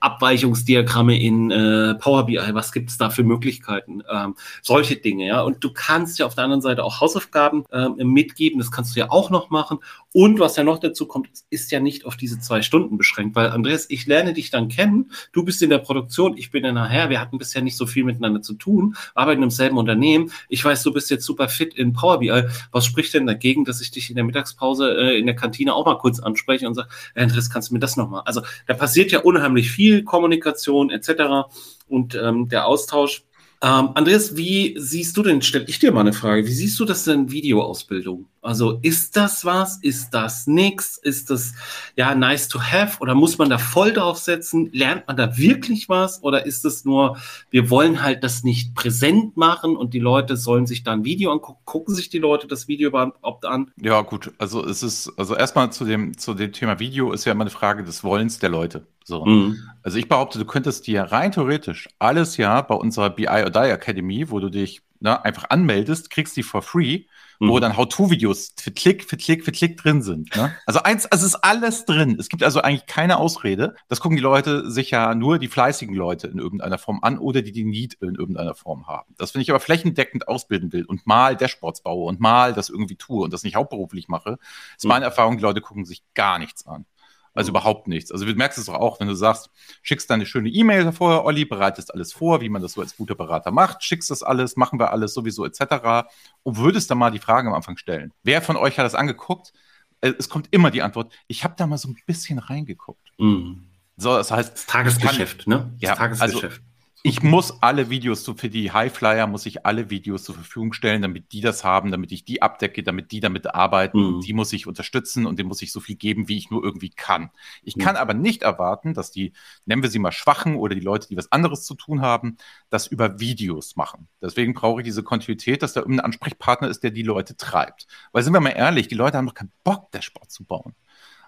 Abweichungsdiagramme 0.00 1.20
in 1.20 1.50
äh, 1.50 1.94
Power 1.94 2.26
BI, 2.26 2.38
was 2.52 2.72
gibt 2.72 2.90
es 2.90 2.98
da 2.98 3.10
für 3.10 3.22
Möglichkeiten? 3.22 4.02
Ähm, 4.10 4.34
solche 4.62 4.96
Dinge, 4.96 5.26
ja. 5.26 5.42
Und 5.42 5.62
du 5.62 5.72
kannst 5.72 6.18
ja 6.18 6.26
auf 6.26 6.34
der 6.34 6.44
anderen 6.44 6.62
Seite 6.62 6.84
auch 6.84 7.00
Hausaufgaben 7.00 7.64
ähm, 7.72 7.96
mitgeben, 7.96 8.58
das 8.58 8.70
kannst 8.70 8.94
du 8.94 9.00
ja 9.00 9.10
auch 9.10 9.30
noch 9.30 9.50
machen. 9.50 9.78
Und 10.12 10.38
was 10.38 10.56
ja 10.56 10.62
noch 10.62 10.78
dazu 10.78 11.06
kommt, 11.06 11.28
ist 11.50 11.72
ja 11.72 11.80
nicht 11.80 12.06
auf 12.06 12.16
diese 12.16 12.38
zwei 12.38 12.62
Stunden 12.62 12.96
beschränkt, 12.96 13.34
weil 13.34 13.48
Andreas, 13.48 13.86
ich 13.88 14.06
lerne 14.06 14.32
dich 14.32 14.50
dann 14.50 14.68
kennen, 14.68 15.10
du 15.32 15.44
bist 15.44 15.60
in 15.60 15.70
der 15.70 15.78
Produktion, 15.78 16.36
ich 16.36 16.50
bin 16.50 16.64
ja 16.64 16.72
nachher, 16.72 17.10
wir 17.10 17.20
hatten 17.20 17.38
bisher 17.38 17.62
nicht 17.62 17.76
so 17.76 17.86
viel 17.86 18.04
miteinander 18.04 18.40
zu 18.40 18.54
tun, 18.54 18.96
arbeiten 19.14 19.42
im 19.42 19.50
selben 19.50 19.76
Unternehmen. 19.76 20.30
Ich 20.48 20.64
weiß, 20.64 20.82
du 20.82 20.92
bist 20.92 21.10
jetzt 21.10 21.24
super 21.24 21.48
fit 21.48 21.74
in 21.74 21.92
Power 21.92 22.20
BI. 22.20 22.44
Was 22.70 22.86
spricht 22.86 23.12
denn 23.14 23.26
dagegen, 23.26 23.64
dass 23.64 23.80
ich 23.80 23.90
dich 23.90 24.08
in 24.10 24.16
der 24.16 24.24
Mittagspause 24.24 24.96
äh, 24.96 25.18
in 25.18 25.26
der 25.26 25.34
Kantine 25.34 25.74
auch 25.74 25.86
mal 25.86 25.98
kurz 25.98 26.20
anspreche 26.20 26.68
und 26.68 26.74
sage, 26.74 26.88
Andreas, 27.14 27.50
kannst 27.50 27.70
du 27.70 27.74
mir 27.74 27.80
das 27.80 27.96
nochmal? 27.96 28.22
Also 28.24 28.42
da 28.66 28.74
passiert 28.74 29.10
ja 29.10 29.20
unheimlich 29.20 29.53
viel 29.62 30.02
Kommunikation 30.02 30.90
etc. 30.90 31.48
Und 31.88 32.14
ähm, 32.14 32.48
der 32.48 32.66
Austausch 32.66 33.24
ähm, 33.64 33.90
Andreas, 33.94 34.36
wie 34.36 34.74
siehst 34.78 35.16
du 35.16 35.22
denn, 35.22 35.40
stell 35.40 35.64
ich 35.68 35.78
dir 35.78 35.90
mal 35.90 36.00
eine 36.00 36.12
Frage, 36.12 36.46
wie 36.46 36.52
siehst 36.52 36.78
du 36.80 36.84
das 36.84 37.04
denn 37.04 37.30
Videoausbildung? 37.30 38.26
Also 38.44 38.78
ist 38.82 39.16
das 39.16 39.44
was? 39.46 39.78
Ist 39.78 40.10
das 40.10 40.46
nix? 40.46 40.98
Ist 40.98 41.30
das 41.30 41.54
ja 41.96 42.14
nice 42.14 42.48
to 42.48 42.60
have? 42.60 43.00
Oder 43.00 43.14
muss 43.14 43.38
man 43.38 43.48
da 43.48 43.56
voll 43.56 43.92
drauf 43.92 44.18
setzen? 44.18 44.68
Lernt 44.72 45.06
man 45.06 45.16
da 45.16 45.38
wirklich 45.38 45.88
was? 45.88 46.22
Oder 46.22 46.44
ist 46.44 46.64
es 46.66 46.84
nur, 46.84 47.16
wir 47.50 47.70
wollen 47.70 48.02
halt 48.02 48.22
das 48.22 48.44
nicht 48.44 48.74
präsent 48.74 49.38
machen 49.38 49.76
und 49.76 49.94
die 49.94 49.98
Leute 49.98 50.36
sollen 50.36 50.66
sich 50.66 50.84
da 50.84 50.92
ein 50.92 51.04
Video 51.04 51.32
angucken? 51.32 51.62
Gucken 51.64 51.94
sich 51.94 52.10
die 52.10 52.18
Leute 52.18 52.46
das 52.46 52.68
Video 52.68 52.90
überhaupt 52.90 53.46
an? 53.46 53.70
Ja, 53.80 54.02
gut. 54.02 54.32
Also 54.36 54.64
es 54.64 54.82
ist, 54.82 55.10
also 55.16 55.34
erstmal 55.34 55.72
zu 55.72 55.86
dem, 55.86 56.18
zu 56.18 56.34
dem 56.34 56.52
Thema 56.52 56.78
Video 56.78 57.12
ist 57.12 57.24
ja 57.24 57.32
immer 57.32 57.44
eine 57.44 57.50
Frage 57.50 57.82
des 57.82 58.04
Wollens 58.04 58.38
der 58.40 58.50
Leute. 58.50 58.86
So. 59.04 59.24
Mhm. 59.24 59.58
Also 59.82 59.98
ich 59.98 60.08
behaupte, 60.08 60.38
du 60.38 60.44
könntest 60.44 60.86
dir 60.86 61.02
rein 61.02 61.32
theoretisch 61.32 61.88
alles 61.98 62.36
ja 62.36 62.60
bei 62.60 62.74
unserer 62.74 63.10
BI 63.10 63.26
or 63.26 63.50
Die 63.50 63.58
Academy, 63.58 64.30
wo 64.30 64.38
du 64.40 64.50
dich 64.50 64.82
ne, 65.00 65.24
einfach 65.24 65.50
anmeldest, 65.50 66.10
kriegst 66.10 66.36
die 66.36 66.42
for 66.42 66.62
free, 66.62 67.04
mhm. 67.38 67.48
wo 67.48 67.60
dann 67.60 67.76
How-To-Videos 67.76 68.54
für 68.58 68.70
Klick, 68.70 69.04
für 69.04 69.16
Klick, 69.16 69.44
für 69.44 69.52
Klick 69.52 69.76
drin 69.76 70.02
sind. 70.02 70.34
Ne? 70.36 70.54
Also 70.66 70.80
eins, 70.82 71.06
es 71.10 71.22
ist 71.22 71.36
alles 71.36 71.84
drin. 71.84 72.16
Es 72.18 72.28
gibt 72.28 72.42
also 72.42 72.60
eigentlich 72.60 72.86
keine 72.86 73.18
Ausrede. 73.18 73.74
Das 73.88 74.00
gucken 74.00 74.16
die 74.16 74.22
Leute 74.22 74.70
sich 74.70 74.90
ja 74.90 75.14
nur 75.14 75.38
die 75.38 75.48
fleißigen 75.48 75.94
Leute 75.94 76.28
in 76.28 76.38
irgendeiner 76.38 76.78
Form 76.78 77.00
an 77.02 77.18
oder 77.18 77.42
die 77.42 77.52
die 77.52 77.64
Need 77.64 77.94
in 77.94 78.14
irgendeiner 78.14 78.54
Form 78.54 78.86
haben. 78.86 79.14
Das, 79.18 79.34
wenn 79.34 79.42
ich 79.42 79.50
aber 79.50 79.60
flächendeckend 79.60 80.28
ausbilden 80.28 80.72
will 80.72 80.84
und 80.84 81.06
mal 81.06 81.36
Dashboards 81.36 81.82
baue 81.82 82.06
und 82.06 82.20
mal 82.20 82.52
das 82.52 82.68
irgendwie 82.70 82.96
tue 82.96 83.24
und 83.24 83.32
das 83.32 83.42
nicht 83.42 83.56
hauptberuflich 83.56 84.08
mache, 84.08 84.38
ist 84.76 84.84
mhm. 84.84 84.88
meine 84.88 85.04
Erfahrung, 85.04 85.36
die 85.36 85.42
Leute 85.42 85.60
gucken 85.60 85.84
sich 85.84 86.02
gar 86.14 86.38
nichts 86.38 86.66
an. 86.66 86.86
Also 87.34 87.50
mhm. 87.50 87.56
überhaupt 87.56 87.88
nichts. 87.88 88.12
Also 88.12 88.24
du 88.24 88.34
merkst 88.34 88.58
es 88.58 88.66
doch 88.66 88.74
auch, 88.74 89.00
wenn 89.00 89.08
du 89.08 89.14
sagst, 89.14 89.50
schickst 89.82 90.08
deine 90.08 90.24
schöne 90.24 90.48
E-Mail 90.48 90.92
vorher, 90.92 91.24
Olli, 91.24 91.44
bereitest 91.44 91.92
alles 91.92 92.12
vor, 92.12 92.40
wie 92.40 92.48
man 92.48 92.62
das 92.62 92.72
so 92.72 92.80
als 92.80 92.96
guter 92.96 93.14
Berater 93.14 93.50
macht, 93.50 93.82
schickst 93.82 94.10
das 94.10 94.22
alles, 94.22 94.56
machen 94.56 94.78
wir 94.78 94.92
alles 94.92 95.14
sowieso 95.14 95.44
etc. 95.44 96.08
Und 96.42 96.56
würdest 96.56 96.90
dann 96.90 96.98
mal 96.98 97.10
die 97.10 97.18
Frage 97.18 97.48
am 97.48 97.54
Anfang 97.54 97.76
stellen. 97.76 98.12
Wer 98.22 98.40
von 98.40 98.56
euch 98.56 98.78
hat 98.78 98.84
das 98.84 98.94
angeguckt? 98.94 99.52
Äh, 100.00 100.14
es 100.18 100.28
kommt 100.28 100.48
immer 100.52 100.70
die 100.70 100.82
Antwort, 100.82 101.12
ich 101.26 101.44
habe 101.44 101.54
da 101.56 101.66
mal 101.66 101.78
so 101.78 101.88
ein 101.88 101.96
bisschen 102.06 102.38
reingeguckt. 102.38 103.12
Mhm. 103.18 103.66
So, 103.96 104.16
das 104.16 104.30
heißt. 104.30 104.54
Das 104.54 104.66
Tagesgeschäft, 104.66 105.44
kann, 105.44 105.52
ne? 105.52 105.72
Das 105.80 105.88
ja, 105.88 105.94
Tagesgeschäft. 105.94 106.44
Also, 106.44 106.73
ich 107.06 107.22
muss 107.22 107.62
alle 107.62 107.90
Videos, 107.90 108.24
so 108.24 108.32
für 108.32 108.48
die 108.48 108.72
Highflyer 108.72 109.26
muss 109.26 109.44
ich 109.44 109.66
alle 109.66 109.90
Videos 109.90 110.24
zur 110.24 110.36
Verfügung 110.36 110.72
stellen, 110.72 111.02
damit 111.02 111.32
die 111.32 111.42
das 111.42 111.62
haben, 111.62 111.90
damit 111.90 112.10
ich 112.12 112.24
die 112.24 112.40
abdecke, 112.40 112.82
damit 112.82 113.12
die 113.12 113.20
damit 113.20 113.54
arbeiten. 113.54 114.16
Mhm. 114.16 114.20
Die 114.22 114.32
muss 114.32 114.54
ich 114.54 114.66
unterstützen 114.66 115.26
und 115.26 115.38
dem 115.38 115.46
muss 115.46 115.60
ich 115.60 115.70
so 115.70 115.80
viel 115.80 115.96
geben, 115.96 116.28
wie 116.28 116.38
ich 116.38 116.50
nur 116.50 116.64
irgendwie 116.64 116.88
kann. 116.88 117.28
Ich 117.62 117.76
mhm. 117.76 117.82
kann 117.82 117.96
aber 117.96 118.14
nicht 118.14 118.42
erwarten, 118.42 118.94
dass 118.94 119.10
die, 119.10 119.34
nennen 119.66 119.82
wir 119.82 119.90
sie 119.90 119.98
mal 119.98 120.12
Schwachen 120.12 120.56
oder 120.56 120.74
die 120.74 120.80
Leute, 120.80 121.06
die 121.06 121.16
was 121.18 121.30
anderes 121.30 121.66
zu 121.66 121.74
tun 121.74 122.00
haben, 122.00 122.38
das 122.70 122.86
über 122.86 123.20
Videos 123.20 123.76
machen. 123.76 124.08
Deswegen 124.22 124.54
brauche 124.54 124.80
ich 124.80 124.86
diese 124.86 125.02
Kontinuität, 125.02 125.62
dass 125.62 125.74
da 125.74 125.82
ein 125.82 126.00
Ansprechpartner 126.00 126.68
ist, 126.68 126.84
der 126.84 126.90
die 126.90 127.02
Leute 127.02 127.36
treibt. 127.36 127.86
Weil 128.12 128.22
sind 128.22 128.32
wir 128.32 128.40
mal 128.40 128.48
ehrlich, 128.48 128.88
die 128.88 128.94
Leute 128.94 129.18
haben 129.18 129.26
doch 129.26 129.34
keinen 129.34 129.52
Bock, 129.62 129.92
der 129.92 130.00
Sport 130.00 130.30
zu 130.30 130.46
bauen. 130.46 130.74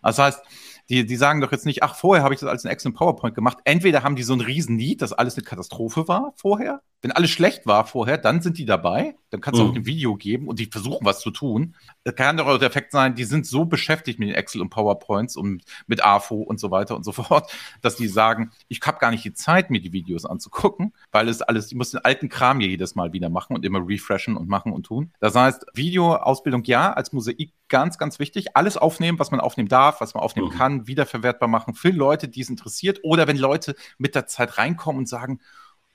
Das 0.02 0.18
heißt, 0.18 0.40
die, 0.88 1.05
die 1.05 1.16
sagen 1.16 1.40
doch 1.40 1.53
jetzt 1.53 1.66
nicht, 1.66 1.83
ach, 1.83 1.94
vorher 1.94 2.25
habe 2.25 2.35
ich 2.35 2.40
das 2.40 2.49
alles 2.49 2.64
in 2.64 2.70
Excel 2.70 2.90
und 2.90 2.96
PowerPoint 2.96 3.35
gemacht. 3.35 3.59
Entweder 3.64 4.03
haben 4.03 4.16
die 4.16 4.22
so 4.22 4.35
ein 4.35 4.40
riesen 4.40 4.77
Need, 4.77 5.03
dass 5.03 5.12
alles 5.12 5.37
eine 5.37 5.44
Katastrophe 5.44 6.07
war 6.09 6.33
vorher. 6.37 6.83
Wenn 7.06 7.12
alles 7.12 7.30
schlecht 7.30 7.66
war 7.66 7.86
vorher, 7.86 8.18
dann 8.18 8.42
sind 8.42 8.58
die 8.58 8.64
dabei. 8.64 9.14
Dann 9.30 9.40
kannst 9.40 9.60
du 9.60 9.64
mhm. 9.64 9.70
auch 9.70 9.74
ein 9.76 9.86
Video 9.86 10.16
geben 10.16 10.48
und 10.48 10.58
die 10.58 10.66
versuchen, 10.66 11.06
was 11.06 11.20
zu 11.20 11.30
tun. 11.30 11.76
Es 12.02 12.16
kann 12.16 12.36
doch 12.36 12.48
auch 12.48 12.58
der 12.58 12.66
Effekt 12.66 12.90
sein, 12.90 13.14
die 13.14 13.22
sind 13.22 13.46
so 13.46 13.64
beschäftigt 13.64 14.18
mit 14.18 14.28
den 14.28 14.34
Excel 14.34 14.60
und 14.60 14.70
PowerPoints 14.70 15.36
und 15.36 15.62
mit 15.86 16.04
AFO 16.04 16.34
und 16.34 16.58
so 16.58 16.72
weiter 16.72 16.96
und 16.96 17.04
so 17.04 17.12
fort, 17.12 17.48
dass 17.80 17.94
die 17.94 18.08
sagen, 18.08 18.50
ich 18.66 18.80
habe 18.84 18.98
gar 18.98 19.12
nicht 19.12 19.24
die 19.24 19.34
Zeit, 19.34 19.70
mir 19.70 19.80
die 19.80 19.92
Videos 19.92 20.24
anzugucken, 20.24 20.94
weil 21.12 21.28
es 21.28 21.42
alles, 21.42 21.68
ich 21.68 21.76
muss 21.76 21.92
den 21.92 22.04
alten 22.04 22.28
Kram 22.28 22.58
hier 22.58 22.70
jedes 22.70 22.96
Mal 22.96 23.12
wieder 23.12 23.28
machen 23.28 23.54
und 23.54 23.64
immer 23.64 23.86
refreshen 23.86 24.36
und 24.36 24.48
machen 24.48 24.72
und 24.72 24.82
tun. 24.82 25.12
Das 25.20 25.36
heißt, 25.36 25.64
Videoausbildung 25.74 26.64
ja, 26.64 26.92
als 26.92 27.12
Mosaik 27.12 27.52
ganz, 27.68 27.98
ganz 27.98 28.18
wichtig. 28.18 28.56
Alles 28.56 28.76
aufnehmen, 28.76 29.20
was 29.20 29.30
man 29.30 29.38
aufnehmen 29.38 29.68
darf, 29.68 30.00
was 30.00 30.14
man 30.14 30.24
aufnehmen 30.24 30.48
mhm. 30.48 30.58
kann, 30.58 30.86
wiederverwertbar 30.88 31.48
machen 31.48 31.74
für 31.74 31.90
Leute, 31.90 32.26
die 32.26 32.40
es 32.40 32.50
interessiert. 32.50 32.98
Oder 33.04 33.28
wenn 33.28 33.36
Leute 33.36 33.76
mit 33.96 34.16
der 34.16 34.26
Zeit 34.26 34.58
reinkommen 34.58 34.98
und 34.98 35.08
sagen, 35.08 35.38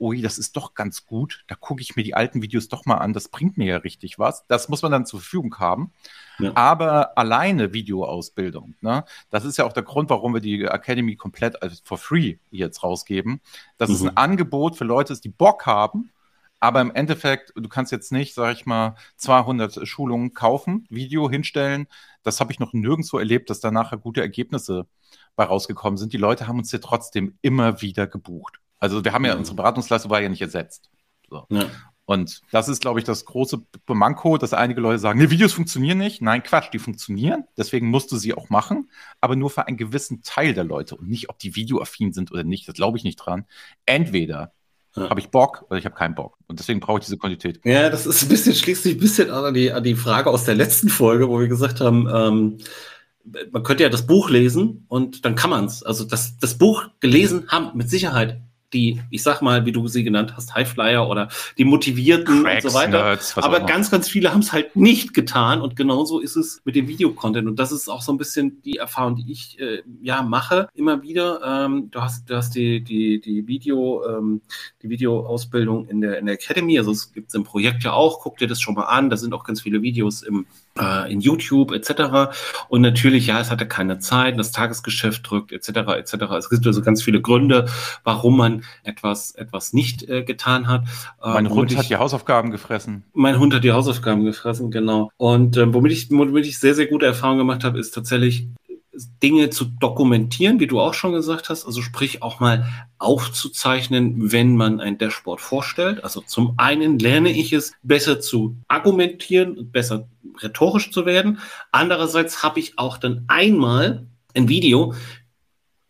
ui, 0.02 0.22
das 0.22 0.38
ist 0.38 0.58
doch 0.58 0.74
ganz 0.74 1.06
gut, 1.06 1.44
da 1.48 1.56
gucke 1.56 1.82
ich 1.82 1.96
mir 1.96 2.04
die 2.04 2.16
alten 2.16 2.42
Videos 2.42 2.68
doch 2.68 2.86
mal 2.86 2.98
an, 2.98 3.14
das 3.14 3.30
bringt 3.30 3.58
mir 3.58 3.68
ja 3.68 3.78
richtig 3.78 4.18
was. 4.20 4.46
Das 4.48 4.68
muss 4.68 4.82
man 4.82 4.92
dann 4.92 5.06
zur 5.06 5.20
Verfügung 5.20 5.60
haben. 5.60 5.92
Ja. 6.40 6.52
Aber 6.56 7.18
alleine 7.18 7.72
Videoausbildung, 7.72 8.76
ne, 8.82 9.06
das 9.30 9.46
ist 9.46 9.58
ja 9.58 9.66
auch 9.66 9.74
der 9.74 9.84
Grund, 9.84 10.10
warum 10.10 10.34
wir 10.34 10.42
die 10.42 10.64
Academy 10.64 11.16
komplett 11.16 11.62
als 11.62 11.82
for 11.86 12.00
free 12.00 12.38
jetzt 12.50 12.84
rausgeben. 12.84 13.42
Das 13.78 13.90
mhm. 13.90 13.96
ist 13.96 14.02
ein 14.02 14.18
Angebot 14.18 14.76
für 14.76 14.86
Leute, 14.86 15.20
die 15.22 15.30
Bock 15.30 15.66
haben, 15.68 16.10
aber 16.60 16.82
im 16.82 16.92
Endeffekt, 16.94 17.54
du 17.56 17.68
kannst 17.70 17.92
jetzt 17.92 18.12
nicht, 18.12 18.34
sag 18.34 18.56
ich 18.56 18.66
mal, 18.66 18.96
200 19.18 19.88
Schulungen 19.88 20.34
kaufen, 20.34 20.86
Video 20.90 21.30
hinstellen. 21.30 21.88
Das 22.24 22.40
habe 22.40 22.52
ich 22.52 22.60
noch 22.60 22.74
nirgendwo 22.74 23.18
erlebt, 23.18 23.50
dass 23.50 23.60
da 23.60 23.72
nachher 23.72 23.98
gute 23.98 24.22
Ergebnisse 24.22 24.86
bei 25.36 25.44
rausgekommen 25.44 25.98
sind. 25.98 26.14
Die 26.14 26.18
Leute 26.18 26.48
haben 26.48 26.60
uns 26.60 26.72
ja 26.72 26.80
trotzdem 26.80 27.38
immer 27.42 27.82
wieder 27.82 28.06
gebucht. 28.06 28.60
Also 28.82 29.06
wir 29.06 29.14
haben 29.14 29.24
ja, 29.24 29.34
mhm. 29.34 29.40
unsere 29.40 29.56
Beratungsleistung 29.56 30.12
war 30.12 30.22
ja 30.22 30.28
nicht 30.28 30.42
ersetzt. 30.42 30.90
So. 31.30 31.46
Ja. 31.50 31.68
Und 32.06 32.42
das 32.52 32.68
ist, 32.68 32.82
glaube 32.82 33.00
ich, 33.00 33.06
das 33.06 33.24
große 33.24 33.62
Manko, 33.88 34.38
dass 34.38 34.54
einige 34.54 34.82
Leute 34.82 35.00
sagen, 35.00 35.20
nee, 35.20 35.30
Videos 35.30 35.54
funktionieren 35.54 36.00
nicht. 36.00 36.22
Nein, 36.22 36.44
Quatsch, 36.44 36.74
die 36.74 36.80
funktionieren. 36.80 37.46
Deswegen 37.56 37.88
musst 37.88 38.12
du 38.12 38.18
sie 38.18 38.34
auch 38.34 38.50
machen, 38.50 38.90
aber 39.22 39.38
nur 39.38 39.50
für 39.50 39.68
einen 39.68 39.78
gewissen 39.78 40.22
Teil 40.24 40.54
der 40.54 40.66
Leute 40.66 40.98
und 40.98 41.08
nicht, 41.08 41.30
ob 41.30 41.40
die 41.40 41.56
videoaffin 41.56 42.12
sind 42.12 42.32
oder 42.32 42.44
nicht. 42.44 42.68
Das 42.68 42.76
glaube 42.76 42.98
ich 42.98 43.06
nicht 43.06 43.16
dran. 43.16 43.46
Entweder 43.86 44.52
ja. 44.96 45.10
habe 45.10 45.22
ich 45.22 45.30
Bock 45.30 45.66
oder 45.70 45.78
ich 45.78 45.86
habe 45.86 45.96
keinen 45.96 46.16
Bock. 46.16 46.38
Und 46.48 46.60
deswegen 46.60 46.82
brauche 46.82 47.00
ich 47.00 47.06
diese 47.06 47.18
Quantität. 47.18 47.62
Ja, 47.64 47.90
das 47.90 48.06
ist 48.06 48.24
ein 48.24 48.30
bisschen, 48.30 48.56
schließt 48.56 48.84
sich 48.84 48.96
ein 48.96 49.00
bisschen 49.00 49.30
an 49.30 49.54
die, 49.54 49.72
an 49.72 49.84
die 49.84 49.96
Frage 49.96 50.32
aus 50.32 50.44
der 50.44 50.56
letzten 50.56 50.90
Folge, 50.90 51.30
wo 51.30 51.40
wir 51.40 51.48
gesagt 51.48 51.80
haben, 51.80 52.10
ähm, 52.14 52.58
man 53.52 53.64
könnte 53.64 53.84
ja 53.84 53.90
das 53.90 54.08
Buch 54.08 54.30
lesen 54.30 54.86
und 54.90 55.24
dann 55.24 55.36
kann 55.36 55.52
man 55.52 55.66
es. 55.66 55.84
Also 55.84 56.04
das, 56.04 56.38
das 56.40 56.58
Buch 56.58 56.88
gelesen 57.00 57.48
haben 57.48 57.78
mit 57.78 57.90
Sicherheit 57.90 58.42
die, 58.74 59.02
ich 59.10 59.24
sag 59.24 59.42
mal, 59.42 59.66
wie 59.66 59.72
du 59.72 59.88
sie 59.88 60.04
genannt 60.04 60.34
hast, 60.36 60.56
Highflyer 60.56 61.08
oder 61.08 61.30
die 61.58 61.66
Motivierten 61.66 62.44
Cracks, 62.44 62.66
und 62.66 62.72
so 62.72 62.78
weiter. 62.78 63.04
Nerds, 63.04 63.38
Aber 63.38 63.62
ganz, 63.62 63.92
ganz 63.92 64.10
viele 64.10 64.32
haben 64.32 64.42
es 64.42 64.52
halt 64.54 64.76
nicht 64.76 65.14
getan 65.14 65.62
und 65.62 65.76
genauso 65.76 66.20
ist 66.20 66.36
es 66.36 66.62
mit 66.66 66.76
dem 66.76 66.88
Videocontent. 66.88 67.48
Und 67.48 67.60
das 67.60 67.72
ist 67.72 67.90
auch 67.90 68.02
so 68.02 68.12
ein 68.12 68.18
bisschen 68.18 68.62
die 68.64 68.78
Erfahrung, 68.78 69.16
die 69.16 69.32
ich 69.32 69.60
äh, 69.60 69.82
ja 70.02 70.24
mache, 70.24 70.70
immer 70.74 71.02
wieder. 71.02 71.42
Ähm, 71.44 71.90
du 71.92 72.02
hast, 72.02 72.30
du 72.30 72.36
hast 72.36 72.56
die, 72.56 72.84
die, 72.84 73.20
die 73.20 73.48
Video, 73.48 74.04
ähm, 74.08 74.42
die 74.82 74.90
Videoausbildung 74.90 75.88
in 75.88 76.02
der, 76.02 76.20
in 76.20 76.26
der 76.26 76.36
Academy, 76.36 76.78
also 76.78 76.92
es 76.92 77.12
gibt 77.14 77.30
es 77.30 77.36
im 77.36 77.44
Projekt 77.44 77.84
ja 77.84 77.94
auch, 77.94 78.20
guck 78.22 78.38
dir 78.38 78.48
das 78.48 78.62
schon 78.62 78.76
mal 78.76 78.86
an, 78.86 79.10
da 79.10 79.18
sind 79.18 79.34
auch 79.34 79.44
ganz 79.44 79.62
viele 79.62 79.82
Videos 79.82 80.22
im 80.22 80.46
äh, 80.80 81.12
in 81.12 81.20
YouTube 81.20 81.72
etc. 81.72 82.34
Und 82.70 82.82
natürlich, 82.82 83.28
ja, 83.28 83.40
es 83.40 83.52
hatte 83.52 83.68
keine 83.68 84.00
Zeit, 84.00 84.40
das 84.40 84.52
Tagesgeschäft 84.52 85.30
drückt 85.30 85.52
etc. 85.52 85.70
etc. 85.98 86.14
Es 86.38 86.50
gibt 86.50 86.66
also 86.66 86.82
ganz 86.82 87.04
viele 87.04 87.22
Gründe, 87.22 87.66
warum 88.04 88.38
man 88.38 88.61
etwas 88.84 89.32
etwas 89.32 89.74
nicht 89.74 90.08
äh, 90.10 90.24
getan 90.24 90.68
hat. 90.68 90.84
Äh, 91.22 91.34
mein 91.34 91.50
Hund 91.50 91.72
ich, 91.72 91.78
hat 91.78 91.90
die 91.90 91.98
Hausaufgaben 91.98 92.52
gefressen. 92.52 93.04
Mein 93.14 93.40
Hund 93.40 93.54
hat 93.54 93.64
die 93.64 93.72
Hausaufgaben 93.72 94.24
gefressen, 94.24 94.72
genau. 94.72 95.12
Und 95.18 95.58
äh, 95.58 95.74
womit 95.74 95.92
ich 95.92 96.12
womit 96.12 96.46
ich 96.46 96.60
sehr 96.60 96.76
sehr 96.76 96.88
gute 96.88 97.06
Erfahrungen 97.06 97.40
gemacht 97.40 97.64
habe, 97.64 97.80
ist 97.80 97.92
tatsächlich 97.92 98.48
Dinge 99.24 99.50
zu 99.50 99.66
dokumentieren, 99.66 100.60
wie 100.60 100.68
du 100.68 100.80
auch 100.80 100.94
schon 100.94 101.14
gesagt 101.14 101.50
hast, 101.50 101.66
also 101.66 101.82
sprich 101.82 102.22
auch 102.22 102.40
mal 102.40 102.68
aufzuzeichnen, 102.98 104.32
wenn 104.32 104.56
man 104.56 104.80
ein 104.80 104.98
Dashboard 104.98 105.40
vorstellt. 105.40 106.04
Also 106.04 106.22
zum 106.22 106.56
einen 106.58 107.00
lerne 107.00 107.30
ich 107.30 107.54
es 107.54 107.74
besser 107.84 108.20
zu 108.20 108.58
argumentieren, 108.68 109.72
besser 109.72 110.08
rhetorisch 110.42 110.92
zu 110.92 111.06
werden. 111.06 111.40
Andererseits 111.72 112.44
habe 112.44 112.60
ich 112.60 112.78
auch 112.78 112.98
dann 112.98 113.24
einmal 113.28 114.08
ein 114.36 114.50
Video, 114.50 114.94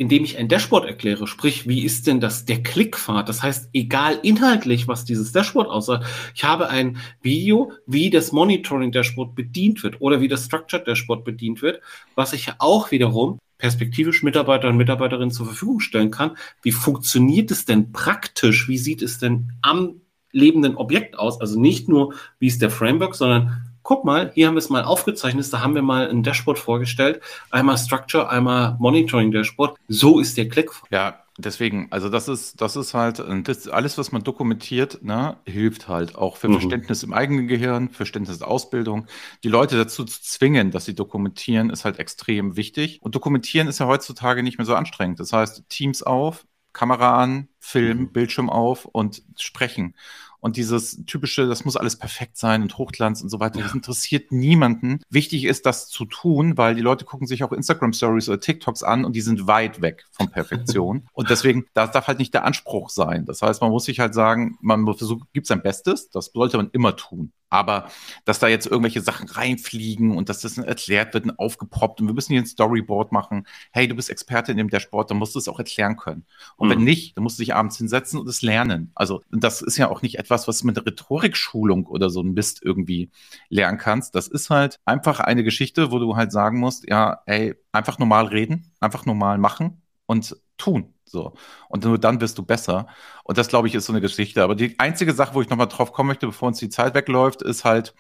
indem 0.02 0.24
ich 0.24 0.40
ein 0.40 0.48
Dashboard 0.48 0.88
erkläre, 0.88 1.28
sprich, 1.28 1.68
wie 1.68 1.84
ist 1.84 2.08
denn 2.08 2.20
das 2.20 2.46
der 2.46 2.64
Klickpfad? 2.64 3.30
Das 3.30 3.44
heißt, 3.44 3.70
egal 3.72 4.18
inhaltlich, 4.24 4.88
was 4.88 5.06
dieses 5.06 5.32
Dashboard 5.32 5.70
aussagt, 5.70 6.08
ich 6.34 6.44
habe 6.44 6.70
ein 6.70 6.98
Video, 7.22 7.72
wie 7.86 8.10
das 8.10 8.32
Monitoring 8.32 8.92
Dashboard 8.92 9.36
bedient 9.36 9.84
wird 9.84 10.02
oder 10.02 10.20
wie 10.20 10.28
das 10.28 10.46
Structured 10.46 10.88
Dashboard 10.88 11.24
bedient 11.24 11.62
wird, 11.62 11.82
was 12.16 12.34
ich 12.34 12.48
ja 12.48 12.56
auch 12.58 12.90
wiederum 12.90 13.38
perspektivisch 13.60 14.24
Mitarbeiter 14.24 14.70
und 14.70 14.78
Mitarbeiterinnen 14.78 15.30
zur 15.30 15.46
Verfügung 15.46 15.80
stellen 15.80 16.10
kann. 16.10 16.36
Wie 16.64 16.72
funktioniert 16.72 17.52
es 17.52 17.66
denn 17.66 17.92
praktisch? 17.92 18.68
Wie 18.68 18.80
sieht 18.80 19.04
es 19.04 19.20
denn 19.20 19.52
am 19.62 20.02
lebenden 20.32 20.78
Objekt 20.78 21.16
aus? 21.20 21.40
Also 21.40 21.60
nicht 21.60 21.88
nur, 21.88 22.16
wie 22.40 22.48
ist 22.48 22.64
der 22.64 22.72
Framework, 22.72 23.14
sondern 23.14 23.71
guck 23.84 24.06
mal, 24.06 24.32
hier 24.34 24.48
haben 24.48 24.56
wir 24.56 24.60
es 24.60 24.70
mal 24.70 24.84
aufgezeichnet, 24.84 25.52
da 25.52 25.62
haben 25.62 25.76
wir 25.76 25.82
mal 25.82 26.10
ein 26.10 26.24
Dashboard 26.24 26.60
vorgestellt, 26.60 27.22
einmal 27.50 27.78
Structure, 27.78 28.30
einmal 28.30 28.76
Monitoring 28.80 29.32
Dashboard. 29.32 29.78
So 29.88 30.20
ist 30.20 30.38
der 30.38 30.50
Klick. 30.50 30.70
Ja, 30.92 31.22
deswegen, 31.38 31.88
also 31.92 32.10
das 32.10 32.28
ist, 32.28 32.62
das 32.62 32.76
ist 32.76 32.94
halt, 32.94 33.24
das, 33.44 33.68
alles, 33.68 33.98
was 33.98 34.12
man 34.12 34.24
dokumentiert, 34.24 35.04
ne, 35.04 35.38
hilft 35.46 35.88
halt 35.88 36.16
auch 36.16 36.38
für 36.38 36.50
mhm. 36.50 36.54
Verständnis 36.54 37.04
im 37.04 37.14
eigenen 37.14 37.48
Gehirn, 37.48 37.90
Verständnis 37.90 38.40
der 38.40 38.48
Ausbildung. 38.48 39.08
Die 39.44 39.50
Leute 39.50 39.78
dazu 39.78 40.06
zu 40.06 40.22
zwingen, 40.22 40.72
dass 40.72 40.86
sie 40.86 40.96
dokumentieren, 40.96 41.70
ist 41.70 41.86
halt 41.86 42.00
extrem 42.00 42.56
wichtig. 42.56 43.00
Und 43.02 43.16
dokumentieren 43.16 43.68
ist 43.68 43.80
ja 43.80 43.88
heutzutage 43.88 44.44
nicht 44.44 44.58
mehr 44.58 44.66
so 44.66 44.76
anstrengend. 44.76 45.20
Das 45.20 45.34
heißt, 45.34 45.64
Teams 45.70 46.04
auf, 46.04 46.46
Kamera 46.74 47.22
an, 47.22 47.50
Film, 47.60 48.00
mhm. 48.00 48.12
Bildschirm 48.14 48.50
auf 48.50 48.86
und 48.86 49.24
sprechen. 49.38 49.96
Und 50.42 50.58
dieses 50.58 51.06
typische, 51.06 51.48
das 51.48 51.66
muss 51.66 51.78
alles 51.78 51.96
perfekt 51.96 52.36
sein 52.36 52.64
und 52.64 52.78
Hochglanz 52.78 53.22
und 53.22 53.30
so 53.30 53.40
weiter, 53.40 53.60
ja. 53.60 53.66
das 53.66 53.76
interessiert 53.76 54.32
niemanden. 54.32 55.00
Wichtig 55.10 55.46
ist, 55.46 55.66
das 55.66 55.88
zu 55.88 56.06
tun, 56.06 56.58
weil 56.58 56.76
die 56.76 56.82
Leute 56.82 57.06
gucken 57.06 57.28
sich 57.28 57.44
auch 57.44 57.52
Instagram 57.52 57.94
Stories 57.94 58.28
oder 58.28 58.40
TikToks 58.40 58.82
an 58.82 59.06
und 59.06 59.16
die 59.16 59.22
sind 59.22 59.48
weit 59.48 59.82
weg 59.82 60.06
von 60.12 60.30
Perfektion. 60.30 61.08
und 61.14 61.30
deswegen, 61.30 61.66
das 61.74 61.92
darf 61.92 62.08
halt 62.08 62.20
nicht 62.20 62.34
der 62.34 62.44
Anspruch 62.44 62.90
sein. 62.90 63.26
Das 63.26 63.42
heißt, 63.42 63.62
man 63.62 63.72
muss 63.72 63.86
sich 63.86 64.00
halt 64.00 64.16
sagen, 64.16 64.58
man 64.62 64.84
versucht, 64.96 65.32
gibt 65.32 65.46
sein 65.48 65.62
Bestes. 65.62 66.10
Das 66.10 66.32
sollte 66.34 66.58
man 66.58 66.70
immer 66.72 66.96
tun. 66.96 67.32
Aber 67.52 67.90
dass 68.24 68.40
da 68.40 68.48
jetzt 68.48 68.66
irgendwelche 68.66 69.02
Sachen 69.02 69.28
reinfliegen 69.28 70.16
und 70.16 70.30
dass 70.30 70.40
das 70.40 70.58
erklärt 70.58 71.14
wird 71.14 71.26
und 71.26 71.38
aufgepoppt 71.38 72.00
und 72.00 72.08
wir 72.08 72.14
müssen 72.14 72.32
hier 72.32 72.42
ein 72.42 72.46
Storyboard 72.46 73.12
machen. 73.12 73.46
Hey, 73.74 73.90
du 73.90 73.96
bist 73.96 74.10
Experte 74.10 74.52
in 74.52 74.58
dem 74.58 74.70
Dashboard, 74.70 75.12
dann 75.12 75.18
musst 75.18 75.36
du 75.36 75.40
es 75.40 75.50
auch 75.50 75.60
erklären 75.60 75.98
können. 75.98 76.26
Und 76.56 76.70
mhm. 76.70 76.72
wenn 76.72 76.84
nicht, 76.86 77.18
dann 77.18 77.26
musst 77.26 77.38
du 77.38 77.44
dich 77.44 77.54
abends 77.54 77.78
hinsetzen 77.78 78.22
und 78.22 78.28
es 78.30 78.42
lernen. 78.42 78.92
Also 78.96 79.22
das 79.32 79.62
ist 79.62 79.76
ja 79.76 79.90
auch 79.90 80.02
nicht 80.02 80.18
etwas, 80.18 80.31
was 80.32 80.64
mit 80.64 80.78
Rhetorikschulung 80.86 81.86
oder 81.86 82.10
so 82.10 82.22
ein 82.22 82.34
Mist 82.34 82.62
irgendwie 82.64 83.12
lernen 83.50 83.78
kannst. 83.78 84.16
Das 84.16 84.28
ist 84.28 84.50
halt 84.50 84.80
einfach 84.86 85.20
eine 85.20 85.44
Geschichte, 85.44 85.92
wo 85.92 86.00
du 86.00 86.16
halt 86.16 86.32
sagen 86.32 86.60
musst, 86.60 86.90
ja, 86.90 87.22
ey, 87.26 87.56
einfach 87.72 88.00
normal 88.00 88.28
reden, 88.28 88.72
einfach 88.80 89.06
normal 89.06 89.38
machen 89.38 89.82
und 90.06 90.36
tun. 90.58 90.94
So. 91.06 91.34
Und 91.68 91.84
nur 91.84 91.98
dann 91.98 92.22
wirst 92.22 92.38
du 92.38 92.44
besser. 92.44 92.88
Und 93.26 93.38
das, 93.38 93.50
glaube 93.50 93.68
ich, 93.68 93.76
ist 93.76 93.86
so 93.86 93.92
eine 93.92 94.00
Geschichte. 94.00 94.44
Aber 94.44 94.56
die 94.56 94.80
einzige 94.80 95.14
Sache, 95.14 95.34
wo 95.34 95.42
ich 95.42 95.50
nochmal 95.50 95.68
drauf 95.68 95.92
kommen 95.92 96.08
möchte, 96.08 96.26
bevor 96.26 96.48
uns 96.48 96.60
die 96.60 96.70
Zeit 96.70 96.96
wegläuft, 96.96 97.42
ist 97.42 97.66
halt, 97.66 97.94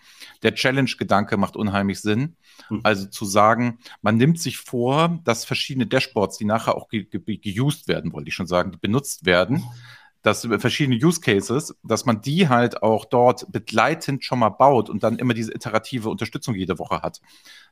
der 0.43 0.55
Challenge-Gedanke 0.55 1.35
macht 1.35 1.57
unheimlich 1.57 1.99
Sinn. 1.99 2.37
Mhm. 2.69 2.79
Also 2.83 3.07
zu 3.07 3.25
sagen, 3.25 3.79
man 4.01 4.15
nimmt 4.15 4.39
sich 4.39 4.57
vor, 4.57 5.19
dass 5.25 5.43
verschiedene 5.43 5.87
Dashboards, 5.87 6.37
die 6.37 6.45
nachher 6.45 6.75
auch 6.75 6.87
ge 6.87 7.03
ge 7.03 7.37
geused 7.37 7.89
werden, 7.89 8.13
wollte 8.13 8.29
ich 8.29 8.35
schon 8.35 8.47
sagen, 8.47 8.71
die 8.71 8.77
benutzt 8.77 9.25
werden, 9.25 9.57
mhm 9.57 9.69
dass 10.21 10.47
verschiedene 10.59 11.03
Use 11.03 11.19
Cases, 11.19 11.75
dass 11.83 12.05
man 12.05 12.21
die 12.21 12.47
halt 12.47 12.83
auch 12.83 13.05
dort 13.05 13.51
begleitend 13.51 14.23
schon 14.23 14.39
mal 14.39 14.49
baut 14.49 14.89
und 14.89 15.03
dann 15.03 15.17
immer 15.17 15.33
diese 15.33 15.53
iterative 15.53 16.09
Unterstützung 16.09 16.55
jede 16.55 16.77
Woche 16.77 17.01
hat. 17.01 17.21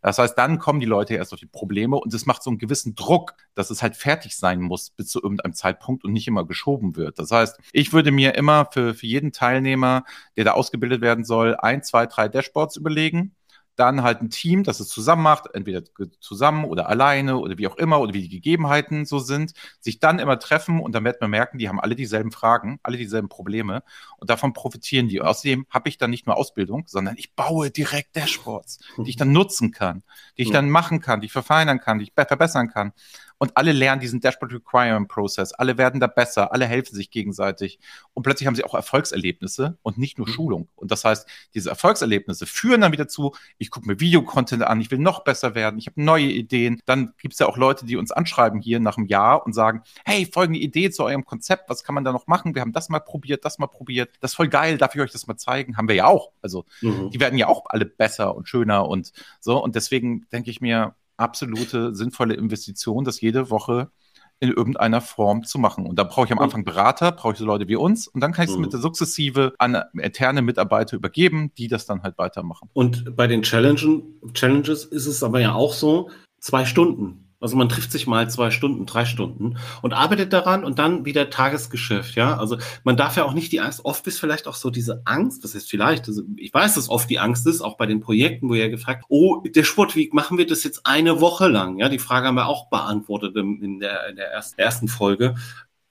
Das 0.01 0.17
heißt, 0.17 0.37
dann 0.37 0.59
kommen 0.59 0.79
die 0.79 0.85
Leute 0.85 1.15
erst 1.15 1.33
auf 1.33 1.39
die 1.39 1.45
Probleme 1.45 1.97
und 1.97 2.13
es 2.13 2.25
macht 2.25 2.41
so 2.41 2.49
einen 2.49 2.57
gewissen 2.57 2.95
Druck, 2.95 3.33
dass 3.53 3.69
es 3.69 3.81
halt 3.81 3.95
fertig 3.95 4.35
sein 4.35 4.61
muss 4.61 4.89
bis 4.89 5.07
zu 5.09 5.21
irgendeinem 5.21 5.53
Zeitpunkt 5.53 6.03
und 6.03 6.13
nicht 6.13 6.27
immer 6.27 6.45
geschoben 6.45 6.95
wird. 6.95 7.19
Das 7.19 7.31
heißt, 7.31 7.59
ich 7.71 7.93
würde 7.93 8.11
mir 8.11 8.35
immer 8.35 8.67
für, 8.71 8.93
für 8.93 9.07
jeden 9.07 9.31
Teilnehmer, 9.31 10.03
der 10.37 10.45
da 10.45 10.51
ausgebildet 10.51 11.01
werden 11.01 11.25
soll, 11.25 11.55
ein, 11.55 11.83
zwei, 11.83 12.05
drei 12.05 12.27
Dashboards 12.27 12.77
überlegen 12.77 13.35
dann 13.79 14.03
halt 14.03 14.21
ein 14.21 14.29
Team, 14.29 14.63
das 14.63 14.79
es 14.79 14.89
zusammen 14.89 15.23
macht, 15.23 15.45
entweder 15.53 15.81
zusammen 16.19 16.65
oder 16.65 16.89
alleine 16.89 17.37
oder 17.37 17.57
wie 17.57 17.67
auch 17.67 17.77
immer 17.77 17.99
oder 18.01 18.13
wie 18.13 18.21
die 18.21 18.29
Gegebenheiten 18.29 19.05
so 19.05 19.19
sind, 19.19 19.53
sich 19.79 19.99
dann 19.99 20.19
immer 20.19 20.37
treffen 20.37 20.79
und 20.79 20.93
dann 20.93 21.05
wird 21.05 21.21
man 21.21 21.29
merken, 21.29 21.57
die 21.57 21.69
haben 21.69 21.79
alle 21.79 21.95
dieselben 21.95 22.31
Fragen, 22.31 22.79
alle 22.83 22.97
dieselben 22.97 23.29
Probleme 23.29 23.83
und 24.17 24.29
davon 24.29 24.53
profitieren 24.53 25.07
die. 25.07 25.21
außerdem 25.21 25.65
habe 25.69 25.89
ich 25.89 25.97
dann 25.97 26.09
nicht 26.09 26.27
nur 26.27 26.37
Ausbildung, 26.37 26.83
sondern 26.87 27.15
ich 27.17 27.33
baue 27.33 27.71
direkt 27.71 28.15
Dashboards, 28.15 28.79
die 28.97 29.09
ich 29.09 29.15
dann 29.15 29.31
nutzen 29.31 29.71
kann, 29.71 30.03
die 30.37 30.43
ich 30.43 30.51
dann 30.51 30.69
machen 30.69 30.99
kann, 30.99 31.21
die 31.21 31.27
ich 31.27 31.33
verfeinern 31.33 31.79
kann, 31.79 31.99
die 31.99 32.05
ich 32.05 32.13
verbessern 32.13 32.69
kann 32.69 32.91
und 33.39 33.55
alle 33.57 33.71
lernen 33.71 34.01
diesen 34.01 34.19
Dashboard 34.19 34.53
Requirement 34.53 35.07
Process. 35.07 35.53
Alle 35.53 35.77
werden 35.77 35.99
da 35.99 36.07
besser, 36.07 36.51
alle 36.53 36.65
helfen 36.65 36.93
sich 36.95 37.09
gegenseitig 37.09 37.79
und 38.13 38.23
plötzlich 38.23 38.45
haben 38.45 38.55
sie 38.55 38.65
auch 38.65 38.75
Erfolgserlebnisse 38.75 39.77
und 39.81 39.97
nicht 39.97 40.17
nur 40.17 40.27
mhm. 40.27 40.31
Schulung. 40.31 40.69
Und 40.75 40.91
das 40.91 41.05
heißt, 41.05 41.27
diese 41.53 41.69
Erfolgserlebnisse 41.69 42.45
führen 42.45 42.81
dann 42.81 42.91
wieder 42.91 43.07
zu, 43.07 43.33
ich 43.57 43.71
gucke 43.71 43.87
mir 43.87 43.99
Videocontent 43.99 44.63
an, 44.63 44.81
ich 44.81 44.91
will 44.91 44.99
noch 44.99 45.23
besser 45.23 45.55
werden, 45.55 45.79
ich 45.79 45.87
habe 45.87 46.01
neue 46.03 46.27
Ideen. 46.27 46.81
Dann 46.85 47.13
gibt 47.17 47.33
es 47.33 47.39
ja 47.39 47.47
auch 47.47 47.57
Leute, 47.57 47.85
die 47.85 47.95
uns 47.95 48.11
anschreiben 48.11 48.59
hier 48.59 48.79
nach 48.79 48.97
einem 48.97 49.07
Jahr 49.07 49.45
und 49.45 49.53
sagen, 49.53 49.83
hey, 50.05 50.27
folgende 50.31 50.59
Idee 50.59 50.91
zu 50.91 51.05
eurem 51.05 51.23
Konzept, 51.25 51.69
was 51.69 51.83
kann 51.83 51.95
man 51.95 52.03
da 52.03 52.11
noch 52.11 52.27
machen? 52.27 52.55
Wir 52.55 52.61
haben 52.61 52.73
das 52.73 52.89
mal 52.89 52.99
probiert, 52.99 53.45
das 53.45 53.57
mal 53.57 53.67
probiert. 53.67 54.11
Das 54.19 54.31
ist 54.31 54.35
voll 54.35 54.49
geil, 54.49 54.77
darf 54.77 54.95
ich 54.95 55.01
euch 55.01 55.11
das 55.11 55.27
mal 55.27 55.37
zeigen? 55.37 55.77
Haben 55.77 55.87
wir 55.87 55.95
ja 55.95 56.07
auch. 56.07 56.33
Also 56.41 56.65
mhm. 56.81 57.09
die 57.11 57.19
werden 57.21 57.39
ja 57.39 57.47
auch 57.47 57.65
alle 57.69 57.85
besser 57.85 58.35
und 58.35 58.49
schöner 58.49 58.87
und 58.87 59.13
so. 59.39 59.63
Und 59.63 59.75
deswegen 59.75 60.27
denke 60.31 60.51
ich 60.51 60.59
mir, 60.59 60.95
absolute 61.19 61.93
sinnvolle 61.93 62.33
Investition, 62.33 63.03
das 63.03 63.21
jede 63.21 63.49
Woche 63.49 63.91
in 64.39 64.49
irgendeiner 64.49 65.01
Form 65.01 65.43
zu 65.43 65.59
machen. 65.59 65.85
Und 65.85 65.99
da 65.99 66.03
brauche 66.03 66.25
ich 66.25 66.31
am 66.31 66.39
Anfang 66.39 66.63
Berater, 66.63 67.11
brauche 67.11 67.33
ich 67.33 67.39
so 67.39 67.45
Leute 67.45 67.67
wie 67.67 67.75
uns 67.75 68.07
und 68.07 68.21
dann 68.21 68.31
kann 68.31 68.45
ich 68.45 68.51
es 68.51 68.55
mhm. 68.55 68.63
mit 68.63 68.73
der 68.73 68.79
Sukzessive 68.79 69.53
an 69.57 69.83
interne 69.93 70.41
Mitarbeiter 70.41 70.95
übergeben, 70.95 71.51
die 71.57 71.67
das 71.67 71.85
dann 71.85 72.03
halt 72.03 72.17
weitermachen. 72.17 72.69
Und 72.73 73.15
bei 73.15 73.27
den 73.27 73.41
Challenges, 73.41 74.01
Challenges 74.33 74.85
ist 74.85 75.07
es 75.07 75.23
aber 75.23 75.41
ja 75.41 75.53
auch 75.53 75.73
so, 75.73 76.09
zwei 76.39 76.65
Stunden. 76.65 77.28
Also 77.41 77.55
man 77.55 77.69
trifft 77.69 77.91
sich 77.91 78.05
mal 78.05 78.29
zwei 78.29 78.51
Stunden, 78.51 78.85
drei 78.85 79.05
Stunden 79.05 79.57
und 79.81 79.93
arbeitet 79.93 80.33
daran 80.33 80.65
und 80.65 80.77
dann 80.77 81.05
wieder 81.05 81.29
Tagesgeschäft, 81.29 82.15
ja. 82.15 82.37
Also 82.37 82.57
man 82.83 82.97
darf 82.97 83.15
ja 83.15 83.23
auch 83.23 83.33
nicht 83.33 83.51
die 83.51 83.61
Angst, 83.61 83.85
oft 83.85 84.05
ist 84.07 84.19
vielleicht 84.19 84.47
auch 84.47 84.55
so 84.55 84.69
diese 84.69 85.01
Angst, 85.05 85.43
das 85.43 85.55
ist 85.55 85.69
vielleicht, 85.69 86.07
also 86.07 86.23
ich 86.35 86.53
weiß, 86.53 86.75
dass 86.75 86.89
oft 86.89 87.09
die 87.09 87.19
Angst 87.19 87.47
ist, 87.47 87.61
auch 87.61 87.77
bei 87.77 87.85
den 87.85 88.01
Projekten, 88.01 88.49
wo 88.49 88.55
ihr 88.55 88.69
gefragt, 88.69 89.05
oh, 89.07 89.41
der 89.41 89.63
Sportweek, 89.63 90.13
machen 90.13 90.37
wir 90.37 90.45
das 90.45 90.63
jetzt 90.63 90.85
eine 90.85 91.21
Woche 91.21 91.47
lang? 91.47 91.77
Ja, 91.79 91.87
die 91.87 91.99
Frage 91.99 92.27
haben 92.27 92.35
wir 92.35 92.47
auch 92.47 92.69
beantwortet 92.69 93.35
in 93.35 93.79
der, 93.79 94.09
in 94.09 94.17
der 94.17 94.31
ersten 94.57 94.89
Folge. 94.89 95.35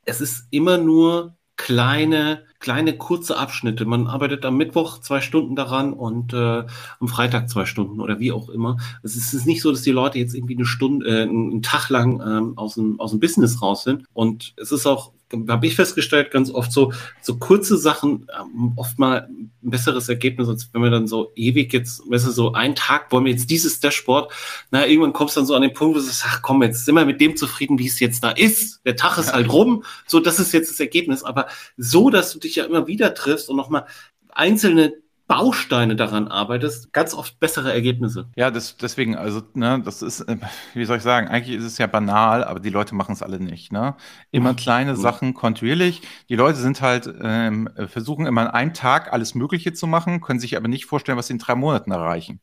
Es 0.04 0.20
ist 0.20 0.46
immer 0.50 0.76
nur 0.76 1.36
kleine, 1.56 2.44
kleine 2.60 2.96
kurze 2.96 3.36
Abschnitte. 3.36 3.84
Man 3.84 4.06
arbeitet 4.06 4.44
am 4.44 4.56
Mittwoch 4.56 4.98
zwei 5.00 5.20
Stunden 5.20 5.56
daran 5.56 5.92
und 5.92 6.32
äh, 6.32 6.64
am 7.00 7.08
Freitag 7.08 7.48
zwei 7.48 7.64
Stunden 7.64 8.00
oder 8.00 8.18
wie 8.18 8.32
auch 8.32 8.48
immer. 8.48 8.78
Es 9.02 9.16
ist 9.16 9.46
nicht 9.46 9.62
so, 9.62 9.70
dass 9.70 9.82
die 9.82 9.92
Leute 9.92 10.18
jetzt 10.18 10.34
irgendwie 10.34 10.56
eine 10.56 10.66
Stunde, 10.66 11.06
äh, 11.06 11.22
einen 11.22 11.62
Tag 11.62 11.88
lang 11.88 12.20
ähm, 12.20 12.58
aus, 12.58 12.74
dem, 12.74 12.98
aus 13.00 13.10
dem 13.12 13.20
Business 13.20 13.62
raus 13.62 13.84
sind. 13.84 14.04
Und 14.12 14.54
es 14.56 14.72
ist 14.72 14.86
auch 14.86 15.12
habe 15.48 15.66
ich 15.66 15.76
festgestellt, 15.76 16.30
ganz 16.30 16.50
oft 16.50 16.72
so, 16.72 16.92
so 17.20 17.36
kurze 17.36 17.76
Sachen, 17.76 18.28
ähm, 18.38 18.72
oft 18.76 18.98
mal 18.98 19.28
ein 19.28 19.50
besseres 19.60 20.08
Ergebnis, 20.08 20.48
als 20.48 20.70
wenn 20.72 20.82
wir 20.82 20.90
dann 20.90 21.06
so 21.06 21.32
ewig 21.34 21.72
jetzt, 21.72 22.02
weißt 22.08 22.26
du, 22.26 22.30
so 22.30 22.52
einen 22.52 22.74
Tag 22.74 23.12
wollen 23.12 23.24
wir 23.24 23.32
jetzt 23.32 23.50
dieses 23.50 23.80
Dashboard, 23.80 24.32
na, 24.70 24.86
irgendwann 24.86 25.12
kommst 25.12 25.36
du 25.36 25.40
dann 25.40 25.46
so 25.46 25.54
an 25.54 25.62
den 25.62 25.74
Punkt, 25.74 25.96
wo 25.96 25.98
du 25.98 26.04
sagst, 26.04 26.24
ach 26.26 26.42
komm, 26.42 26.62
jetzt 26.62 26.84
sind 26.84 26.94
wir 26.94 27.04
mit 27.04 27.20
dem 27.20 27.36
zufrieden, 27.36 27.78
wie 27.78 27.86
es 27.86 28.00
jetzt 28.00 28.24
da 28.24 28.30
ist. 28.30 28.80
Der 28.86 28.96
Tag 28.96 29.18
ist 29.18 29.32
halt 29.32 29.52
rum, 29.52 29.84
so, 30.06 30.20
das 30.20 30.38
ist 30.38 30.52
jetzt 30.52 30.70
das 30.70 30.80
Ergebnis. 30.80 31.22
Aber 31.22 31.48
so, 31.76 32.10
dass 32.10 32.32
du 32.32 32.38
dich 32.38 32.47
ja 32.56 32.64
immer 32.64 32.86
wieder 32.86 33.14
triffst 33.14 33.48
und 33.48 33.56
nochmal 33.56 33.86
einzelne 34.30 34.92
Bausteine 35.28 35.94
daran 35.94 36.26
arbeitest, 36.28 36.90
ganz 36.94 37.12
oft 37.12 37.38
bessere 37.38 37.70
Ergebnisse. 37.70 38.30
Ja, 38.34 38.50
das, 38.50 38.78
deswegen, 38.78 39.14
also, 39.14 39.42
ne, 39.52 39.80
das 39.84 40.00
ist, 40.00 40.24
wie 40.72 40.84
soll 40.86 40.96
ich 40.96 41.02
sagen, 41.02 41.28
eigentlich 41.28 41.58
ist 41.58 41.64
es 41.64 41.76
ja 41.76 41.86
banal, 41.86 42.42
aber 42.42 42.60
die 42.60 42.70
Leute 42.70 42.94
machen 42.94 43.12
es 43.12 43.22
alle 43.22 43.38
nicht, 43.38 43.70
ne? 43.70 43.94
Immer 44.30 44.54
kleine. 44.54 44.96
Sachen 44.96 45.34
kontinuierlich. 45.34 46.00
Die 46.30 46.34
Leute 46.34 46.58
sind 46.58 46.80
halt, 46.80 47.12
ähm, 47.20 47.68
versuchen 47.88 48.24
immer 48.24 48.40
an 48.40 48.48
einem 48.48 48.74
Tag 48.74 49.12
alles 49.12 49.34
Mögliche 49.34 49.74
zu 49.74 49.86
machen, 49.86 50.22
können 50.22 50.40
sich 50.40 50.56
aber 50.56 50.66
nicht 50.66 50.86
vorstellen, 50.86 51.18
was 51.18 51.26
sie 51.26 51.34
in 51.34 51.38
drei 51.38 51.54
Monaten 51.54 51.90
erreichen. 51.90 52.40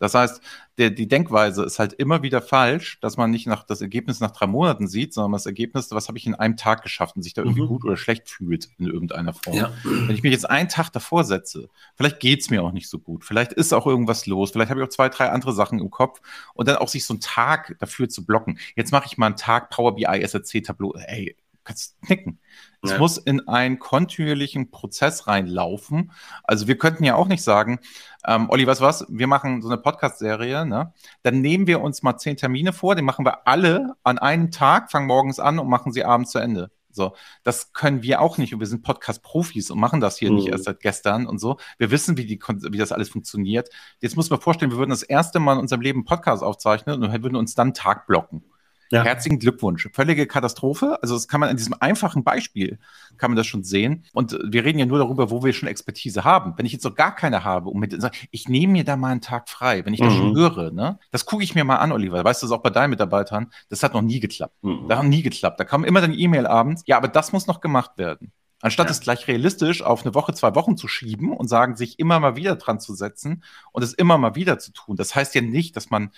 Das 0.00 0.14
heißt, 0.14 0.40
der, 0.78 0.90
die 0.90 1.06
Denkweise 1.06 1.62
ist 1.62 1.78
halt 1.78 1.92
immer 1.92 2.22
wieder 2.22 2.40
falsch, 2.40 2.98
dass 3.00 3.18
man 3.18 3.30
nicht 3.30 3.46
nach 3.46 3.64
das 3.64 3.82
Ergebnis 3.82 4.18
nach 4.18 4.30
drei 4.30 4.46
Monaten 4.46 4.88
sieht, 4.88 5.12
sondern 5.12 5.32
das 5.32 5.44
Ergebnis, 5.44 5.90
was 5.90 6.08
habe 6.08 6.16
ich 6.16 6.26
in 6.26 6.34
einem 6.34 6.56
Tag 6.56 6.82
geschafft 6.82 7.16
und 7.16 7.22
sich 7.22 7.34
da 7.34 7.42
irgendwie 7.42 7.62
mhm. 7.62 7.68
gut 7.68 7.84
oder 7.84 7.98
schlecht 7.98 8.28
fühlt 8.28 8.70
in 8.78 8.86
irgendeiner 8.86 9.34
Form. 9.34 9.56
Ja. 9.56 9.72
Wenn 9.84 10.10
ich 10.10 10.22
mich 10.22 10.32
jetzt 10.32 10.48
einen 10.48 10.70
Tag 10.70 10.90
davor 10.90 11.24
setze, 11.24 11.68
vielleicht 11.96 12.18
geht's 12.18 12.48
mir 12.48 12.62
auch 12.62 12.72
nicht 12.72 12.88
so 12.88 12.98
gut, 12.98 13.24
vielleicht 13.24 13.52
ist 13.52 13.74
auch 13.74 13.86
irgendwas 13.86 14.24
los, 14.24 14.52
vielleicht 14.52 14.70
habe 14.70 14.80
ich 14.80 14.86
auch 14.86 14.90
zwei, 14.90 15.10
drei 15.10 15.30
andere 15.30 15.52
Sachen 15.52 15.78
im 15.78 15.90
Kopf 15.90 16.20
und 16.54 16.66
dann 16.66 16.76
auch 16.76 16.88
sich 16.88 17.04
so 17.04 17.12
einen 17.12 17.20
Tag 17.20 17.76
dafür 17.78 18.08
zu 18.08 18.24
blocken. 18.24 18.58
Jetzt 18.74 18.92
mache 18.92 19.04
ich 19.06 19.18
mal 19.18 19.26
einen 19.26 19.36
Tag 19.36 19.68
Power 19.68 19.94
BI 19.94 20.26
SRC 20.26 20.64
Tableau. 20.64 20.94
Ey, 20.94 21.36
kannst 21.62 22.00
knicken. 22.02 22.38
Es 22.82 22.92
ja. 22.92 22.98
muss 22.98 23.18
in 23.18 23.46
einen 23.46 23.78
kontinuierlichen 23.78 24.70
Prozess 24.70 25.26
reinlaufen. 25.26 26.12
Also 26.44 26.66
wir 26.66 26.78
könnten 26.78 27.04
ja 27.04 27.14
auch 27.14 27.28
nicht 27.28 27.42
sagen, 27.42 27.78
ähm, 28.26 28.48
Olli, 28.48 28.66
was 28.66 28.80
was, 28.80 29.04
wir 29.08 29.26
machen 29.26 29.60
so 29.60 29.68
eine 29.68 29.76
Podcast-Serie, 29.76 30.64
ne? 30.64 30.92
Dann 31.22 31.40
nehmen 31.40 31.66
wir 31.66 31.82
uns 31.82 32.02
mal 32.02 32.16
zehn 32.16 32.36
Termine 32.36 32.72
vor, 32.72 32.94
die 32.94 33.02
machen 33.02 33.26
wir 33.26 33.46
alle 33.46 33.94
an 34.02 34.18
einem 34.18 34.50
Tag, 34.50 34.90
fangen 34.90 35.06
morgens 35.06 35.38
an 35.38 35.58
und 35.58 35.68
machen 35.68 35.92
sie 35.92 36.04
abends 36.04 36.30
zu 36.30 36.38
Ende. 36.38 36.70
So, 36.92 37.14
das 37.44 37.72
können 37.72 38.02
wir 38.02 38.20
auch 38.20 38.38
nicht 38.38 38.52
und 38.52 38.60
wir 38.60 38.66
sind 38.66 38.82
Podcast-Profis 38.82 39.70
und 39.70 39.78
machen 39.78 40.00
das 40.00 40.18
hier 40.18 40.30
mhm. 40.30 40.36
nicht 40.36 40.48
erst 40.48 40.64
seit 40.64 40.80
gestern 40.80 41.26
und 41.26 41.38
so. 41.38 41.58
Wir 41.78 41.90
wissen, 41.90 42.16
wie, 42.16 42.26
die, 42.26 42.40
wie 42.40 42.78
das 42.78 42.92
alles 42.92 43.10
funktioniert. 43.10 43.70
Jetzt 44.00 44.16
muss 44.16 44.30
man 44.30 44.40
vorstellen, 44.40 44.70
wir 44.72 44.78
würden 44.78 44.90
das 44.90 45.02
erste 45.02 45.38
Mal 45.38 45.54
in 45.54 45.60
unserem 45.60 45.82
Leben 45.82 46.04
Podcast 46.04 46.42
aufzeichnen 46.42 47.02
und 47.02 47.22
würden 47.22 47.36
uns 47.36 47.54
dann 47.54 47.74
Tag 47.74 48.06
blocken. 48.06 48.42
Ja. 48.90 49.04
Herzlichen 49.04 49.38
Glückwunsch. 49.38 49.88
Völlige 49.92 50.26
Katastrophe. 50.26 50.98
Also 51.00 51.14
das 51.14 51.28
kann 51.28 51.38
man 51.38 51.48
an 51.48 51.56
diesem 51.56 51.74
einfachen 51.78 52.24
Beispiel, 52.24 52.78
kann 53.18 53.30
man 53.30 53.36
das 53.36 53.46
schon 53.46 53.62
sehen. 53.62 54.04
Und 54.12 54.36
wir 54.44 54.64
reden 54.64 54.80
ja 54.80 54.86
nur 54.86 54.98
darüber, 54.98 55.30
wo 55.30 55.44
wir 55.44 55.52
schon 55.52 55.68
Expertise 55.68 56.24
haben. 56.24 56.54
Wenn 56.56 56.66
ich 56.66 56.72
jetzt 56.72 56.84
noch 56.84 56.96
gar 56.96 57.14
keine 57.14 57.44
habe 57.44 57.70
und 57.70 57.78
mit, 57.78 57.96
ich 58.32 58.48
nehme 58.48 58.72
mir 58.72 58.84
da 58.84 58.96
mal 58.96 59.12
einen 59.12 59.20
Tag 59.20 59.48
frei, 59.48 59.84
wenn 59.86 59.94
ich 59.94 60.00
mhm. 60.00 60.04
das 60.04 60.14
schon 60.14 60.36
höre, 60.36 60.70
ne? 60.72 60.98
Das 61.12 61.24
gucke 61.24 61.44
ich 61.44 61.54
mir 61.54 61.62
mal 61.62 61.76
an, 61.76 61.92
Oliver. 61.92 62.24
Weißt 62.24 62.42
du 62.42 62.46
das 62.46 62.52
auch 62.52 62.62
bei 62.62 62.70
deinen 62.70 62.90
Mitarbeitern? 62.90 63.52
Das 63.68 63.84
hat 63.84 63.94
noch 63.94 64.02
nie 64.02 64.18
geklappt. 64.18 64.56
Mhm. 64.62 64.88
Hat 64.88 64.98
noch 64.98 65.08
nie 65.08 65.22
geklappt. 65.22 65.60
Da 65.60 65.64
kam 65.64 65.84
immer 65.84 66.00
dann 66.00 66.12
E-Mail 66.12 66.46
abends. 66.46 66.82
Ja, 66.86 66.96
aber 66.96 67.08
das 67.08 67.32
muss 67.32 67.46
noch 67.46 67.60
gemacht 67.60 67.92
werden. 67.96 68.32
Anstatt 68.62 68.86
ja. 68.86 68.90
es 68.90 69.00
gleich 69.00 69.26
realistisch 69.26 69.82
auf 69.82 70.04
eine 70.04 70.14
Woche, 70.14 70.34
zwei 70.34 70.54
Wochen 70.54 70.76
zu 70.76 70.86
schieben 70.86 71.32
und 71.32 71.48
sagen, 71.48 71.76
sich 71.76 71.98
immer 71.98 72.20
mal 72.20 72.36
wieder 72.36 72.56
dran 72.56 72.78
zu 72.78 72.94
setzen 72.94 73.42
und 73.72 73.82
es 73.82 73.94
immer 73.94 74.18
mal 74.18 74.34
wieder 74.34 74.58
zu 74.58 74.72
tun. 74.72 74.96
Das 74.96 75.14
heißt 75.14 75.34
ja 75.34 75.40
nicht, 75.40 75.76
dass 75.76 75.88
man 75.90 76.10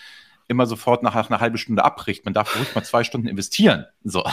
immer 0.49 0.67
sofort 0.67 1.03
nach, 1.03 1.15
einer 1.15 1.41
halben 1.41 1.59
Stunde 1.59 1.85
abbricht. 1.85 2.25
Man 2.25 2.35
darf 2.35 2.57
ruhig 2.57 2.75
mal 2.75 2.83
zwei 2.83 3.05
Stunden 3.05 3.29
investieren. 3.29 3.87
So. 4.05 4.25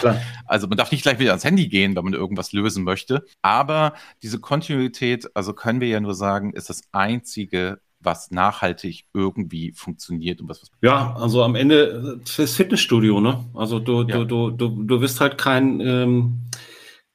Also 0.45 0.67
man 0.67 0.77
darf 0.77 0.91
nicht 0.91 1.03
gleich 1.03 1.19
wieder 1.19 1.31
ans 1.31 1.43
Handy 1.43 1.67
gehen, 1.67 1.95
wenn 1.95 2.03
man 2.03 2.13
irgendwas 2.13 2.51
lösen 2.51 2.83
möchte. 2.83 3.25
Aber 3.41 3.93
diese 4.21 4.39
Kontinuität, 4.39 5.29
also 5.35 5.53
können 5.53 5.81
wir 5.81 5.87
ja 5.87 5.99
nur 5.99 6.15
sagen, 6.15 6.53
ist 6.53 6.69
das 6.69 6.81
einzige, 6.91 7.79
was 7.99 8.31
nachhaltig 8.31 9.05
irgendwie 9.13 9.73
funktioniert 9.73 10.41
und 10.41 10.49
was, 10.49 10.61
was 10.61 10.71
Ja, 10.81 11.15
also 11.15 11.43
am 11.43 11.55
Ende 11.55 12.19
das 12.37 12.53
Fitnessstudio, 12.53 13.19
ne? 13.19 13.45
Also 13.53 13.79
du, 13.79 14.03
ja. 14.03 14.17
du, 14.17 14.25
du, 14.25 14.51
du, 14.51 14.83
du 14.83 15.01
wirst 15.01 15.19
halt 15.19 15.37
kein 15.37 15.81
ähm, 15.81 16.41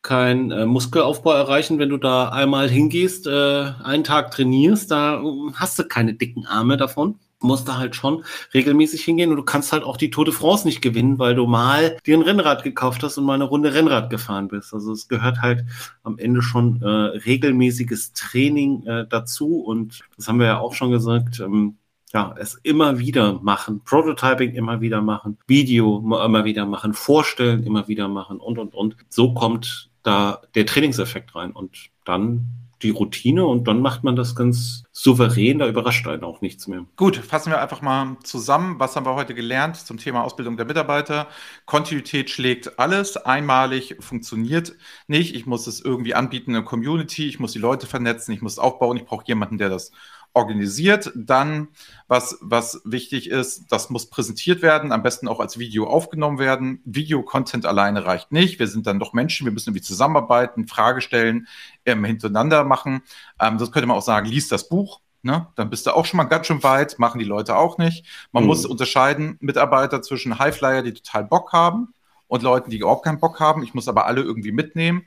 kein 0.05 0.51
äh, 0.51 0.67
Muskelaufbau 0.67 1.33
erreichen, 1.33 1.79
wenn 1.79 1.89
du 1.89 1.97
da 1.97 2.29
einmal 2.29 2.69
hingehst, 2.69 3.27
äh, 3.27 3.73
einen 3.83 4.05
Tag 4.05 4.31
trainierst, 4.31 4.91
da 4.91 5.23
hast 5.55 5.79
du 5.79 5.85
keine 5.85 6.13
dicken 6.13 6.47
Arme 6.47 6.77
davon 6.77 7.19
musst 7.41 7.69
da 7.69 7.79
halt 7.79 7.95
schon 7.95 8.25
regelmäßig 8.53 9.05
hingehen 9.05 9.31
und 9.31 9.37
du 9.37 9.43
kannst 9.43 9.73
halt 9.73 9.85
auch 9.85 9.97
die 9.97 10.11
Tour 10.11 10.25
de 10.25 10.35
France 10.35 10.67
nicht 10.67 10.83
gewinnen, 10.83 11.19
weil 11.19 11.35
du 11.35 11.47
mal 11.47 11.97
dir 12.07 12.17
ein 12.17 12.23
Rennrad 12.23 12.63
gekauft 12.63 13.03
hast 13.03 13.19
und 13.19 13.25
mal 13.25 13.35
eine 13.35 13.45
Runde 13.45 13.75
Rennrad 13.75 14.11
gefahren 14.11 14.49
bist. 14.49 14.73
Also 14.73 14.93
es 14.93 15.09
gehört 15.09 15.43
halt 15.43 15.65
am 16.03 16.19
Ende 16.19 16.43
schon 16.43 16.83
äh, 16.83 16.87
regelmäßiges 16.87 18.13
Training 18.13 18.87
äh, 18.87 19.07
dazu 19.09 19.61
und 19.61 20.01
das 20.17 20.29
haben 20.29 20.39
wir 20.39 20.47
ja 20.47 20.59
auch 20.59 20.75
schon 20.75 20.91
gesagt. 20.91 21.41
Ähm, 21.41 21.77
ja, 22.13 22.33
es 22.39 22.55
immer 22.63 23.01
wieder 23.01 23.41
machen, 23.43 23.81
Prototyping 23.85 24.55
immer 24.55 24.81
wieder 24.81 25.03
machen, 25.03 25.37
Video 25.49 25.99
immer 25.99 26.45
wieder 26.45 26.65
machen, 26.65 26.95
Vorstellen 26.95 27.65
immer 27.65 27.89
wieder 27.89 28.07
machen 28.09 28.39
und, 28.39 28.59
und, 28.59 28.73
und. 28.73 28.97
So 29.09 29.35
kommt 29.35 29.91
da 30.05 30.41
der 30.55 30.65
Trainingseffekt 30.65 31.35
rein 31.35 31.51
und 31.51 31.91
dann 32.05 32.64
die 32.85 32.91
Routine 32.91 33.45
und 33.47 33.67
dann 33.67 33.81
macht 33.81 34.05
man 34.05 34.15
das 34.15 34.37
ganz 34.37 34.85
souverän, 34.93 35.59
da 35.59 35.67
überrascht 35.67 36.07
einen 36.07 36.23
auch 36.23 36.41
nichts 36.41 36.69
mehr. 36.69 36.85
Gut, 36.97 37.17
fassen 37.17 37.51
wir 37.51 37.61
einfach 37.61 37.83
mal 37.83 38.17
zusammen. 38.23 38.79
Was 38.79 38.95
haben 38.95 39.07
wir 39.07 39.15
heute 39.15 39.35
gelernt 39.35 39.77
zum 39.77 39.97
Thema 39.97 40.23
Ausbildung 40.23 40.57
der 40.57 40.67
Mitarbeiter? 40.67 41.27
Kontinuität 41.67 42.31
schlägt 42.31 42.79
alles. 42.79 43.17
Einmalig 43.17 43.97
funktioniert 44.01 44.77
nicht. 45.09 45.35
Ich 45.35 45.47
muss 45.47 45.67
es 45.67 45.81
irgendwie 45.81 46.15
anbieten 46.15 46.51
in 46.51 46.55
der 46.55 46.63
Community. 46.63 47.27
Ich 47.27 47.41
muss 47.41 47.53
die 47.53 47.59
Leute 47.59 47.87
vernetzen. 47.87 48.33
Ich 48.33 48.43
muss 48.43 48.59
aufbauen. 48.59 48.97
Ich 48.97 49.05
brauche 49.05 49.25
jemanden, 49.27 49.59
der 49.59 49.71
das 49.71 49.91
organisiert. 50.35 51.11
Dann, 51.15 51.69
was, 52.09 52.37
was 52.41 52.83
wichtig 52.85 53.31
ist, 53.31 53.73
das 53.73 53.89
muss 53.89 54.11
präsentiert 54.11 54.61
werden, 54.61 54.93
am 54.93 55.03
besten 55.03 55.29
auch 55.29 55.41
als 55.41 55.59
Video 55.59 55.87
aufgenommen 55.87 56.39
werden. 56.39 56.83
Video-Content 56.85 57.65
alleine 57.65 58.05
reicht 58.05 58.33
nicht. 58.33 58.59
Wir 58.59 58.67
sind 58.67 58.87
dann 58.87 58.99
doch 58.99 59.13
Menschen, 59.13 59.47
wir 59.47 59.53
müssen 59.53 59.71
irgendwie 59.71 59.83
zusammenarbeiten, 59.83 60.69
Frage 60.69 61.01
stellen, 61.01 61.47
ähm, 61.87 62.05
hintereinander 62.05 62.65
machen. 62.65 63.03
Ähm, 63.41 63.57
das 63.59 63.73
könnte 63.73 63.87
man 63.87 63.97
auch 63.97 64.03
sagen, 64.03 64.27
liest 64.27 64.53
das 64.53 64.69
Buch. 64.69 65.01
Ne? 65.23 65.47
Dann 65.55 65.71
bist 65.71 65.87
du 65.87 65.93
auch 65.93 66.05
schon 66.05 66.19
mal 66.19 66.25
ganz 66.25 66.49
schön 66.49 66.63
weit, 66.63 66.99
machen 66.99 67.19
die 67.19 67.25
Leute 67.25 67.57
auch 67.57 67.79
nicht. 67.79 68.05
Man 68.31 68.43
mhm. 68.43 68.49
muss 68.49 68.67
unterscheiden, 68.67 69.39
Mitarbeiter 69.41 70.03
zwischen 70.03 70.39
Highflyer, 70.39 70.83
die 70.83 70.93
total 70.93 71.25
Bock 71.25 71.53
haben 71.53 71.95
und 72.27 72.43
Leuten, 72.43 72.71
die 72.71 72.79
überhaupt 72.79 73.05
keinen 73.05 73.21
Bock 73.21 73.41
haben. 73.41 73.63
Ich 73.63 73.73
muss 73.73 73.89
aber 73.89 74.05
alle 74.05 74.21
irgendwie 74.21 74.53
mitnehmen. 74.53 75.07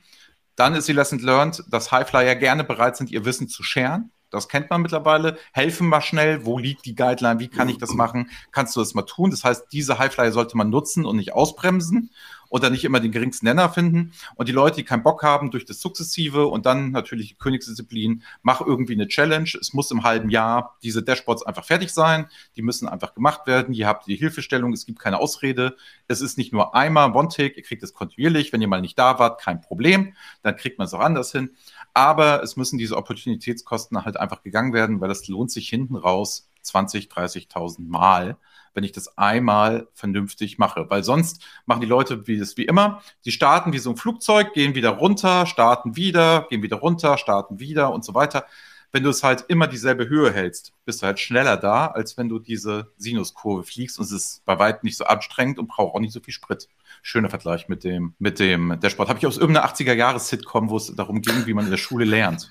Dann 0.56 0.74
ist 0.74 0.88
die 0.88 0.94
Lesson 0.94 1.20
learned, 1.20 1.64
dass 1.70 1.92
Highflyer 1.92 2.34
gerne 2.36 2.64
bereit 2.64 2.98
sind, 2.98 3.12
ihr 3.12 3.26
Wissen 3.26 3.48
zu 3.48 3.62
scheren. 3.62 4.12
Das 4.30 4.50
kennt 4.50 4.70
man 4.70 4.82
mittlerweile. 4.82 5.38
Helfen 5.54 5.88
mal 5.88 6.02
schnell. 6.02 6.46
Wo 6.46 6.58
liegt 6.58 6.86
die 6.86 6.96
Guideline? 6.96 7.40
Wie 7.40 7.48
kann 7.48 7.70
ich 7.70 7.78
das 7.78 7.94
machen? 7.94 8.30
Kannst 8.52 8.76
du 8.76 8.82
das 8.82 8.94
mal 8.94 9.04
tun? 9.04 9.32
Das 9.32 9.44
heißt, 9.44 9.68
diese 9.72 10.00
Highflyer 10.00 10.32
sollte 10.32 10.58
man 10.58 10.70
nutzen 10.70 11.06
und 11.06 11.16
nicht 11.16 11.34
ausbremsen 11.34 12.12
oder 12.50 12.70
nicht 12.70 12.86
immer 12.86 13.00
den 13.00 13.12
geringsten 13.12 13.46
Nenner 13.46 13.70
finden. 13.70 14.14
Und 14.36 14.48
die 14.48 14.54
Leute, 14.54 14.78
die 14.78 14.84
keinen 14.84 15.04
Bock 15.04 15.24
haben, 15.24 15.52
durch 15.52 15.66
das 15.66 15.80
Sukzessive 15.80 16.48
und 16.48 16.66
dann 16.66 16.92
natürlich 16.92 17.30
die 17.30 17.36
Königsdisziplin, 17.36 18.24
mach 18.42 18.62
irgendwie 18.62 18.94
eine 18.94 19.08
Challenge. 19.08 19.50
Es 19.60 19.74
muss 19.74 19.92
im 19.92 20.04
halben 20.04 20.30
Jahr 20.30 20.78
diese 20.84 21.04
Dashboards 21.04 21.44
einfach 21.44 21.66
fertig 21.66 21.92
sein. 21.92 22.28
Die 22.56 22.62
müssen 22.62 22.88
einfach 22.88 23.14
gemacht 23.14 23.48
werden. 23.48 23.74
Ihr 23.74 23.88
habt 23.88 24.08
die 24.08 24.16
Hilfestellung. 24.16 24.74
Es 24.74 24.86
gibt 24.86 25.00
keine 25.00 25.20
Ausrede. 25.20 25.76
Es 26.08 26.22
ist 26.22 26.38
nicht 26.38 26.54
nur 26.54 26.76
einmal 26.76 27.12
One-Tick. 27.14 27.58
Ihr 27.58 27.64
kriegt 27.64 27.84
es 27.84 27.94
kontinuierlich. 27.94 28.54
Wenn 28.54 28.62
ihr 28.62 28.68
mal 28.68 28.82
nicht 28.82 28.98
da 28.98 29.20
wart, 29.20 29.42
kein 29.42 29.62
Problem. 29.62 30.14
Dann 30.42 30.56
kriegt 30.56 30.78
man 30.78 30.86
es 30.86 30.94
auch 30.94 31.02
anders 31.02 31.32
hin. 31.32 31.52
Aber 31.98 32.44
es 32.44 32.56
müssen 32.58 32.78
diese 32.78 32.96
Opportunitätskosten 32.96 34.06
halt 34.06 34.18
einfach 34.18 34.44
gegangen 34.44 34.72
werden, 34.72 35.02
weil 35.02 35.10
das 35.10 35.28
lohnt 35.28 35.50
sich 35.50 35.68
hinten 35.68 35.96
raus 35.96 36.48
20, 36.62 37.08
30.000 37.08 37.88
Mal 37.88 38.38
wenn 38.74 38.84
ich 38.84 38.92
das 38.92 39.18
einmal 39.18 39.88
vernünftig 39.96 40.60
mache. 40.60 40.86
Weil 40.88 41.04
sonst 41.04 41.44
machen 41.66 41.82
die 41.82 41.88
Leute 41.88 42.28
wie 42.28 42.38
das 42.38 42.58
wie 42.58 42.66
immer. 42.66 43.02
Die 43.26 43.32
starten 43.32 43.74
wie 43.74 43.80
so 43.80 43.90
ein 43.90 43.98
Flugzeug, 43.98 44.54
gehen 44.54 44.76
wieder 44.76 44.92
runter, 44.92 45.48
starten 45.48 45.96
wieder, 45.96 46.46
gehen 46.52 46.62
wieder 46.62 46.78
runter, 46.78 47.18
starten 47.18 47.60
wieder 47.60 47.92
und 47.92 48.06
so 48.06 48.14
weiter. 48.14 48.46
Wenn 48.92 49.04
du 49.04 49.10
es 49.10 49.24
halt 49.24 49.46
immer 49.50 49.68
dieselbe 49.68 50.08
Höhe 50.08 50.32
hältst, 50.32 50.74
bist 50.86 51.02
du 51.02 51.06
halt 51.06 51.20
schneller 51.20 51.58
da, 51.58 51.88
als 51.88 52.18
wenn 52.18 52.30
du 52.30 52.40
diese 52.40 52.92
Sinuskurve 52.98 53.64
fliegst 53.64 54.00
und 54.00 54.06
es 54.06 54.12
ist 54.12 54.46
bei 54.46 54.58
weitem 54.60 54.82
nicht 54.84 54.98
so 54.98 55.06
anstrengend 55.06 55.60
und 55.60 55.68
braucht 55.68 55.96
auch 55.96 56.00
nicht 56.00 56.14
so 56.14 56.20
viel 56.20 56.34
Sprit. 56.34 56.68
Schöner 57.02 57.30
Vergleich 57.30 57.68
mit 57.68 57.84
dem, 57.84 58.14
mit 58.18 58.40
dem 58.40 58.80
der 58.82 58.90
Sport. 58.90 59.10
Habe 59.10 59.20
ich 59.20 59.28
aus 59.28 59.38
irgendeiner 59.38 59.68
80er-Jahres-Sitcom, 59.68 60.70
wo 60.70 60.78
es 60.78 60.96
darum 60.96 61.22
ging, 61.22 61.46
wie 61.46 61.54
man 61.54 61.66
in 61.66 61.72
der 61.72 61.78
Schule 61.78 62.06
lernt. 62.06 62.50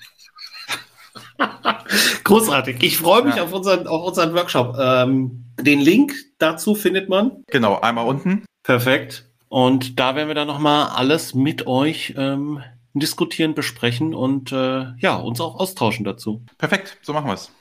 Großartig. 2.23 2.83
Ich 2.83 2.97
freue 2.97 3.23
mich 3.23 3.35
ja. 3.35 3.43
auf, 3.43 3.53
unseren, 3.53 3.87
auf 3.87 4.05
unseren 4.05 4.33
Workshop. 4.33 4.75
Ähm, 4.79 5.45
den 5.59 5.79
Link 5.79 6.13
dazu 6.37 6.75
findet 6.75 7.09
man. 7.09 7.43
Genau, 7.47 7.79
einmal 7.79 8.05
unten. 8.05 8.45
Perfekt. 8.63 9.25
Und 9.49 9.99
da 9.99 10.15
werden 10.15 10.27
wir 10.27 10.35
dann 10.35 10.47
nochmal 10.47 10.89
alles 10.89 11.33
mit 11.33 11.67
euch 11.67 12.13
ähm, 12.17 12.61
diskutieren, 12.99 13.55
besprechen 13.55 14.13
und 14.13 14.51
äh, 14.51 14.85
ja, 14.97 15.15
uns 15.15 15.41
auch 15.41 15.59
austauschen 15.59 16.05
dazu. 16.05 16.43
Perfekt, 16.57 16.97
so 17.01 17.13
machen 17.13 17.27
wir 17.27 17.33
es. 17.33 17.51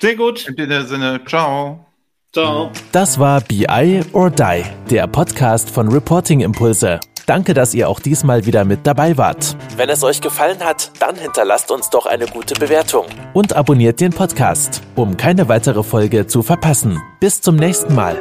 Sehr 0.00 0.16
gut. 0.16 0.48
In 0.48 0.56
dem 0.56 0.86
Sinne, 0.86 1.20
ciao. 1.26 1.86
Ciao. 2.32 2.70
Das 2.92 3.18
war 3.18 3.40
BI 3.40 4.02
or 4.12 4.30
Die, 4.30 4.62
der 4.88 5.06
Podcast 5.08 5.68
von 5.68 5.88
Reporting 5.88 6.40
Impulse. 6.40 7.00
Danke, 7.26 7.54
dass 7.54 7.74
ihr 7.74 7.88
auch 7.88 8.00
diesmal 8.00 8.46
wieder 8.46 8.64
mit 8.64 8.86
dabei 8.86 9.16
wart. 9.16 9.56
Wenn 9.76 9.88
es 9.88 10.02
euch 10.02 10.20
gefallen 10.20 10.60
hat, 10.60 10.90
dann 11.00 11.16
hinterlasst 11.16 11.70
uns 11.70 11.90
doch 11.90 12.06
eine 12.06 12.26
gute 12.26 12.54
Bewertung. 12.54 13.06
Und 13.34 13.54
abonniert 13.54 14.00
den 14.00 14.12
Podcast, 14.12 14.82
um 14.96 15.16
keine 15.16 15.48
weitere 15.48 15.82
Folge 15.82 16.26
zu 16.26 16.42
verpassen. 16.42 17.00
Bis 17.20 17.40
zum 17.40 17.56
nächsten 17.56 17.94
Mal. 17.94 18.20